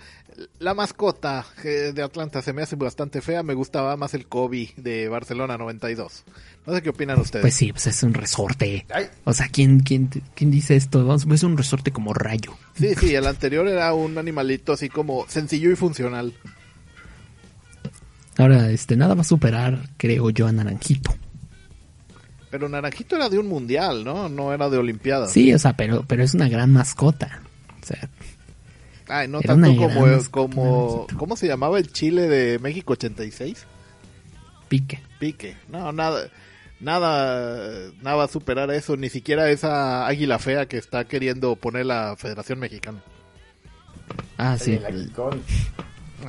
la 0.59 0.73
mascota 0.73 1.45
eh, 1.65 1.91
de 1.93 2.01
Atlanta 2.01 2.41
se 2.41 2.53
me 2.53 2.61
hace 2.61 2.77
bastante 2.77 3.21
fea, 3.21 3.43
me 3.43 3.55
gustaba 3.55 3.97
más 3.97 4.13
el 4.13 4.27
Kobe 4.27 4.73
de 4.77 5.09
Barcelona 5.09 5.57
92. 5.57 6.23
No 6.65 6.73
sé 6.73 6.81
qué 6.81 6.89
opinan 6.89 7.19
ustedes. 7.19 7.41
Pues 7.41 7.55
sí, 7.55 7.71
pues 7.73 7.87
es 7.87 8.03
un 8.03 8.13
resorte. 8.13 8.85
O 9.25 9.33
sea, 9.33 9.49
¿quién, 9.49 9.81
quién, 9.81 10.09
quién 10.33 10.49
dice 10.51 10.75
esto? 10.75 11.05
Vamos, 11.05 11.25
es 11.29 11.43
un 11.43 11.57
resorte 11.57 11.91
como 11.91 12.13
rayo. 12.13 12.57
Sí, 12.75 12.95
sí, 12.95 13.15
el 13.15 13.27
anterior 13.27 13.67
era 13.67 13.93
un 13.93 14.17
animalito 14.17 14.73
así 14.73 14.87
como 14.87 15.25
sencillo 15.27 15.71
y 15.71 15.75
funcional. 15.75 16.33
Ahora, 18.37 18.69
este, 18.69 18.95
nada 18.95 19.15
va 19.15 19.21
a 19.21 19.25
superar, 19.25 19.89
creo 19.97 20.29
yo, 20.29 20.47
a 20.47 20.51
Naranjito. 20.51 21.13
Pero 22.49 22.69
Naranjito 22.69 23.15
era 23.15 23.29
de 23.29 23.39
un 23.39 23.47
mundial, 23.47 24.03
¿no? 24.03 24.29
No 24.29 24.53
era 24.53 24.69
de 24.69 24.77
Olimpiadas. 24.77 25.31
Sí, 25.31 25.53
o 25.53 25.59
sea, 25.59 25.73
pero, 25.73 26.03
pero 26.07 26.23
es 26.23 26.33
una 26.33 26.47
gran 26.47 26.71
mascota. 26.71 27.41
O 27.81 27.85
sea, 27.85 28.09
Ay, 29.09 29.27
no 29.27 29.41
tanto 29.41 29.67
como, 29.67 29.87
gran 29.87 30.11
mascota, 30.11 30.31
como. 30.31 31.07
¿cómo 31.17 31.35
se 31.35 31.47
llamaba 31.47 31.77
el 31.77 31.91
Chile 31.91 32.27
de 32.27 32.59
México 32.59 32.93
86? 32.93 33.65
pique. 34.67 34.99
Pique. 35.19 35.57
No, 35.69 35.91
nada, 35.91 36.29
nada, 36.79 37.91
nada 38.01 38.15
va 38.15 38.23
a 38.25 38.27
superar 38.27 38.69
eso, 38.71 38.97
ni 38.97 39.09
siquiera 39.09 39.49
esa 39.49 40.05
águila 40.07 40.39
fea 40.39 40.67
que 40.67 40.77
está 40.77 41.05
queriendo 41.05 41.55
poner 41.55 41.85
la 41.85 42.15
Federación 42.17 42.59
Mexicana. 42.59 43.01
Ah, 44.37 44.57
sí. 44.59 44.73
El 44.73 44.85
Agicón. 44.85 45.41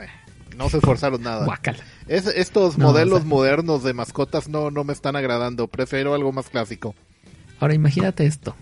Eh, 0.00 0.08
No 0.58 0.68
se 0.68 0.78
esforzaron 0.78 1.22
nada. 1.22 1.44
Guácala. 1.46 1.78
Es- 2.08 2.26
estos 2.26 2.76
No, 2.76 2.88
modelos 2.88 3.18
o 3.20 3.22
sea- 3.22 3.28
modernos 3.28 3.82
de 3.84 3.94
mascotas 3.94 4.48
no, 4.48 4.70
no 4.70 4.84
me 4.84 4.92
están 4.92 5.16
agradando. 5.16 5.68
Prefiero 5.68 6.14
algo 6.14 6.32
más 6.32 6.50
clásico. 6.50 6.94
Ahora 7.60 7.74
imagínate 7.74 8.26
esto. 8.26 8.54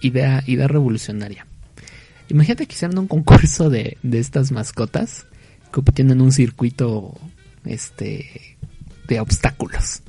Idea, 0.00 0.42
idea 0.46 0.68
revolucionaria. 0.68 1.46
Imagínate 2.28 2.66
que 2.66 2.74
hicieran 2.74 2.98
un 2.98 3.08
concurso 3.08 3.70
de, 3.70 3.96
de 4.02 4.18
estas 4.18 4.52
mascotas 4.52 5.26
compitiendo 5.70 6.12
en 6.12 6.20
un 6.20 6.32
circuito 6.32 7.14
este 7.64 8.56
de 9.08 9.20
obstáculos. 9.20 10.02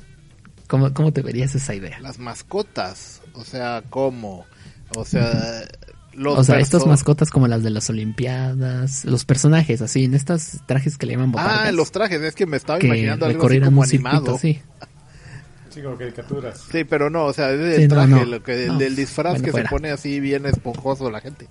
¿Cómo, 0.66 0.92
cómo 0.92 1.12
te 1.12 1.22
verías 1.22 1.54
esa 1.54 1.74
idea? 1.74 1.98
Las 2.00 2.18
mascotas, 2.18 3.22
o 3.32 3.44
sea, 3.44 3.82
¿cómo? 3.88 4.44
O 4.96 5.04
sea, 5.04 5.32
los 6.18 6.38
o 6.38 6.44
sea, 6.44 6.58
estas 6.58 6.86
mascotas 6.86 7.30
como 7.30 7.48
las 7.48 7.62
de 7.62 7.70
las 7.70 7.88
Olimpiadas, 7.90 9.04
los 9.04 9.24
personajes 9.24 9.80
así, 9.82 10.04
en 10.04 10.14
estos 10.14 10.58
trajes 10.66 10.98
que 10.98 11.06
le 11.06 11.12
llaman 11.14 11.32
botargas. 11.32 11.60
Ah, 11.68 11.72
los 11.72 11.90
trajes, 11.92 12.20
es 12.22 12.34
que 12.34 12.46
me 12.46 12.56
estaba 12.56 12.78
que 12.78 12.86
imaginando 12.86 13.26
algo 13.26 13.46
así 13.46 13.60
como 13.60 13.84
circuito. 13.86 14.38
Sí, 15.70 15.82
como 15.82 15.96
caricaturas. 15.96 16.64
Sí, 16.72 16.84
pero 16.84 17.10
no, 17.10 17.26
o 17.26 17.32
sea, 17.32 17.50
es 17.52 17.76
Sí, 17.76 17.82
el 17.82 17.88
traje, 17.88 18.08
no. 18.08 18.24
lo 18.24 18.42
que, 18.42 18.64
el 18.64 18.68
No, 18.68 18.78
disfraz 18.78 19.34
bueno, 19.34 19.44
que 19.44 19.50
fuera. 19.50 19.68
se 19.68 19.70
pone 19.70 19.90
así 19.90 20.18
bien 20.18 20.46
esponjoso 20.46 21.10
la 21.10 21.20
gente. 21.20 21.46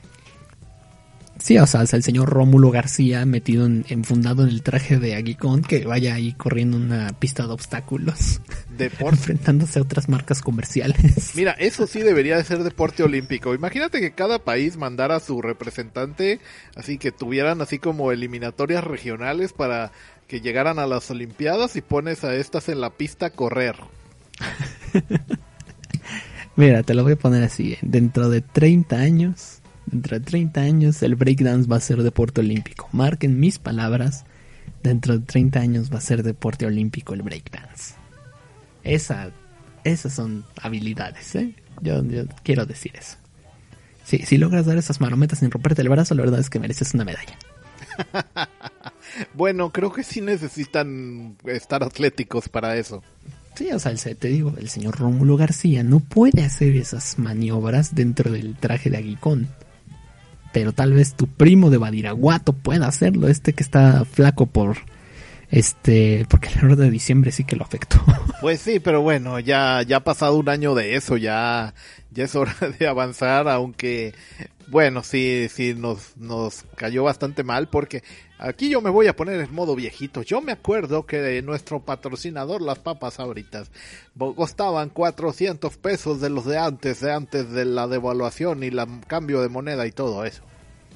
Sí, 1.48 1.58
o 1.58 1.66
sea, 1.66 1.80
el 1.80 2.04
señor 2.04 2.28
Rómulo 2.28 2.72
García 2.72 3.26
metido 3.26 3.66
en, 3.66 3.86
enfundado 3.88 4.44
en 4.44 4.50
el 4.50 4.64
traje 4.64 5.00
de 5.00 5.16
Aguicón 5.16 5.62
que 5.62 5.86
vaya 5.86 6.14
ahí 6.14 6.34
corriendo 6.34 6.76
una 6.76 7.08
pista 7.20 7.48
de 7.48 7.54
obstáculos, 7.54 8.42
Deporte. 8.78 9.16
enfrentándose 9.16 9.80
a 9.80 9.84
otras 9.84 10.10
marcas 10.10 10.42
comerciales. 10.42 11.32
Mira, 11.38 11.54
eso 11.54 11.88
sí 11.88 12.02
debería 12.02 12.36
de 12.36 12.44
ser 12.44 12.64
deporte 12.64 13.02
olímpico. 13.02 13.54
Imagínate 13.54 14.02
que 14.02 14.12
cada 14.12 14.40
país 14.40 14.76
mandara 14.76 15.16
a 15.16 15.20
su 15.22 15.42
representante, 15.42 16.42
así 16.76 16.98
que 16.98 17.14
tuvieran 17.14 17.62
así 17.62 17.80
como 17.80 18.12
eliminatorias 18.12 18.84
regionales 18.84 19.54
para 19.54 19.94
que 20.28 20.42
llegaran 20.42 20.80
a 20.80 20.86
las 20.86 21.10
Olimpiadas 21.12 21.78
y 21.78 21.82
pones 21.82 22.26
a 22.26 22.36
estas 22.36 22.68
en 22.68 22.82
la 22.82 22.90
pista 22.90 23.28
a 23.28 23.30
correr. 23.30 23.78
Mira, 26.58 26.82
te 26.82 26.96
lo 26.96 27.04
voy 27.04 27.14
a 27.14 27.18
poner 27.18 27.44
así. 27.44 27.74
¿eh? 27.74 27.78
Dentro 27.84 28.30
de 28.30 28.42
30 28.42 28.98
años, 28.98 29.57
dentro 29.88 30.20
de 30.20 30.26
30 30.26 30.62
años, 30.62 31.02
el 31.04 31.16
breakdance 31.16 31.68
va 31.68 31.78
a 31.78 31.82
ser 31.82 32.04
deporte 32.04 32.42
olímpico. 32.42 32.88
Marquen 32.92 33.40
mis 33.40 33.58
palabras. 33.60 34.26
Dentro 34.84 35.18
de 35.18 35.26
30 35.26 35.60
años 35.60 35.92
va 35.92 35.98
a 35.98 36.02
ser 36.02 36.22
deporte 36.24 36.66
olímpico 36.66 37.14
el 37.14 37.24
breakdance. 37.24 37.96
Esa, 38.84 39.32
esas 39.84 40.14
son 40.14 40.46
habilidades, 40.62 41.36
¿eh? 41.36 41.56
Yo, 41.82 42.04
yo 42.06 42.24
quiero 42.44 42.66
decir 42.66 42.92
eso. 42.98 43.18
Sí, 44.06 44.20
si 44.26 44.38
logras 44.38 44.66
dar 44.66 44.78
esas 44.78 45.02
marometas 45.02 45.40
sin 45.40 45.52
romperte 45.52 45.82
el 45.82 45.90
brazo, 45.90 46.16
la 46.16 46.22
verdad 46.24 46.40
es 46.40 46.50
que 46.50 46.60
mereces 46.60 46.94
una 46.94 47.04
medalla. 47.06 47.38
Bueno, 49.34 49.72
creo 49.72 49.92
que 49.92 50.04
sí 50.04 50.22
necesitan 50.22 51.38
estar 51.46 51.82
atléticos 51.84 52.50
para 52.50 52.76
eso. 52.78 53.04
Sí, 53.56 53.72
o 53.72 53.80
sea, 53.80 53.92
el- 53.92 54.00
te 54.18 54.28
digo, 54.28 54.54
el 54.60 54.70
señor 54.70 54.98
Rómulo 55.00 55.38
García 55.38 55.82
no 55.84 56.00
puede 56.02 56.44
hacer 56.44 56.76
esas 56.76 57.18
maniobras 57.18 57.96
dentro 57.96 58.32
del 58.32 58.56
traje 58.56 58.90
de 58.90 58.98
aguicón. 58.98 59.48
Pero 60.58 60.74
tal 60.74 60.92
vez 60.92 61.14
tu 61.14 61.28
primo 61.28 61.70
de 61.70 61.78
Badiraguato 61.78 62.52
pueda 62.52 62.88
hacerlo, 62.88 63.28
este 63.28 63.54
que 63.54 63.62
está 63.62 64.06
flaco 64.06 64.48
por... 64.48 64.78
Este, 65.52 66.26
porque 66.32 66.48
el 66.50 66.58
error 66.58 66.76
de 66.76 66.90
diciembre 66.90 67.32
sí 67.32 67.44
que 67.44 67.56
lo 67.56 67.64
afectó. 67.64 68.04
Pues 68.42 68.60
sí, 68.60 68.80
pero 68.80 69.04
bueno, 69.04 69.40
ya, 69.40 69.84
ya 69.84 69.98
ha 69.98 70.04
pasado 70.04 70.36
un 70.36 70.50
año 70.50 70.74
de 70.74 70.96
eso, 70.96 71.16
ya, 71.16 71.76
ya 72.10 72.24
es 72.24 72.36
hora 72.36 72.56
de 72.80 72.88
avanzar, 72.88 73.48
aunque, 73.48 74.16
bueno, 74.68 75.04
sí, 75.04 75.48
sí, 75.50 75.74
nos, 75.74 76.18
nos 76.18 76.64
cayó 76.76 77.04
bastante 77.04 77.44
mal, 77.44 77.70
porque 77.70 78.04
aquí 78.38 78.70
yo 78.70 78.82
me 78.82 78.90
voy 78.90 79.08
a 79.08 79.16
poner 79.16 79.40
en 79.40 79.54
modo 79.54 79.76
viejito. 79.76 80.22
Yo 80.24 80.42
me 80.42 80.52
acuerdo 80.52 81.06
que 81.06 81.42
nuestro 81.42 81.82
patrocinador, 81.84 82.62
las 82.62 82.80
papas 82.80 83.20
ahoritas, 83.20 83.72
costaban 84.36 84.90
400 84.90 85.78
pesos 85.78 86.20
de 86.20 86.30
los 86.30 86.46
de 86.46 86.58
antes, 86.58 87.00
de 87.00 87.14
antes 87.14 87.52
de 87.52 87.66
la 87.66 87.88
devaluación 87.88 88.64
y 88.64 88.68
el 88.68 88.82
cambio 89.08 89.42
de 89.42 89.50
moneda 89.50 89.88
y 89.88 89.92
todo 89.92 90.26
eso. 90.26 90.44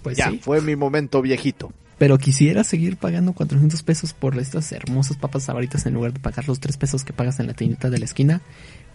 Pues 0.04 0.18
ya, 0.18 0.30
sí. 0.30 0.40
fue 0.44 0.62
mi 0.62 0.76
momento 0.76 1.22
viejito. 1.22 1.72
Pero 1.98 2.18
quisiera 2.18 2.64
seguir 2.64 2.98
pagando 2.98 3.34
400 3.34 3.84
pesos 3.84 4.14
por 4.14 4.36
estas 4.40 4.72
hermosas 4.72 5.18
papas 5.18 5.44
sabritas 5.44 5.86
en 5.86 5.94
lugar 5.94 6.14
de 6.14 6.20
pagar 6.20 6.48
los 6.48 6.60
3 6.60 6.76
pesos 6.78 7.04
que 7.04 7.14
pagas 7.14 7.40
en 7.40 7.46
la 7.46 7.54
tiendita 7.54 7.92
de 7.92 8.00
la 8.00 8.06
esquina. 8.06 8.42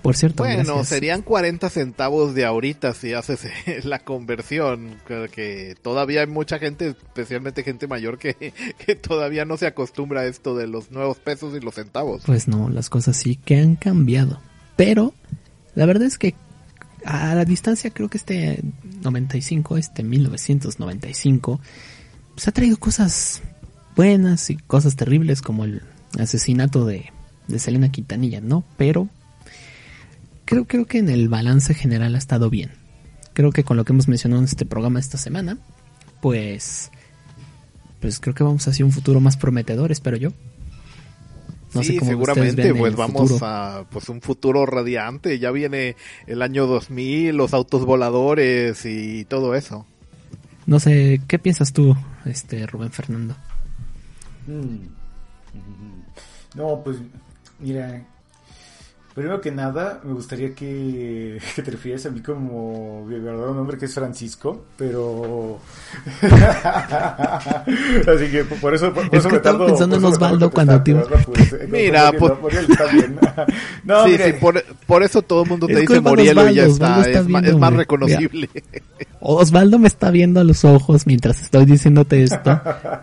Por 0.02 0.16
cierto, 0.16 0.44
Bueno, 0.44 0.62
gracias. 0.62 0.88
serían 0.88 1.22
40 1.22 1.68
centavos 1.68 2.34
de 2.34 2.44
ahorita 2.44 2.94
si 2.94 3.12
haces 3.12 3.40
la 3.84 3.98
conversión, 3.98 5.00
que, 5.06 5.28
que 5.32 5.76
todavía 5.82 6.20
hay 6.20 6.26
mucha 6.28 6.58
gente, 6.58 6.88
especialmente 6.90 7.64
gente 7.64 7.86
mayor, 7.88 8.18
que, 8.18 8.52
que 8.86 8.94
todavía 8.94 9.44
no 9.44 9.56
se 9.56 9.66
acostumbra 9.66 10.20
a 10.20 10.26
esto 10.26 10.56
de 10.56 10.66
los 10.68 10.90
nuevos 10.92 11.18
pesos 11.18 11.56
y 11.56 11.60
los 11.60 11.74
centavos. 11.74 12.22
Pues 12.24 12.46
no, 12.46 12.68
las 12.68 12.88
cosas 12.88 13.16
sí 13.16 13.36
que 13.36 13.58
han 13.58 13.74
cambiado. 13.76 14.40
Pero 14.76 15.12
la 15.74 15.86
verdad 15.86 16.04
es 16.04 16.18
que 16.18 16.34
a 17.04 17.34
la 17.34 17.44
distancia 17.44 17.90
creo 17.90 18.08
que 18.08 18.18
este 18.18 18.62
95, 19.02 19.76
este 19.76 20.02
1995, 20.02 21.60
pues 22.34 22.48
ha 22.48 22.52
traído 22.52 22.76
cosas 22.76 23.42
buenas 23.94 24.50
y 24.50 24.56
cosas 24.56 24.96
terribles 24.96 25.42
como 25.42 25.64
el 25.64 25.82
asesinato 26.18 26.84
de, 26.84 27.12
de 27.48 27.58
Selena 27.58 27.90
Quintanilla, 27.90 28.40
¿no? 28.40 28.64
Pero 28.76 29.08
creo, 30.46 30.64
creo 30.64 30.86
que 30.86 30.98
en 30.98 31.10
el 31.10 31.28
balance 31.28 31.74
general 31.74 32.14
ha 32.14 32.18
estado 32.18 32.48
bien. 32.48 32.70
Creo 33.34 33.52
que 33.52 33.64
con 33.64 33.76
lo 33.76 33.84
que 33.84 33.92
hemos 33.92 34.08
mencionado 34.08 34.40
en 34.40 34.46
este 34.46 34.64
programa 34.64 34.98
esta 34.98 35.18
semana, 35.18 35.58
pues, 36.22 36.90
pues 38.00 38.18
creo 38.18 38.34
que 38.34 38.42
vamos 38.42 38.66
hacia 38.66 38.86
un 38.86 38.92
futuro 38.92 39.20
más 39.20 39.36
prometedor, 39.36 39.92
espero 39.92 40.16
yo. 40.16 40.30
No 41.74 41.82
sé 41.82 41.92
sí, 41.92 41.98
seguramente, 41.98 42.74
pues 42.74 42.96
vamos 42.96 43.28
futuro. 43.28 43.46
a 43.46 43.84
pues 43.90 44.08
un 44.08 44.22
futuro 44.22 44.64
radiante. 44.64 45.38
Ya 45.38 45.50
viene 45.50 45.96
el 46.26 46.40
año 46.40 46.66
2000, 46.66 47.36
los 47.36 47.52
autos 47.52 47.84
voladores 47.84 48.86
y 48.86 49.26
todo 49.26 49.54
eso. 49.54 49.84
No 50.64 50.80
sé, 50.80 51.20
¿qué 51.28 51.38
piensas 51.38 51.74
tú, 51.74 51.94
este 52.24 52.66
Rubén 52.66 52.90
Fernando? 52.90 53.36
Mm. 54.46 54.94
No, 56.54 56.82
pues 56.82 56.96
mira, 57.60 58.02
primero 59.16 59.40
que 59.40 59.50
nada 59.50 59.98
me 60.04 60.12
gustaría 60.12 60.54
que, 60.54 61.38
que 61.56 61.62
te 61.62 61.70
refieras 61.72 62.06
a 62.06 62.10
mí 62.10 62.20
como 62.20 63.04
mi 63.06 63.18
verdadero 63.18 63.52
nombre 63.54 63.76
que 63.78 63.86
es 63.86 63.94
Francisco, 63.94 64.64
pero... 64.76 65.58
Así 68.06 68.30
que 68.30 68.44
por 68.60 68.74
eso, 68.74 68.92
por, 68.92 69.08
por 69.08 69.14
Es 69.18 69.20
eso 69.20 69.28
que 69.28 69.32
me 69.32 69.36
estaba 69.38 69.58
tardo- 69.58 69.66
pensando 69.66 69.96
en 69.96 70.02
por 70.02 70.12
Osvaldo 70.12 70.50
cuando 70.50 70.82
te. 70.82 70.94
Pues, 70.94 71.52
eh, 71.54 71.68
Mira, 71.70 72.10
bien. 72.12 73.18
No, 73.84 74.04
sí, 74.04 74.10
mire, 74.12 74.32
sí, 74.32 74.36
por, 74.40 74.62
por 74.86 75.02
eso 75.02 75.22
todo 75.22 75.44
el 75.44 75.48
mundo 75.48 75.66
te 75.66 75.74
Es 75.74 75.80
dice 75.80 76.00
Morielo 76.00 76.48
y 76.50 76.54
ya 76.54 76.66
Osvaldo, 76.66 76.72
está. 76.72 76.86
Osvaldo 76.98 77.06
está 77.08 77.20
es, 77.20 77.28
ma- 77.28 77.38
es 77.38 77.42
viendo, 77.44 77.58
más 77.60 77.68
hombre. 77.68 77.82
reconocible. 77.82 78.50
Osvaldo 79.20 79.78
me 79.78 79.88
está 79.88 80.10
viendo 80.10 80.40
a 80.40 80.44
los 80.44 80.64
ojos 80.64 81.06
mientras 81.06 81.40
estoy 81.40 81.64
diciéndote 81.64 82.22
esto 82.22 82.60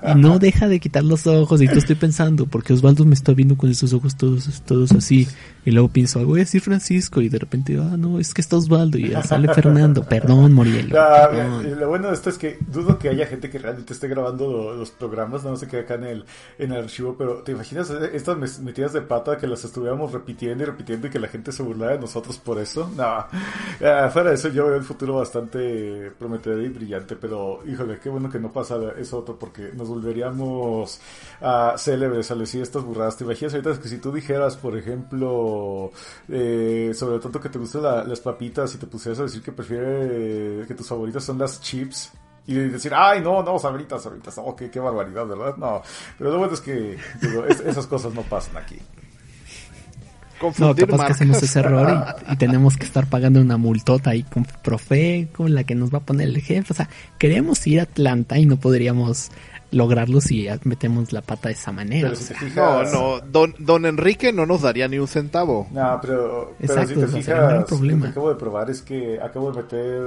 y 0.08 0.16
no 0.16 0.40
deja 0.40 0.68
de 0.68 0.80
quitar 0.80 1.04
los 1.04 1.26
ojos 1.28 1.62
y 1.62 1.68
tú 1.68 1.80
estoy 1.80 1.96
pensando 1.96 2.46
porque 2.46 2.74
Osvaldo 2.74 3.04
me 3.06 3.14
está 3.16 3.34
viendo 3.34 3.58
con 3.58 3.70
esos 3.70 3.94
ojos 3.94 4.16
todos 4.16 4.62
todos 4.66 4.92
así 4.94 5.28
y 5.66 5.72
luego 5.72 5.88
pienso 5.90 6.03
"Ah, 6.16 6.24
voy 6.26 6.40
a 6.40 6.44
decir 6.44 6.62
Francisco 6.62 7.22
y 7.22 7.30
de 7.30 7.40
repente 7.40 7.78
ah 7.80 7.96
no 7.98 8.20
es 8.20 8.34
que 8.34 8.42
está 8.42 8.58
Osvaldo 8.58 8.98
y 8.98 9.10
ya 9.10 9.24
sale 9.24 9.54
Fernando 9.54 10.04
perdón 10.10 10.54
Morielo 10.54 11.00
Ah, 11.00 11.30
perdón". 11.32 11.64
mira, 11.64 11.76
lo 11.78 11.88
bueno 11.90 12.08
de 12.08 12.14
esto 12.14 12.30
es 12.30 12.38
que 12.38 12.58
dudo 12.68 12.98
que 13.00 13.10
haya 13.10 13.26
gente 13.28 13.50
que 13.50 13.58
realmente 13.60 13.94
esté 13.94 14.08
grabando 14.08 14.52
lo- 14.52 14.76
los 14.76 14.92
programas, 14.92 15.44
no 15.44 15.56
se 15.58 15.68
quede 15.68 15.82
acá 15.82 15.96
en 15.96 16.04
el, 16.06 16.26
en 16.60 16.72
el 16.72 16.84
archivo, 16.84 17.16
pero 17.18 17.44
¿te 17.44 17.52
imaginas 17.54 17.90
estas 17.90 18.60
metidas 18.62 18.94
de 18.94 19.02
pata 19.02 19.38
que 19.38 19.48
las 19.48 19.64
estuviéramos 19.66 20.12
repitiendo 20.12 20.64
y 20.64 20.68
repitiendo 20.68 21.08
y 21.08 21.10
que 21.10 21.20
la 21.20 21.28
gente 21.28 21.52
se 21.52 21.64
burlara 21.64 21.94
de 21.94 22.00
nosotros 22.00 22.38
por 22.38 22.60
eso? 22.60 22.90
No, 22.96 23.04
Ah, 23.04 24.10
fuera 24.12 24.30
de 24.30 24.36
eso 24.36 24.50
yo 24.50 24.68
veo 24.68 24.76
el 24.76 24.84
futuro 24.84 25.16
bastante 25.16 26.12
prometedor 26.18 26.62
y 26.64 26.70
brillante, 26.70 27.16
pero 27.16 27.60
híjole, 27.68 28.00
qué 28.00 28.10
bueno 28.10 28.30
que 28.30 28.40
no 28.40 28.52
pasa 28.52 28.78
eso 28.98 29.20
otro 29.20 29.38
porque 29.38 29.72
nos 29.76 29.88
volveríamos 29.88 31.00
a 31.42 31.76
célebres 31.78 32.30
al 32.32 32.40
decir 32.40 32.62
estas 32.62 32.84
burradas. 32.84 33.18
¿Te 33.18 33.24
imaginas 33.24 33.54
ahorita 33.54 33.80
que 33.82 33.88
si 33.90 33.98
tú 33.98 34.12
dijeras, 34.12 34.58
por 34.58 34.78
ejemplo, 34.78 35.92
eh, 36.30 36.92
sobre 36.94 37.20
todo 37.20 37.40
que 37.40 37.50
te 37.50 37.60
gustan 37.60 37.84
la- 37.84 38.04
las 38.04 38.20
papitas 38.20 38.74
y 38.76 38.78
te 38.78 38.88
pusieras 38.88 39.20
a 39.20 39.24
decir 39.24 39.42
que 39.42 39.52
prefiere 39.52 40.66
que 40.68 40.74
tus 40.76 40.88
favoritas 40.88 41.24
son 41.24 41.38
las 41.38 41.60
chips 41.62 42.12
y 42.46 42.56
decir, 42.56 42.92
ay, 42.94 43.22
no, 43.22 43.42
no, 43.42 43.58
sabritas, 43.58 44.04
sabritas, 44.04 44.36
oh, 44.38 44.56
qué, 44.56 44.70
qué 44.70 44.80
barbaridad, 44.80 45.26
¿verdad? 45.26 45.56
No, 45.58 45.82
pero 46.18 46.32
lo 46.32 46.38
bueno 46.40 46.54
es 46.54 46.62
que 46.62 46.98
digo, 47.22 47.46
es- 47.46 47.62
esas 47.62 47.88
cosas 47.88 48.14
no 48.14 48.22
pasan 48.24 48.58
aquí. 48.58 48.76
no 48.76 50.40
Confundir 50.40 50.86
capaz 50.88 50.88
que 50.92 50.98
marcas. 50.98 51.16
hacemos 51.16 51.44
ese 51.44 51.60
error 51.60 52.16
y, 52.28 52.34
y 52.34 52.36
tenemos 52.36 52.76
que 52.76 52.84
estar 52.86 53.08
pagando 53.08 53.40
una 53.40 53.56
multota 53.56 54.10
ahí 54.10 54.24
con 54.24 54.44
Profeco 54.44 55.48
la 55.48 55.64
que 55.64 55.74
nos 55.74 55.94
va 55.94 56.00
a 56.00 56.02
poner 56.02 56.28
el 56.28 56.42
jefe 56.42 56.74
o 56.74 56.76
sea 56.76 56.90
queríamos 57.18 57.66
ir 57.66 57.80
a 57.80 57.84
Atlanta 57.84 58.38
y 58.38 58.46
no 58.46 58.58
podríamos 58.58 59.30
lograrlo 59.74 60.22
si 60.22 60.48
metemos 60.64 61.12
la 61.12 61.22
pata 61.22 61.50
de 61.50 61.56
esa 61.56 61.72
manera. 61.72 62.10
Pero 62.10 62.14
o 62.14 62.16
si 62.16 62.34
te 62.34 62.40
sea. 62.40 62.48
fijas- 62.50 62.94
No, 62.94 63.18
no, 63.20 63.26
don, 63.26 63.56
don 63.60 63.86
Enrique 63.86 64.32
no 64.32 64.46
nos 64.46 64.62
daría 64.62 64.88
ni 64.88 65.00
un 65.00 65.08
centavo. 65.08 65.68
No, 65.72 66.00
pero, 66.02 66.54
pero 66.60 66.74
Exacto, 66.74 66.90
si 66.90 66.96
te 67.00 67.06
ese 67.06 67.24
sería 67.24 67.42
un 67.42 67.48
gran 67.48 67.64
fijas, 67.64 67.68
problema. 67.70 67.98
lo 68.00 68.04
que 68.06 68.12
acabo 68.12 68.30
de 68.30 68.36
probar 68.36 68.70
es 68.70 68.82
que 68.82 69.20
acabo 69.22 69.52
de 69.52 69.62
meter, 69.64 70.02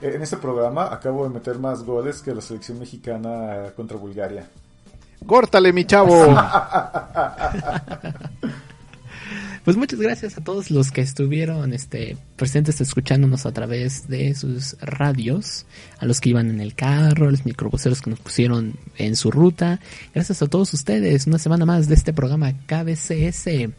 eh, 0.00 0.12
en 0.14 0.22
este 0.22 0.36
programa 0.38 0.92
acabo 0.92 1.24
de 1.24 1.30
meter 1.30 1.58
más 1.58 1.82
goles 1.84 2.22
que 2.22 2.34
la 2.34 2.40
selección 2.40 2.78
mexicana 2.78 3.66
contra 3.76 3.96
Bulgaria. 3.96 4.46
Córtale, 5.26 5.72
mi 5.72 5.84
chavo. 5.84 6.16
Pues 9.64 9.76
muchas 9.76 10.00
gracias 10.00 10.36
a 10.36 10.42
todos 10.42 10.72
los 10.72 10.90
que 10.90 11.02
estuvieron 11.02 11.72
este, 11.72 12.16
presentes 12.34 12.80
escuchándonos 12.80 13.46
a 13.46 13.52
través 13.52 14.08
de 14.08 14.34
sus 14.34 14.76
radios, 14.80 15.66
a 16.00 16.06
los 16.06 16.20
que 16.20 16.30
iban 16.30 16.50
en 16.50 16.60
el 16.60 16.74
carro, 16.74 17.28
a 17.28 17.30
los 17.30 17.46
microbuseros 17.46 18.02
que 18.02 18.10
nos 18.10 18.18
pusieron 18.18 18.74
en 18.98 19.14
su 19.14 19.30
ruta. 19.30 19.78
Gracias 20.14 20.42
a 20.42 20.48
todos 20.48 20.74
ustedes, 20.74 21.28
una 21.28 21.38
semana 21.38 21.64
más 21.64 21.86
de 21.86 21.94
este 21.94 22.12
programa 22.12 22.52
KBCS. 22.66 23.72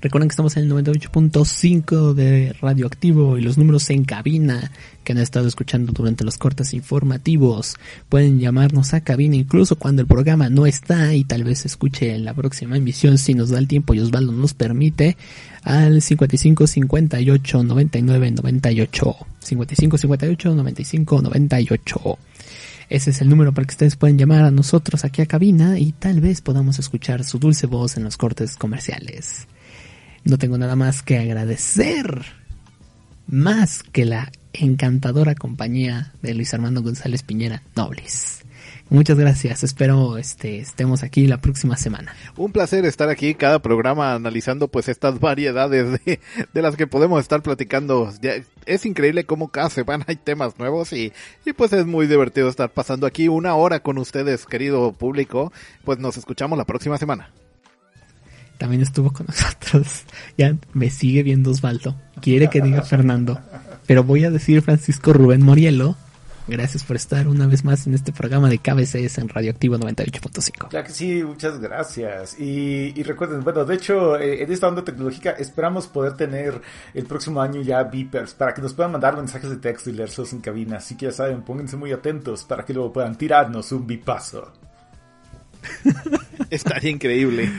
Recuerden 0.00 0.28
que 0.28 0.32
estamos 0.32 0.56
en 0.56 0.64
el 0.64 0.72
98.5 0.72 2.14
de 2.14 2.54
Radioactivo 2.60 3.38
y 3.38 3.42
los 3.42 3.58
números 3.58 3.90
en 3.90 4.04
cabina 4.04 4.70
que 5.04 5.12
han 5.12 5.18
estado 5.18 5.46
escuchando 5.46 5.92
durante 5.92 6.24
los 6.24 6.38
cortes 6.38 6.74
informativos. 6.74 7.76
Pueden 8.08 8.40
llamarnos 8.40 8.94
a 8.94 9.02
cabina 9.02 9.36
incluso 9.36 9.76
cuando 9.76 10.02
el 10.02 10.08
programa 10.08 10.48
no 10.48 10.66
está 10.66 11.14
y 11.14 11.24
tal 11.24 11.44
vez 11.44 11.64
escuche 11.66 12.14
en 12.14 12.24
la 12.24 12.34
próxima 12.34 12.76
emisión 12.76 13.18
si 13.18 13.34
nos 13.34 13.50
da 13.50 13.58
el 13.58 13.68
tiempo 13.68 13.94
y 13.94 14.00
Osvaldo 14.00 14.32
nos 14.32 14.54
permite 14.54 15.16
al 15.62 16.02
55 16.02 16.66
58 16.66 17.62
99 17.62 18.30
98 18.30 19.16
55 19.40 19.98
58 19.98 20.54
95 20.54 21.22
98 21.22 22.18
ese 22.90 23.10
es 23.10 23.20
el 23.20 23.28
número 23.28 23.52
para 23.52 23.66
que 23.66 23.72
ustedes 23.72 23.96
puedan 23.96 24.18
llamar 24.18 24.44
a 24.44 24.50
nosotros 24.50 25.04
aquí 25.04 25.22
a 25.22 25.26
cabina 25.26 25.78
y 25.78 25.92
tal 25.92 26.20
vez 26.20 26.40
podamos 26.40 26.78
escuchar 26.78 27.24
su 27.24 27.38
dulce 27.38 27.66
voz 27.66 27.96
en 27.96 28.04
los 28.04 28.16
cortes 28.16 28.56
comerciales. 28.56 29.46
No 30.24 30.38
tengo 30.38 30.56
nada 30.56 30.74
más 30.74 31.02
que 31.02 31.18
agradecer 31.18 32.24
más 33.26 33.82
que 33.82 34.04
la 34.04 34.32
encantadora 34.54 35.34
compañía 35.34 36.12
de 36.22 36.34
Luis 36.34 36.54
Armando 36.54 36.82
González 36.82 37.22
Piñera 37.22 37.62
Nobles. 37.76 38.44
Muchas 38.88 39.18
gracias, 39.18 39.64
espero 39.64 40.18
este, 40.18 40.58
estemos 40.58 41.02
aquí 41.02 41.26
la 41.26 41.40
próxima 41.40 41.76
semana. 41.76 42.14
Un 42.36 42.52
placer 42.52 42.84
estar 42.84 43.08
aquí 43.08 43.34
cada 43.34 43.58
programa 43.58 44.14
analizando 44.14 44.68
pues 44.68 44.88
estas 44.88 45.20
variedades 45.20 46.00
de, 46.04 46.62
las 46.62 46.76
que 46.76 46.86
podemos 46.86 47.20
estar 47.20 47.42
platicando. 47.42 48.10
Es 48.66 48.86
increíble 48.86 49.24
cómo 49.24 49.48
cada 49.48 49.68
semana 49.70 50.04
hay 50.06 50.16
temas 50.16 50.58
nuevos 50.58 50.92
y, 50.92 51.12
y 51.44 51.52
pues 51.52 51.72
es 51.72 51.86
muy 51.86 52.06
divertido 52.06 52.48
estar 52.48 52.70
pasando 52.70 53.06
aquí 53.06 53.28
una 53.28 53.54
hora 53.54 53.80
con 53.80 53.98
ustedes, 53.98 54.46
querido 54.46 54.92
público. 54.92 55.52
Pues 55.84 55.98
nos 55.98 56.16
escuchamos 56.16 56.56
la 56.56 56.64
próxima 56.64 56.96
semana. 56.98 57.30
También 58.58 58.82
estuvo 58.82 59.12
con 59.12 59.26
nosotros. 59.28 60.04
Ya 60.36 60.56
me 60.72 60.90
sigue 60.90 61.22
viendo 61.22 61.50
Osvaldo. 61.50 61.94
Quiere 62.20 62.48
que 62.48 62.60
diga 62.60 62.82
Fernando. 62.82 63.40
Pero 63.86 64.04
voy 64.04 64.24
a 64.24 64.30
decir 64.30 64.62
Francisco 64.62 65.12
Rubén 65.12 65.42
Morielo. 65.42 65.96
Gracias 66.46 66.82
por 66.82 66.96
estar 66.96 67.26
una 67.26 67.46
vez 67.46 67.64
más 67.64 67.86
en 67.86 67.94
este 67.94 68.12
programa 68.12 68.50
de 68.50 68.58
KBCS 68.58 69.16
en 69.16 69.30
Radioactivo 69.30 69.78
98.5. 69.78 70.68
Ya 70.70 70.84
que 70.84 70.92
sí, 70.92 71.24
muchas 71.24 71.58
gracias. 71.58 72.38
Y, 72.38 72.92
y 72.94 73.02
recuerden, 73.02 73.42
bueno, 73.42 73.64
de 73.64 73.74
hecho, 73.74 74.18
eh, 74.18 74.42
en 74.42 74.52
esta 74.52 74.68
onda 74.68 74.84
tecnológica 74.84 75.30
esperamos 75.30 75.86
poder 75.86 76.16
tener 76.16 76.60
el 76.92 77.06
próximo 77.06 77.40
año 77.40 77.62
ya 77.62 77.82
beepers 77.84 78.34
para 78.34 78.52
que 78.52 78.60
nos 78.60 78.74
puedan 78.74 78.92
mandar 78.92 79.16
mensajes 79.16 79.48
de 79.48 79.56
texto 79.56 79.88
y 79.88 79.94
leerlos 79.94 80.34
en 80.34 80.40
cabina. 80.40 80.76
Así 80.76 80.98
que 80.98 81.06
ya 81.06 81.12
saben, 81.12 81.40
pónganse 81.42 81.78
muy 81.78 81.92
atentos 81.92 82.44
para 82.44 82.62
que 82.62 82.74
luego 82.74 82.92
puedan 82.92 83.16
tirarnos 83.16 83.72
un 83.72 83.86
bipazo. 83.86 84.52
Estaría 86.50 86.90
increíble. 86.90 87.50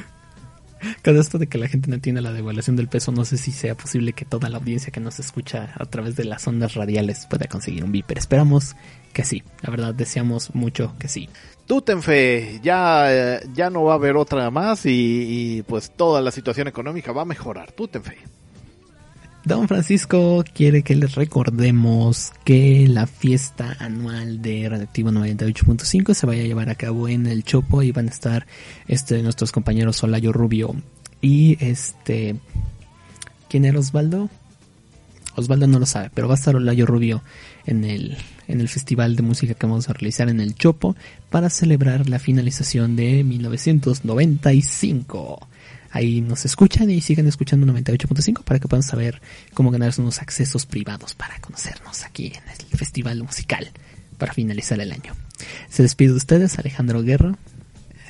Con 1.03 1.17
esto 1.17 1.37
de 1.37 1.47
que 1.47 1.57
la 1.57 1.67
gente 1.67 1.89
no 1.89 1.95
entiende 1.95 2.21
la 2.21 2.33
devaluación 2.33 2.75
del 2.75 2.87
peso, 2.87 3.11
no 3.11 3.25
sé 3.25 3.37
si 3.37 3.51
sea 3.51 3.75
posible 3.75 4.13
que 4.13 4.25
toda 4.25 4.49
la 4.49 4.57
audiencia 4.57 4.91
que 4.91 4.99
nos 4.99 5.19
escucha 5.19 5.73
a 5.75 5.85
través 5.85 6.15
de 6.15 6.25
las 6.25 6.47
ondas 6.47 6.73
radiales 6.75 7.27
pueda 7.29 7.47
conseguir 7.47 7.83
un 7.83 7.91
beeper. 7.91 8.17
Esperamos 8.17 8.75
que 9.13 9.23
sí. 9.23 9.43
La 9.61 9.71
verdad, 9.71 9.93
deseamos 9.93 10.53
mucho 10.53 10.93
que 10.99 11.07
sí. 11.07 11.29
Tú 11.65 11.81
ten 11.81 12.03
fe, 12.03 12.59
ya, 12.61 13.07
eh, 13.11 13.39
ya 13.53 13.69
no 13.71 13.83
va 13.83 13.93
a 13.93 13.95
haber 13.95 14.17
otra 14.17 14.51
más 14.51 14.81
y, 14.85 15.63
pues 15.67 15.91
toda 15.95 16.21
la 16.21 16.29
situación 16.31 16.67
económica 16.67 17.11
va 17.11 17.23
a 17.23 17.25
mejorar. 17.25 17.71
Tú 17.71 17.87
ten 17.87 18.03
fe. 18.03 18.17
Don 19.45 19.67
Francisco 19.67 20.43
quiere 20.55 20.81
que 20.81 20.95
les 20.95 21.13
recordemos 21.13 22.33
que 22.43 22.87
la 22.87 23.05
fiesta 23.05 23.77
anual 23.79 24.41
de 24.41 24.67
Radioactivo 24.67 25.11
98.5 25.11 26.15
se 26.15 26.25
vaya 26.25 26.41
a 26.41 26.47
llevar 26.47 26.71
a 26.71 26.75
cabo 26.75 27.07
en 27.07 27.27
el 27.27 27.43
Chopo 27.43 27.83
y 27.83 27.91
van 27.91 28.07
a 28.07 28.11
estar 28.11 28.47
este 28.87 29.21
nuestros 29.21 29.51
compañeros 29.51 29.97
Solayo 29.97 30.33
Rubio 30.33 30.73
y 31.21 31.63
este 31.63 32.37
¿quién 33.47 33.65
era 33.65 33.77
Osvaldo? 33.77 34.31
Osvaldo 35.35 35.67
no 35.67 35.77
lo 35.77 35.85
sabe, 35.85 36.09
pero 36.11 36.27
va 36.27 36.33
a 36.33 36.37
estar 36.37 36.55
Olayo 36.55 36.87
Rubio 36.87 37.21
en 37.67 37.83
el, 37.83 38.17
en 38.47 38.61
el 38.61 38.67
festival 38.67 39.15
de 39.15 39.21
música 39.21 39.53
que 39.53 39.67
vamos 39.67 39.89
a 39.89 39.93
realizar 39.93 40.27
en 40.27 40.39
el 40.39 40.55
Chopo 40.55 40.95
para 41.29 41.51
celebrar 41.51 42.09
la 42.09 42.17
finalización 42.17 42.95
de 42.95 43.23
1995. 43.23 45.47
Ahí 45.95 46.19
nos 46.19 46.43
escuchan 46.43 46.89
y 46.89 46.99
siguen 46.99 47.25
escuchando 47.25 47.65
98.5 47.67 48.43
para 48.43 48.59
que 48.59 48.67
puedan 48.67 48.83
saber 48.83 49.21
cómo 49.53 49.71
ganarse 49.71 50.01
unos 50.01 50.21
accesos 50.21 50.65
privados 50.65 51.13
para 51.13 51.39
conocernos 51.39 52.03
aquí 52.03 52.33
en 52.35 52.43
el 52.49 52.77
festival 52.77 53.23
musical 53.23 53.71
para 54.17 54.33
finalizar 54.33 54.77
el 54.81 54.91
año. 54.91 55.13
Se 55.69 55.83
despide 55.83 56.09
de 56.09 56.17
ustedes, 56.17 56.59
Alejandro 56.59 57.01
Guerra. 57.01 57.37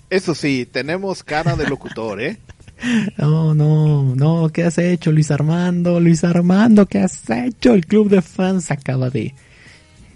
Eso 0.09 0.33
sí, 0.33 0.65
tenemos 0.65 1.23
cara 1.23 1.55
de 1.55 1.69
locutor, 1.69 2.21
¿eh? 2.21 2.39
No, 3.19 3.53
no, 3.53 4.15
no, 4.15 4.49
¿qué 4.49 4.63
has 4.63 4.79
hecho, 4.79 5.11
Luis 5.11 5.29
Armando? 5.29 5.99
Luis 5.99 6.23
Armando, 6.23 6.87
¿qué 6.87 7.01
has 7.01 7.29
hecho? 7.29 7.75
El 7.75 7.85
club 7.85 8.09
de 8.09 8.23
fans 8.23 8.71
acaba 8.71 9.11
de, 9.11 9.35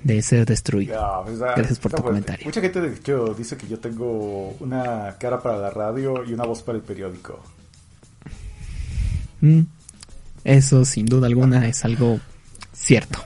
de 0.03 0.22
ser 0.24 0.47
destruido. 0.47 1.24
Pues, 1.24 1.39
ah, 1.43 1.53
Gracias 1.55 1.78
por 1.78 1.91
tu 1.91 1.97
fuerte. 1.97 2.09
comentario. 2.09 2.45
Mucha 2.47 2.61
gente 2.61 2.82
de 2.82 2.95
hecho 2.95 3.36
dice 3.38 3.57
que 3.57 3.67
yo 3.67 3.78
tengo 3.78 4.55
una 4.59 5.15
cara 5.20 5.39
para 5.39 5.57
la 5.59 5.70
radio 5.70 6.26
y 6.26 6.34
una 6.34 6.45
voz 6.45 6.63
para 6.63 6.80
el 6.80 6.84
periódico. 6.84 7.39
Mm, 9.41 9.61
Eso, 10.43 10.85
sin 10.85 11.05
duda 11.05 11.27
alguna, 11.27 11.67
es 11.67 11.83
algo 11.85 12.19
cierto. 12.73 13.19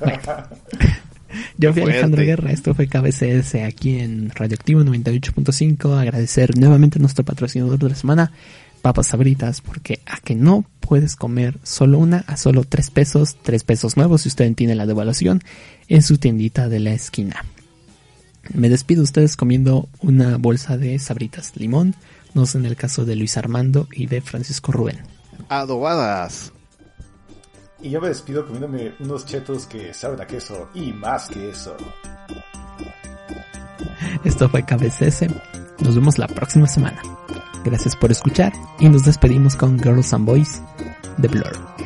Bueno. 0.00 0.20
Yo 1.56 1.72
fui. 1.72 1.82
Alejandro 1.82 2.22
Guerra, 2.22 2.50
esto 2.52 2.74
fue 2.74 2.88
KBCS 2.88 3.54
aquí 3.66 3.98
en 3.98 4.30
Radioactivo 4.30 4.82
98.5. 4.82 5.98
Agradecer 5.98 6.58
nuevamente 6.58 6.98
a 6.98 7.00
nuestro 7.00 7.24
patrocinador 7.24 7.78
de 7.78 7.88
la 7.88 7.94
semana, 7.94 8.32
Papas 8.82 9.08
Sabritas, 9.08 9.60
porque 9.60 10.00
a 10.06 10.18
que 10.20 10.34
no 10.34 10.66
puedes 10.80 11.16
comer 11.16 11.58
solo 11.62 11.98
una 11.98 12.18
a 12.26 12.36
solo 12.36 12.64
tres 12.64 12.90
pesos, 12.90 13.36
tres 13.42 13.64
pesos 13.64 13.96
nuevos 13.96 14.22
si 14.22 14.28
usted 14.28 14.44
entiende 14.44 14.74
la 14.74 14.86
devaluación, 14.86 15.42
en 15.88 16.02
su 16.02 16.18
tiendita 16.18 16.68
de 16.68 16.80
la 16.80 16.92
esquina. 16.92 17.44
Me 18.52 18.68
despido 18.68 19.00
de 19.00 19.04
ustedes 19.04 19.36
comiendo 19.36 19.88
una 20.00 20.36
bolsa 20.36 20.76
de 20.76 20.98
Sabritas 20.98 21.56
limón, 21.56 21.94
no 22.34 22.44
sé 22.44 22.58
en 22.58 22.66
el 22.66 22.76
caso 22.76 23.04
de 23.04 23.16
Luis 23.16 23.36
Armando 23.36 23.88
y 23.92 24.06
de 24.06 24.20
Francisco 24.20 24.72
Rubén. 24.72 24.98
Adobadas. 25.60 26.50
Y 27.82 27.90
yo 27.90 28.00
me 28.00 28.08
despido 28.08 28.46
comiéndome 28.46 28.94
unos 29.00 29.26
chetos 29.26 29.66
que 29.66 29.92
saben 29.92 30.18
a 30.20 30.26
queso 30.26 30.70
y 30.72 30.92
más 30.94 31.28
que 31.28 31.50
eso. 31.50 31.76
Esto 34.24 34.48
fue 34.48 34.64
KBCS. 34.64 35.26
Nos 35.80 35.94
vemos 35.94 36.16
la 36.16 36.26
próxima 36.26 36.66
semana. 36.66 37.02
Gracias 37.64 37.94
por 37.96 38.10
escuchar 38.10 38.52
y 38.78 38.88
nos 38.88 39.04
despedimos 39.04 39.54
con 39.54 39.78
Girls 39.78 40.14
and 40.14 40.24
Boys 40.24 40.62
de 41.18 41.28
Blur. 41.28 41.81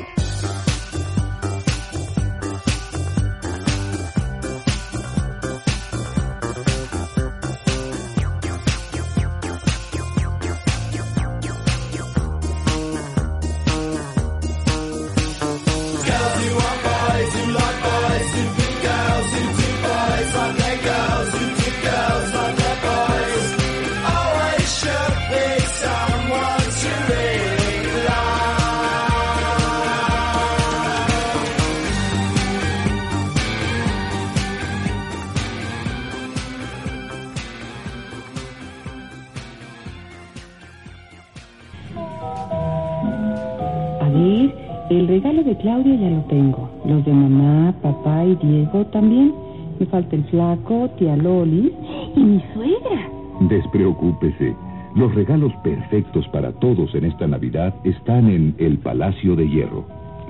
Regalos 55.17 55.53
perfectos 55.65 56.29
para 56.29 56.53
todos 56.53 56.95
en 56.95 57.07
esta 57.07 57.27
Navidad 57.27 57.75
están 57.85 58.29
en 58.29 58.55
el 58.59 58.77
Palacio 58.77 59.35
de 59.35 59.49
Hierro. 59.49 59.87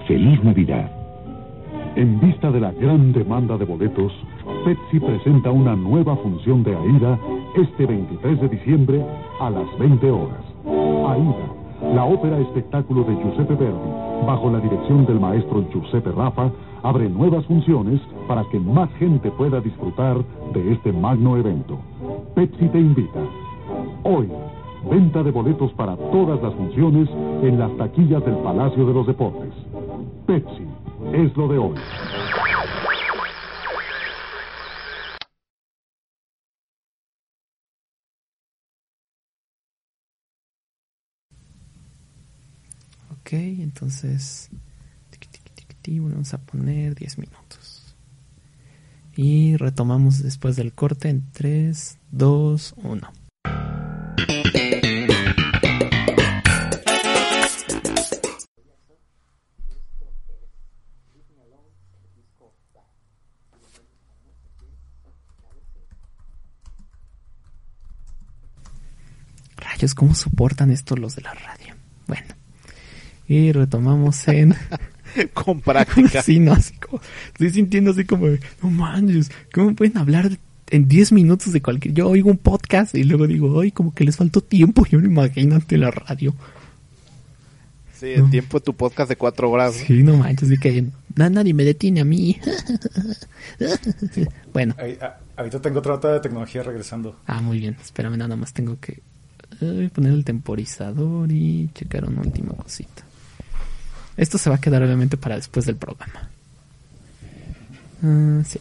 ¡Feliz 0.06 0.42
Navidad! 0.44 0.88
En 1.96 2.20
vista 2.20 2.52
de 2.52 2.60
la 2.60 2.70
gran 2.70 3.12
demanda 3.12 3.58
de 3.58 3.64
boletos, 3.64 4.12
Pepsi 4.64 5.00
presenta 5.00 5.50
una 5.50 5.74
nueva 5.74 6.14
función 6.18 6.62
de 6.62 6.76
AIDA 6.76 7.18
este 7.56 7.84
23 7.84 8.40
de 8.42 8.48
diciembre 8.48 9.04
a 9.40 9.50
las 9.50 9.66
20 9.80 10.08
horas. 10.08 10.44
AIDA, 10.64 11.92
la 11.92 12.04
ópera 12.04 12.38
espectáculo 12.38 13.02
de 13.02 13.16
Giuseppe 13.16 13.56
Verdi, 13.56 13.90
bajo 14.24 14.52
la 14.52 14.60
dirección 14.60 15.04
del 15.04 15.18
maestro 15.18 15.64
Giuseppe 15.72 16.12
Rafa, 16.12 16.48
abre 16.84 17.08
nuevas 17.08 17.44
funciones 17.46 18.00
para 18.28 18.44
que 18.52 18.60
más 18.60 18.88
gente 19.00 19.32
pueda 19.32 19.60
disfrutar 19.60 20.18
de 20.54 20.72
este 20.74 20.92
magno 20.92 21.36
evento. 21.36 21.76
Pepsi 22.36 22.68
te 22.68 22.78
invita. 22.78 23.20
Hoy, 24.04 24.28
venta 24.88 25.22
de 25.22 25.30
boletos 25.30 25.72
para 25.74 25.96
todas 25.96 26.42
las 26.42 26.54
funciones 26.54 27.08
en 27.42 27.58
las 27.58 27.76
taquillas 27.76 28.24
del 28.24 28.36
Palacio 28.38 28.86
de 28.86 28.94
los 28.94 29.06
Deportes. 29.06 29.52
Pepsi 30.26 30.66
es 31.12 31.36
lo 31.36 31.48
de 31.48 31.58
hoy. 31.58 31.74
Ok, 43.10 43.32
entonces 43.32 44.50
vamos 46.26 46.34
a 46.34 46.38
poner 46.38 46.94
10 46.94 47.18
minutos. 47.18 47.94
Y 49.16 49.56
retomamos 49.56 50.22
después 50.22 50.56
del 50.56 50.72
corte 50.72 51.08
en 51.08 51.30
3, 51.32 51.98
2, 52.10 52.74
1. 52.82 53.25
¿Cómo 69.94 70.14
soportan 70.14 70.70
esto 70.70 70.96
los 70.96 71.14
de 71.16 71.22
la 71.22 71.34
radio? 71.34 71.74
Bueno. 72.06 72.26
Y 73.28 73.52
retomamos 73.52 74.26
en... 74.28 74.54
Con 75.34 75.60
práctica. 75.60 76.22
sí, 76.22 76.38
no, 76.40 76.52
así 76.52 76.74
como... 76.76 77.00
Estoy 77.28 77.50
sintiendo 77.50 77.90
así 77.92 78.04
como... 78.04 78.26
de, 78.26 78.40
No 78.62 78.70
manches, 78.70 79.30
¿cómo 79.52 79.74
pueden 79.74 79.96
hablar 79.98 80.30
en 80.70 80.88
10 80.88 81.12
minutos 81.12 81.52
de 81.52 81.62
cualquier... 81.62 81.94
Yo 81.94 82.08
oigo 82.08 82.30
un 82.30 82.38
podcast 82.38 82.94
y 82.94 83.04
luego 83.04 83.26
digo, 83.26 83.60
ay, 83.60 83.70
como 83.72 83.94
que 83.94 84.04
les 84.04 84.16
faltó 84.16 84.40
tiempo. 84.42 84.84
Yo 84.86 85.00
no 85.00 85.06
imagínate 85.06 85.78
la 85.78 85.90
radio. 85.90 86.34
Sí, 87.94 88.08
el 88.08 88.28
tiempo 88.28 88.58
de 88.58 88.64
tu 88.64 88.74
podcast 88.74 89.08
de 89.08 89.16
cuatro 89.16 89.50
horas. 89.50 89.74
¿no? 89.80 89.86
Sí, 89.86 90.02
no 90.02 90.18
manches, 90.18 90.50
así 90.50 90.58
que 90.58 90.84
na- 91.14 91.30
nadie 91.30 91.54
me 91.54 91.64
detiene 91.64 92.00
a 92.02 92.04
mí. 92.04 92.38
bueno, 94.52 94.74
Ahí- 94.78 94.98
ah, 95.00 95.16
ahorita 95.36 95.60
tengo 95.62 95.78
otra 95.78 95.92
nota 95.94 96.12
de 96.12 96.20
tecnología 96.20 96.62
regresando. 96.62 97.18
ah, 97.26 97.40
muy 97.40 97.58
bien. 97.58 97.76
Espérame, 97.82 98.16
nada 98.18 98.36
más 98.36 98.52
tengo 98.52 98.78
que 98.80 99.02
eh, 99.60 99.90
poner 99.92 100.12
el 100.12 100.24
temporizador 100.24 101.30
y 101.32 101.70
checar 101.74 102.04
una 102.04 102.20
última 102.22 102.54
cosita. 102.54 103.04
Esto 104.16 104.38
se 104.38 104.48
va 104.50 104.56
a 104.56 104.60
quedar 104.60 104.82
obviamente 104.82 105.16
para 105.16 105.36
después 105.36 105.66
del 105.66 105.76
programa. 105.76 106.30
Ah, 108.02 108.42
sí, 108.46 108.58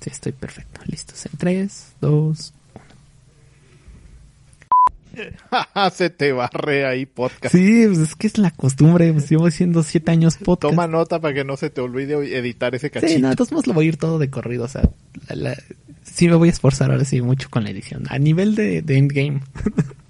sí, 0.00 0.10
estoy 0.10 0.32
perfecto. 0.32 0.80
Listos 0.86 1.24
en 1.26 1.32
3, 1.38 1.86
2, 2.00 2.52
Se 5.92 6.08
te 6.10 6.32
barre 6.32 6.86
ahí 6.86 7.04
podcast. 7.04 7.54
Sí, 7.54 7.84
pues 7.86 7.98
es 7.98 8.14
que 8.16 8.26
es 8.26 8.38
la 8.38 8.50
costumbre. 8.50 9.12
Pues 9.12 9.28
llevo 9.30 9.46
haciendo 9.46 9.82
7 9.82 10.10
años 10.10 10.36
podcast. 10.38 10.72
Toma 10.72 10.86
nota 10.86 11.20
para 11.20 11.34
que 11.34 11.44
no 11.44 11.56
se 11.58 11.68
te 11.70 11.80
olvide 11.82 12.14
editar 12.38 12.74
ese 12.74 12.90
cachito. 12.90 13.12
Sí, 13.12 13.20
no, 13.20 13.28
modos 13.50 13.66
lo 13.66 13.74
voy 13.74 13.86
a 13.86 13.88
ir 13.88 13.96
todo 13.98 14.18
de 14.18 14.30
corrido. 14.30 14.64
O 14.64 14.68
sea, 14.68 14.88
la- 15.28 15.36
la- 15.50 15.56
sí 16.02 16.28
me 16.28 16.34
voy 16.36 16.48
a 16.48 16.52
esforzar 16.52 16.90
ahora 16.90 17.04
sí 17.04 17.20
mucho 17.20 17.50
con 17.50 17.62
la 17.64 17.70
edición. 17.70 18.04
A 18.08 18.18
nivel 18.18 18.54
de, 18.54 18.80
de 18.82 18.96
endgame. 18.98 19.42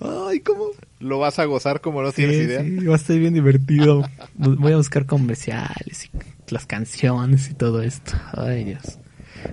Ay, 0.00 0.40
cómo. 0.40 0.66
Lo 1.00 1.18
vas 1.18 1.38
a 1.38 1.44
gozar 1.44 1.80
como 1.80 2.02
no 2.02 2.12
tienes 2.12 2.36
Sí, 2.36 2.42
idea. 2.42 2.62
sí, 2.62 2.86
va 2.86 2.94
a 2.94 2.98
ser 2.98 3.18
bien 3.18 3.34
divertido. 3.34 4.08
Voy 4.34 4.72
a 4.72 4.76
buscar 4.76 5.06
comerciales 5.06 6.06
y 6.06 6.10
las 6.52 6.66
canciones 6.66 7.50
y 7.50 7.54
todo 7.54 7.82
esto. 7.82 8.12
Ay, 8.32 8.64
Dios. 8.64 8.98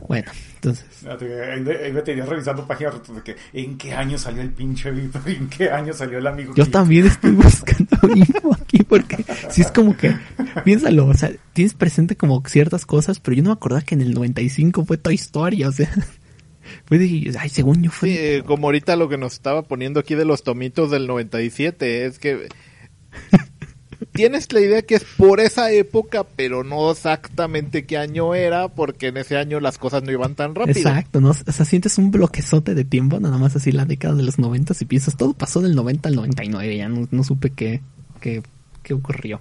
Bueno, 0.07 0.31
entonces. 0.55 0.85
Ahí 1.05 1.91
me, 1.91 2.01
tenías 2.01 2.29
revisando 2.29 2.65
páginas 2.65 2.95
de 3.13 3.21
que 3.21 3.35
en 3.53 3.77
qué 3.77 3.93
año 3.93 4.17
salió 4.17 4.41
el 4.41 4.51
pinche 4.51 4.91
Vito, 4.91 5.19
en 5.25 5.49
qué 5.49 5.69
año 5.69 5.93
salió 5.93 6.19
el 6.19 6.27
amigo. 6.27 6.53
Yo 6.55 6.65
también 6.69 7.07
estoy 7.07 7.31
buscando 7.31 7.97
info 8.15 8.53
aquí 8.53 8.83
porque 8.83 9.25
si 9.49 9.61
es 9.61 9.71
como 9.71 9.97
que, 9.97 10.15
piénsalo, 10.63 11.07
o 11.07 11.13
sea, 11.13 11.31
tienes 11.53 11.73
presente 11.73 12.15
como 12.15 12.41
ciertas 12.47 12.85
cosas, 12.85 13.19
pero 13.19 13.35
yo 13.35 13.43
no 13.43 13.49
me 13.49 13.53
acordaba 13.53 13.81
que 13.81 13.95
en 13.95 14.01
el 14.01 14.13
95 14.13 14.85
fue 14.85 14.97
Toy 14.97 15.15
Story, 15.15 15.63
o 15.63 15.71
sea, 15.71 15.89
fue 16.91 16.99
de, 16.99 17.33
ay, 17.39 17.47
según 17.47 17.81
yo 17.81 17.89
fue... 17.89 18.09
Sí, 18.09 18.17
eh, 18.19 18.43
como 18.45 18.67
ahorita 18.67 18.97
lo 18.97 19.07
que 19.07 19.17
nos 19.17 19.31
estaba 19.31 19.61
poniendo 19.61 20.01
aquí 20.01 20.13
de 20.13 20.25
los 20.25 20.43
tomitos 20.43 20.91
del 20.91 21.07
97, 21.07 22.05
es 22.05 22.19
que 22.19 22.49
tienes 24.11 24.51
la 24.51 24.59
idea 24.59 24.81
que 24.81 24.95
es 24.95 25.05
por 25.05 25.39
esa 25.39 25.71
época, 25.71 26.25
pero 26.35 26.65
no 26.65 26.91
exactamente 26.91 27.85
qué 27.85 27.97
año 27.97 28.35
era, 28.35 28.67
porque 28.67 29.07
en 29.07 29.15
ese 29.15 29.37
año 29.37 29.61
las 29.61 29.77
cosas 29.77 30.03
no 30.03 30.11
iban 30.11 30.35
tan 30.35 30.53
rápido. 30.53 30.77
Exacto, 30.79 31.21
¿no? 31.21 31.29
O 31.29 31.33
sea, 31.33 31.63
sientes 31.63 31.97
un 31.97 32.11
bloquezote 32.11 32.75
de 32.75 32.83
tiempo, 32.83 33.21
nada 33.21 33.37
más 33.37 33.55
así 33.55 33.71
la 33.71 33.85
década 33.85 34.15
de 34.15 34.23
los 34.23 34.37
90 34.37 34.73
y 34.81 34.83
piensas, 34.83 35.15
todo 35.15 35.31
pasó 35.31 35.61
del 35.61 35.75
90 35.75 36.09
al 36.09 36.15
99, 36.15 36.75
ya 36.75 36.89
no, 36.89 37.07
no 37.09 37.23
supe 37.23 37.51
qué, 37.51 37.79
qué, 38.19 38.43
qué 38.83 38.93
ocurrió. 38.93 39.39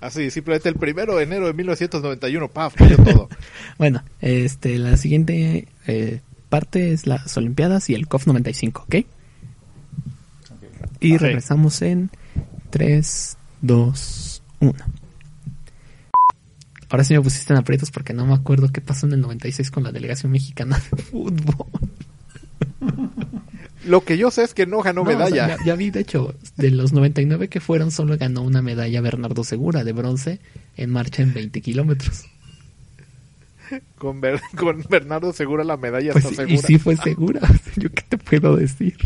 Así, 0.00 0.32
simplemente 0.32 0.68
el 0.68 0.74
primero 0.74 1.14
de 1.14 1.22
enero 1.22 1.46
de 1.46 1.52
1991, 1.52 2.48
paf, 2.48 2.74
cayó 2.74 2.96
todo. 2.96 3.28
Bueno, 3.78 4.02
este, 4.20 4.76
la 4.76 4.96
siguiente 4.96 5.68
eh, 5.86 6.20
parte 6.48 6.92
es 6.92 7.06
las 7.06 7.36
Olimpiadas 7.36 7.90
y 7.90 7.94
el 7.94 8.08
COF 8.08 8.26
95, 8.26 8.82
¿ok? 8.82 8.96
Y 11.00 11.16
regresamos 11.16 11.80
en 11.82 12.10
3, 12.70 13.36
2, 13.62 14.42
1. 14.60 14.74
Ahora 16.90 17.04
sí 17.04 17.14
me 17.14 17.20
pusiste 17.20 17.52
en 17.52 17.58
aprietos 17.58 17.90
porque 17.90 18.14
no 18.14 18.26
me 18.26 18.34
acuerdo 18.34 18.68
qué 18.70 18.80
pasó 18.80 19.06
en 19.06 19.12
el 19.12 19.20
96 19.20 19.70
con 19.70 19.84
la 19.84 19.92
delegación 19.92 20.32
mexicana 20.32 20.82
de 20.90 21.02
fútbol. 21.02 21.66
Lo 23.84 24.04
que 24.04 24.18
yo 24.18 24.30
sé 24.30 24.42
es 24.42 24.54
que 24.54 24.66
no 24.66 24.82
ganó 24.82 25.04
No, 25.04 25.10
o 25.10 25.12
sea, 25.12 25.18
medalla. 25.18 25.56
ya, 25.58 25.64
ya 25.64 25.74
vi, 25.76 25.90
de 25.90 26.00
hecho, 26.00 26.34
de 26.56 26.70
los 26.70 26.92
99 26.92 27.48
que 27.48 27.60
fueron, 27.60 27.90
solo 27.90 28.18
ganó 28.18 28.42
una 28.42 28.60
medalla 28.60 29.00
Bernardo 29.00 29.44
Segura 29.44 29.84
de 29.84 29.92
bronce 29.92 30.40
en 30.76 30.90
marcha 30.90 31.22
en 31.22 31.32
20 31.32 31.60
kilómetros. 31.62 32.24
Con, 33.96 34.20
Ber- 34.20 34.40
con 34.56 34.84
Bernardo 34.88 35.32
Segura 35.32 35.64
la 35.64 35.76
medalla 35.76 36.12
Pues 36.12 36.24
está 36.26 36.46
sí, 36.46 36.52
y 36.54 36.56
segura. 36.58 36.66
sí 36.66 36.78
fue 36.78 36.96
segura. 36.96 37.40
¿Yo 37.76 37.90
qué 37.90 38.02
te 38.08 38.18
puedo 38.18 38.56
decir? 38.56 38.96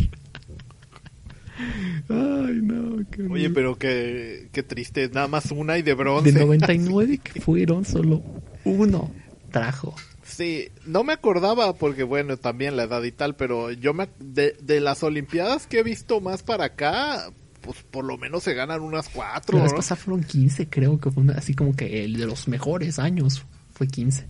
Ay, 2.08 2.60
no. 2.62 3.04
Qué 3.10 3.22
Oye, 3.24 3.50
pero 3.50 3.76
qué, 3.76 4.48
qué 4.52 4.62
triste, 4.62 5.08
nada 5.12 5.28
más 5.28 5.50
una 5.50 5.78
y 5.78 5.82
de 5.82 5.94
bronce. 5.94 6.32
De 6.32 6.40
99 6.40 7.18
que 7.18 7.40
fueron, 7.40 7.84
solo 7.84 8.22
uno 8.64 9.10
trajo. 9.50 9.94
Sí, 10.24 10.68
no 10.86 11.04
me 11.04 11.12
acordaba 11.12 11.74
porque 11.74 12.04
bueno, 12.04 12.36
también 12.38 12.76
la 12.76 12.84
edad 12.84 13.02
y 13.02 13.12
tal, 13.12 13.36
pero 13.36 13.70
yo 13.70 13.92
me 13.92 14.08
de, 14.18 14.56
de 14.62 14.80
las 14.80 15.02
olimpiadas 15.02 15.66
que 15.66 15.80
he 15.80 15.82
visto 15.82 16.20
más 16.20 16.42
para 16.42 16.64
acá, 16.66 17.30
pues 17.60 17.78
por 17.90 18.04
lo 18.04 18.16
menos 18.16 18.42
se 18.42 18.54
ganan 18.54 18.80
unas 18.80 19.08
cuatro, 19.10 19.58
La 19.58 19.64
vez 19.64 19.72
¿no? 19.72 19.76
pasada 19.76 20.00
fueron 20.00 20.24
15, 20.24 20.68
creo 20.68 20.98
que 20.98 21.10
fue 21.10 21.22
una- 21.22 21.34
así 21.34 21.54
como 21.54 21.76
que 21.76 22.04
el 22.04 22.16
de 22.16 22.26
los 22.26 22.48
mejores 22.48 22.98
años 22.98 23.44
fue 23.74 23.86
15. 23.88 24.26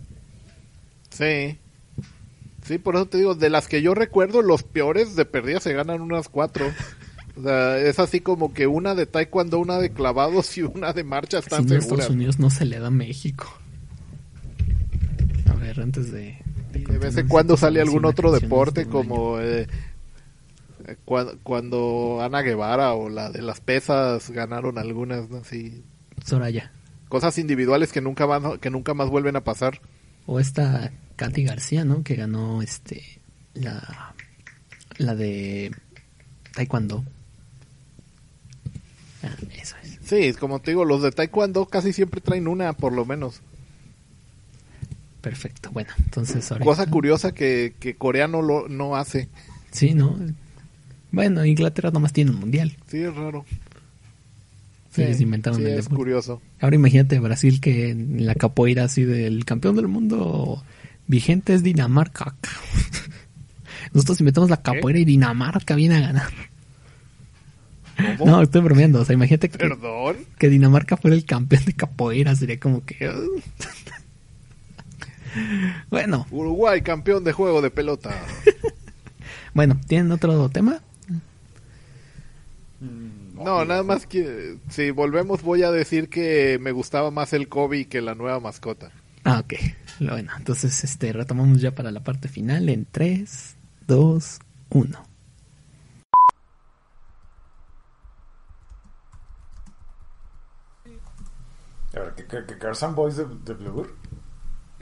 Sí. 1.12 1.58
Sí, 2.64 2.78
por 2.78 2.94
eso 2.94 3.06
te 3.06 3.18
digo, 3.18 3.34
de 3.34 3.50
las 3.50 3.66
que 3.68 3.82
yo 3.82 3.94
recuerdo, 3.94 4.40
los 4.40 4.62
peores 4.62 5.16
de 5.16 5.24
perdida 5.24 5.60
se 5.60 5.72
ganan 5.72 6.00
unas 6.00 6.28
cuatro. 6.28 6.66
O 7.36 7.42
sea, 7.42 7.78
es 7.78 7.98
así 7.98 8.20
como 8.20 8.52
que 8.54 8.66
una 8.66 8.94
de 8.94 9.06
taekwondo, 9.06 9.58
una 9.58 9.78
de 9.78 9.90
clavados 9.90 10.56
y 10.58 10.62
una 10.62 10.92
de 10.92 11.02
marcha 11.02 11.40
Si 11.40 11.46
están 11.46 11.66
no, 11.66 11.74
a 11.76 11.80
seguras. 11.80 12.00
Estados 12.04 12.10
Unidos 12.14 12.38
no 12.38 12.50
se 12.50 12.64
le 12.64 12.78
da 12.78 12.86
a 12.88 12.90
México. 12.90 13.46
A 15.50 15.54
ver, 15.54 15.80
antes 15.80 16.12
de... 16.12 16.38
De 16.72 16.78
vez 16.78 16.86
continuar, 16.88 17.18
en 17.20 17.28
cuando 17.28 17.56
sale 17.56 17.80
si 17.80 17.86
algún 17.86 18.04
otro 18.06 18.32
deporte 18.32 18.84
de 18.84 18.90
como 18.90 19.38
eh, 19.40 19.66
eh, 20.86 20.96
cua- 21.04 21.36
cuando 21.42 22.20
Ana 22.22 22.40
Guevara 22.42 22.94
o 22.94 23.08
la 23.10 23.30
de 23.30 23.42
las 23.42 23.60
pesas 23.60 24.30
ganaron 24.30 24.78
algunas, 24.78 25.28
¿no? 25.28 25.38
Así, 25.38 25.82
Soraya. 26.24 26.72
cosas 27.08 27.36
individuales 27.38 27.92
que 27.92 28.00
nunca 28.00 28.24
van, 28.24 28.58
que 28.58 28.70
nunca 28.70 28.94
más 28.94 29.10
vuelven 29.10 29.36
a 29.36 29.44
pasar. 29.44 29.80
O 30.26 30.40
esta 30.40 30.92
Katy 31.16 31.44
García, 31.44 31.84
¿no? 31.84 32.02
Que 32.02 32.14
ganó 32.14 32.62
este 32.62 33.02
la 33.54 34.14
la 34.98 35.14
de 35.14 35.72
Taekwondo. 36.54 37.04
Ah, 39.22 39.34
eso 39.56 39.76
es. 39.82 39.98
Sí, 40.04 40.32
como 40.38 40.60
te 40.60 40.72
digo, 40.72 40.84
los 40.84 41.02
de 41.02 41.12
taekwondo 41.12 41.66
casi 41.66 41.92
siempre 41.92 42.20
traen 42.20 42.48
una, 42.48 42.72
por 42.72 42.92
lo 42.92 43.04
menos. 43.04 43.40
Perfecto. 45.20 45.70
Bueno, 45.70 45.90
entonces 45.98 46.50
ahora. 46.50 46.64
Cosa 46.64 46.86
curiosa 46.86 47.32
que, 47.32 47.74
que 47.78 47.94
Corea 47.94 48.26
no 48.26 48.42
lo 48.42 48.68
no 48.68 48.96
hace. 48.96 49.28
Sí, 49.70 49.94
¿no? 49.94 50.18
Bueno, 51.12 51.44
Inglaterra 51.44 51.90
nomás 51.90 52.12
tiene 52.12 52.32
un 52.32 52.40
mundial. 52.40 52.76
Sí, 52.88 52.98
es 52.98 53.14
raro. 53.14 53.44
Sí, 54.92 55.02
ellos 55.02 55.20
inventaron 55.20 55.58
sí, 55.58 55.64
el 55.64 55.70
es 55.70 55.76
deporte. 55.76 55.96
curioso. 55.96 56.42
Ahora 56.60 56.76
imagínate 56.76 57.18
Brasil 57.18 57.60
que 57.60 57.90
en 57.90 58.26
la 58.26 58.34
capoeira 58.34 58.84
así 58.84 59.04
del 59.04 59.44
campeón 59.46 59.74
del 59.74 59.88
mundo 59.88 60.62
vigente 61.06 61.54
es 61.54 61.62
Dinamarca. 61.62 62.36
Nosotros 63.94 64.20
inventamos 64.20 64.50
la 64.50 64.62
capoeira 64.62 65.00
y 65.00 65.06
Dinamarca 65.06 65.74
viene 65.74 65.96
a 65.96 66.00
ganar. 66.00 66.32
¿Cómo? 68.18 68.30
No, 68.30 68.42
estoy 68.42 68.60
bromeando. 68.60 69.00
O 69.00 69.04
sea, 69.04 69.14
imagínate 69.14 69.48
que, 69.48 69.58
Perdón. 69.58 70.16
que 70.38 70.50
Dinamarca 70.50 70.96
fuera 70.96 71.16
el 71.16 71.24
campeón 71.24 71.64
de 71.64 71.72
capoeira. 71.72 72.36
Sería 72.36 72.60
como 72.60 72.84
que... 72.84 73.10
bueno, 75.90 76.26
Uruguay, 76.30 76.82
campeón 76.82 77.24
de 77.24 77.32
juego 77.32 77.62
de 77.62 77.70
pelota. 77.70 78.14
bueno, 79.54 79.80
¿tienen 79.86 80.12
otro 80.12 80.50
tema? 80.50 80.82
No, 83.44 83.64
nada 83.64 83.82
más 83.82 84.06
que 84.06 84.58
si 84.68 84.90
volvemos 84.90 85.42
voy 85.42 85.62
a 85.62 85.70
decir 85.70 86.08
que 86.08 86.58
me 86.60 86.72
gustaba 86.72 87.10
más 87.10 87.32
el 87.32 87.48
Kobe 87.48 87.86
que 87.86 88.00
la 88.00 88.14
nueva 88.14 88.40
mascota. 88.40 88.90
Ah, 89.24 89.40
ok. 89.44 89.54
Bueno, 90.00 90.32
entonces 90.36 90.82
este 90.84 91.12
retomamos 91.12 91.60
ya 91.60 91.74
para 91.74 91.90
la 91.90 92.02
parte 92.02 92.28
final 92.28 92.68
en 92.68 92.86
3, 92.90 93.56
2, 93.86 94.38
1. 94.70 94.98
A 101.94 102.00
ver, 102.00 102.14
¿que, 102.14 102.26
que, 102.26 102.46
que 102.46 102.58
Carson 102.58 102.94
Boys 102.94 103.16
de, 103.16 103.26
de 103.26 103.54
Blur? 103.54 103.94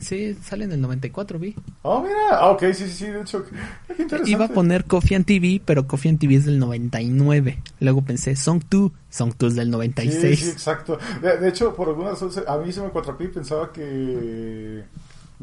Sí, 0.01 0.35
sale 0.43 0.65
en 0.65 0.73
el 0.73 0.81
94, 0.81 1.39
vi. 1.39 1.55
Oh, 1.83 2.01
mira. 2.03 2.17
Ah, 2.33 2.51
ok, 2.51 2.63
sí, 2.73 2.87
sí, 2.87 2.91
sí. 2.91 3.07
De 3.07 3.21
hecho, 3.21 3.45
qué 3.45 4.03
interesante. 4.03 4.31
Iba 4.31 4.47
a 4.47 4.49
poner 4.49 4.87
Coffee 4.87 5.15
and 5.15 5.27
TV, 5.27 5.61
pero 5.65 5.87
Coffee 5.87 6.09
and 6.09 6.19
TV 6.19 6.37
es 6.37 6.47
del 6.47 6.59
99. 6.59 7.63
Luego 7.81 8.03
pensé 8.03 8.35
Song 8.35 8.63
2, 8.69 8.91
Song 9.11 9.35
2 9.39 9.51
es 9.51 9.57
del 9.57 9.71
96. 9.71 10.39
Sí, 10.39 10.45
sí, 10.45 10.51
exacto. 10.51 10.99
De, 11.21 11.37
de 11.37 11.49
hecho, 11.49 11.75
por 11.75 11.89
alguna 11.89 12.11
razón, 12.11 12.31
a 12.49 12.57
mí 12.57 12.73
se 12.73 12.81
me 12.81 12.89
cuatrapié 12.89 13.27
y 13.27 13.31
pensaba 13.31 13.71
que 13.73 14.85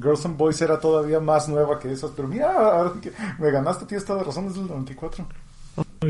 Girls 0.01 0.25
and 0.25 0.37
Boys 0.37 0.59
era 0.61 0.79
todavía 0.79 1.19
más 1.19 1.47
nueva 1.47 1.79
que 1.79 1.91
esas. 1.91 2.11
Pero 2.15 2.27
mira, 2.27 2.51
ahora 2.51 2.93
que 2.99 3.11
me 3.39 3.51
ganaste, 3.51 3.85
tienes 3.85 4.05
toda 4.05 4.23
razón, 4.23 4.47
es 4.47 4.55
del 4.55 4.67
94. 4.67 5.27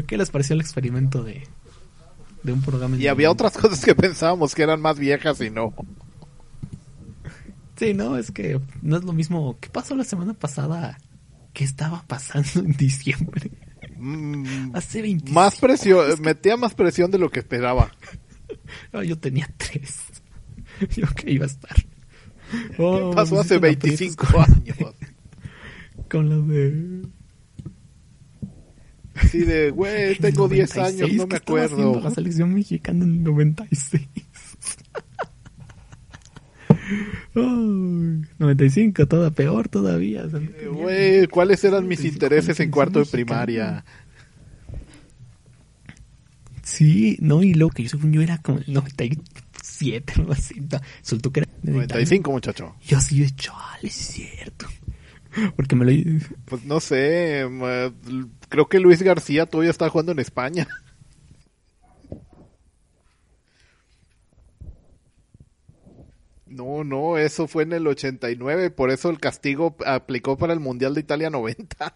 ¿Qué 0.05 0.17
les 0.17 0.29
pareció 0.29 0.53
el 0.53 0.61
experimento 0.61 1.23
de, 1.23 1.43
de 2.43 2.53
un 2.53 2.61
programa? 2.61 2.95
Y 2.95 3.07
había 3.07 3.29
otras 3.29 3.57
cosas 3.57 3.83
que 3.83 3.93
pensábamos 3.93 4.55
que 4.55 4.63
eran 4.63 4.81
más 4.81 4.97
viejas 4.97 5.41
y 5.41 5.49
no. 5.49 5.73
Sí, 7.77 7.93
no, 7.93 8.17
es 8.17 8.31
que 8.31 8.59
no 8.81 8.97
es 8.97 9.03
lo 9.03 9.13
mismo. 9.13 9.57
¿Qué 9.59 9.69
pasó 9.69 9.95
la 9.95 10.03
semana 10.03 10.33
pasada? 10.33 10.97
¿Qué 11.53 11.63
estaba 11.63 12.03
pasando 12.07 12.47
en 12.55 12.73
diciembre? 12.73 13.51
Mm, 13.97 14.75
Hace 14.75 15.01
25 15.01 15.39
más 15.39 15.59
presión, 15.59 16.21
metía 16.21 16.57
más 16.57 16.73
presión 16.73 17.11
de 17.11 17.17
lo 17.19 17.29
que 17.29 17.39
esperaba. 17.39 17.91
No, 18.93 19.03
yo 19.03 19.17
tenía 19.17 19.49
tres. 19.57 19.97
Yo 20.95 21.07
que 21.15 21.31
iba 21.31 21.45
a 21.45 21.47
estar. 21.47 21.75
Oh, 22.77 23.09
¿Qué 23.09 23.15
pasó 23.15 23.35
me 23.35 23.41
hace 23.41 23.59
pusiste 23.59 23.87
en 23.87 23.97
25 23.97 24.25
aprietos 24.25 24.55
años? 24.55 24.95
Con, 26.09 26.29
lo 26.29 26.41
de... 26.43 27.01
Así 29.15 29.39
de, 29.39 29.71
güey, 29.71 30.15
tengo 30.19 30.47
10 30.47 30.75
96, 30.75 30.77
años, 30.77 31.17
no 31.17 31.27
¿qué 31.27 31.33
me 31.33 31.37
acuerdo. 31.37 32.01
La 32.01 32.11
selección 32.11 32.53
mexicana 32.53 33.03
en 33.03 33.13
el 33.13 33.23
96. 33.23 34.07
Ay, 37.41 38.29
95, 38.39 39.07
toda 39.07 39.31
peor 39.31 39.69
todavía. 39.69 40.23
no 40.23 40.37
Eh, 40.39 40.67
Güey, 40.71 41.27
¿cuáles 41.27 41.63
eran 41.63 41.87
mis 41.87 41.99
95 41.99 42.13
intereses 42.13 42.59
en 42.59 42.71
cuarto 42.71 42.99
de 42.99 43.05
primaria? 43.05 43.83
Sí, 46.63 47.17
no, 47.21 47.43
y 47.43 47.53
luego 47.53 47.71
que 47.71 47.83
yo 47.83 47.89
según 47.89 48.11
yo 48.11 48.21
era 48.21 48.39
como 48.39 48.59
el 48.59 48.73
97 48.73 50.13
o 50.17 50.19
algo 50.21 50.33
así. 50.33 50.59
no, 50.59 50.79
Soltó 51.01 51.31
que 51.31 51.41
era 51.41 51.49
de 51.61 51.71
95, 51.71 52.31
muchacho. 52.31 52.75
Yo 52.85 52.97
así 52.97 53.19
de 53.21 53.31
chale, 53.35 53.87
es 53.87 53.93
cierto. 53.93 54.67
Porque 55.55 55.75
me 55.75 55.85
lo. 55.85 56.19
Pues 56.45 56.65
no 56.65 56.79
sé, 56.79 57.45
creo 58.49 58.67
que 58.67 58.79
Luis 58.79 59.01
García 59.01 59.45
todavía 59.45 59.71
está 59.71 59.89
jugando 59.89 60.11
en 60.11 60.19
España. 60.19 60.67
No, 66.57 66.83
no, 66.83 67.19
eso 67.19 67.47
fue 67.47 67.61
en 67.61 67.73
el 67.73 67.85
89, 67.85 68.71
por 68.71 68.89
eso 68.89 69.11
el 69.11 69.19
castigo 69.19 69.75
aplicó 69.85 70.39
para 70.39 70.53
el 70.53 70.59
Mundial 70.59 70.95
de 70.95 71.01
Italia 71.01 71.29
90. 71.29 71.95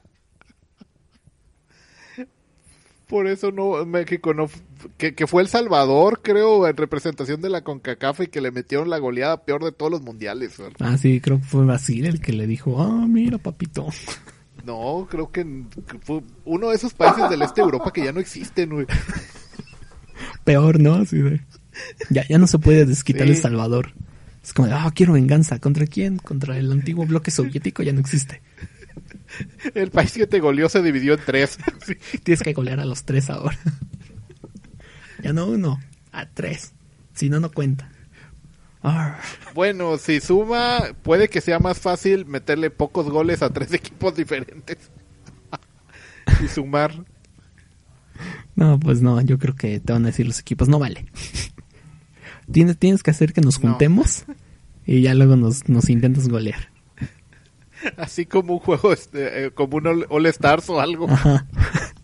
Por 3.07 3.25
eso 3.25 3.51
no, 3.51 3.83
México 3.87 4.35
no, 4.35 4.47
que, 4.97 5.15
que 5.15 5.25
fue 5.25 5.41
El 5.41 5.47
Salvador, 5.47 6.21
creo, 6.23 6.67
en 6.67 6.77
representación 6.77 7.41
de 7.41 7.49
la 7.49 7.63
CONCACAF 7.63 8.21
y 8.21 8.27
que 8.27 8.39
le 8.39 8.51
metieron 8.51 8.91
la 8.91 8.99
goleada 8.99 9.43
peor 9.45 9.63
de 9.63 9.71
todos 9.71 9.91
los 9.91 10.03
mundiales. 10.03 10.59
¿verdad? 10.59 10.77
Ah, 10.79 10.97
sí, 10.97 11.19
creo 11.19 11.39
que 11.39 11.43
fue 11.43 11.65
Brasil 11.65 12.05
el 12.05 12.21
que 12.21 12.31
le 12.31 12.45
dijo, 12.45 12.79
ah, 12.81 13.05
mira, 13.07 13.39
papito. 13.39 13.87
No, 14.63 15.07
creo 15.09 15.31
que, 15.31 15.43
fue 16.01 16.21
uno 16.45 16.69
de 16.69 16.75
esos 16.75 16.93
países 16.93 17.27
del 17.31 17.41
este 17.41 17.61
de 17.61 17.65
Europa 17.65 17.91
que 17.91 18.03
ya 18.03 18.11
no 18.11 18.19
existen, 18.19 18.69
güey. 18.69 18.85
Peor, 20.43 20.79
¿no? 20.79 21.03
Ya, 22.11 22.27
ya 22.27 22.37
no 22.37 22.45
se 22.45 22.59
puede 22.59 22.85
desquitar 22.85 23.25
Sí. 23.25 23.33
El 23.33 23.37
Salvador. 23.39 23.95
Es 24.43 24.53
como, 24.53 24.73
ah, 24.73 24.91
quiero 24.93 25.13
venganza. 25.13 25.59
¿Contra 25.59 25.85
quién? 25.85 26.17
Contra 26.17 26.57
el 26.57 26.71
antiguo 26.71 27.05
bloque 27.05 27.31
soviético 27.31 27.83
ya 27.83 27.93
no 27.93 27.99
existe. 27.99 28.41
El 29.75 29.91
país 29.91 30.13
que 30.13 30.27
te 30.27 30.39
goleó 30.39 30.67
se 30.67 30.81
dividió 30.81 31.13
en 31.13 31.21
tres. 31.25 31.57
Tienes 32.23 32.41
que 32.41 32.53
golear 32.53 32.79
a 32.79 32.85
los 32.85 33.03
tres 33.03 33.29
ahora. 33.29 33.57
ya 35.23 35.33
no 35.33 35.45
uno, 35.45 35.79
a 36.11 36.25
tres. 36.25 36.73
Si 37.13 37.29
no, 37.29 37.39
no 37.39 37.51
cuenta. 37.51 37.89
Arr. 38.81 39.17
Bueno, 39.53 39.97
si 39.97 40.19
suma, 40.19 40.79
puede 41.03 41.29
que 41.29 41.39
sea 41.39 41.59
más 41.59 41.77
fácil 41.79 42.25
meterle 42.25 42.71
pocos 42.71 43.09
goles 43.09 43.43
a 43.43 43.51
tres 43.51 43.73
equipos 43.73 44.15
diferentes. 44.15 44.77
y 46.43 46.47
sumar. 46.47 47.05
No, 48.55 48.79
pues 48.79 49.01
no, 49.01 49.21
yo 49.21 49.37
creo 49.39 49.55
que 49.55 49.79
te 49.79 49.93
van 49.93 50.03
a 50.03 50.07
decir 50.07 50.27
los 50.27 50.39
equipos, 50.39 50.67
no 50.67 50.79
vale. 50.79 51.05
Tienes, 52.51 52.77
tienes 52.77 53.03
que 53.03 53.11
hacer 53.11 53.33
que 53.33 53.41
nos 53.41 53.61
No. 53.61 53.69
juntemos 53.69 54.25
y 54.85 55.01
ya 55.01 55.13
luego 55.13 55.35
nos, 55.35 55.67
nos 55.69 55.89
intentas 55.89 56.27
golear. 56.27 56.69
Así 57.97 58.25
como 58.25 58.53
un 58.53 58.59
juego, 58.59 58.93
este, 58.93 59.45
eh, 59.45 59.51
como 59.51 59.77
un 59.77 59.87
All, 59.87 60.05
All 60.09 60.25
Stars 60.27 60.69
o 60.69 60.79
algo. 60.79 61.09
Ajá. 61.09 61.47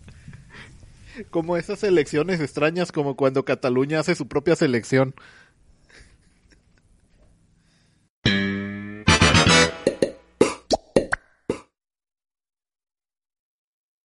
Como 1.30 1.56
esas 1.56 1.82
elecciones 1.82 2.38
extrañas, 2.40 2.92
como 2.92 3.16
cuando 3.16 3.44
Cataluña 3.44 3.98
hace 3.98 4.14
su 4.14 4.28
propia 4.28 4.54
selección. 4.54 5.16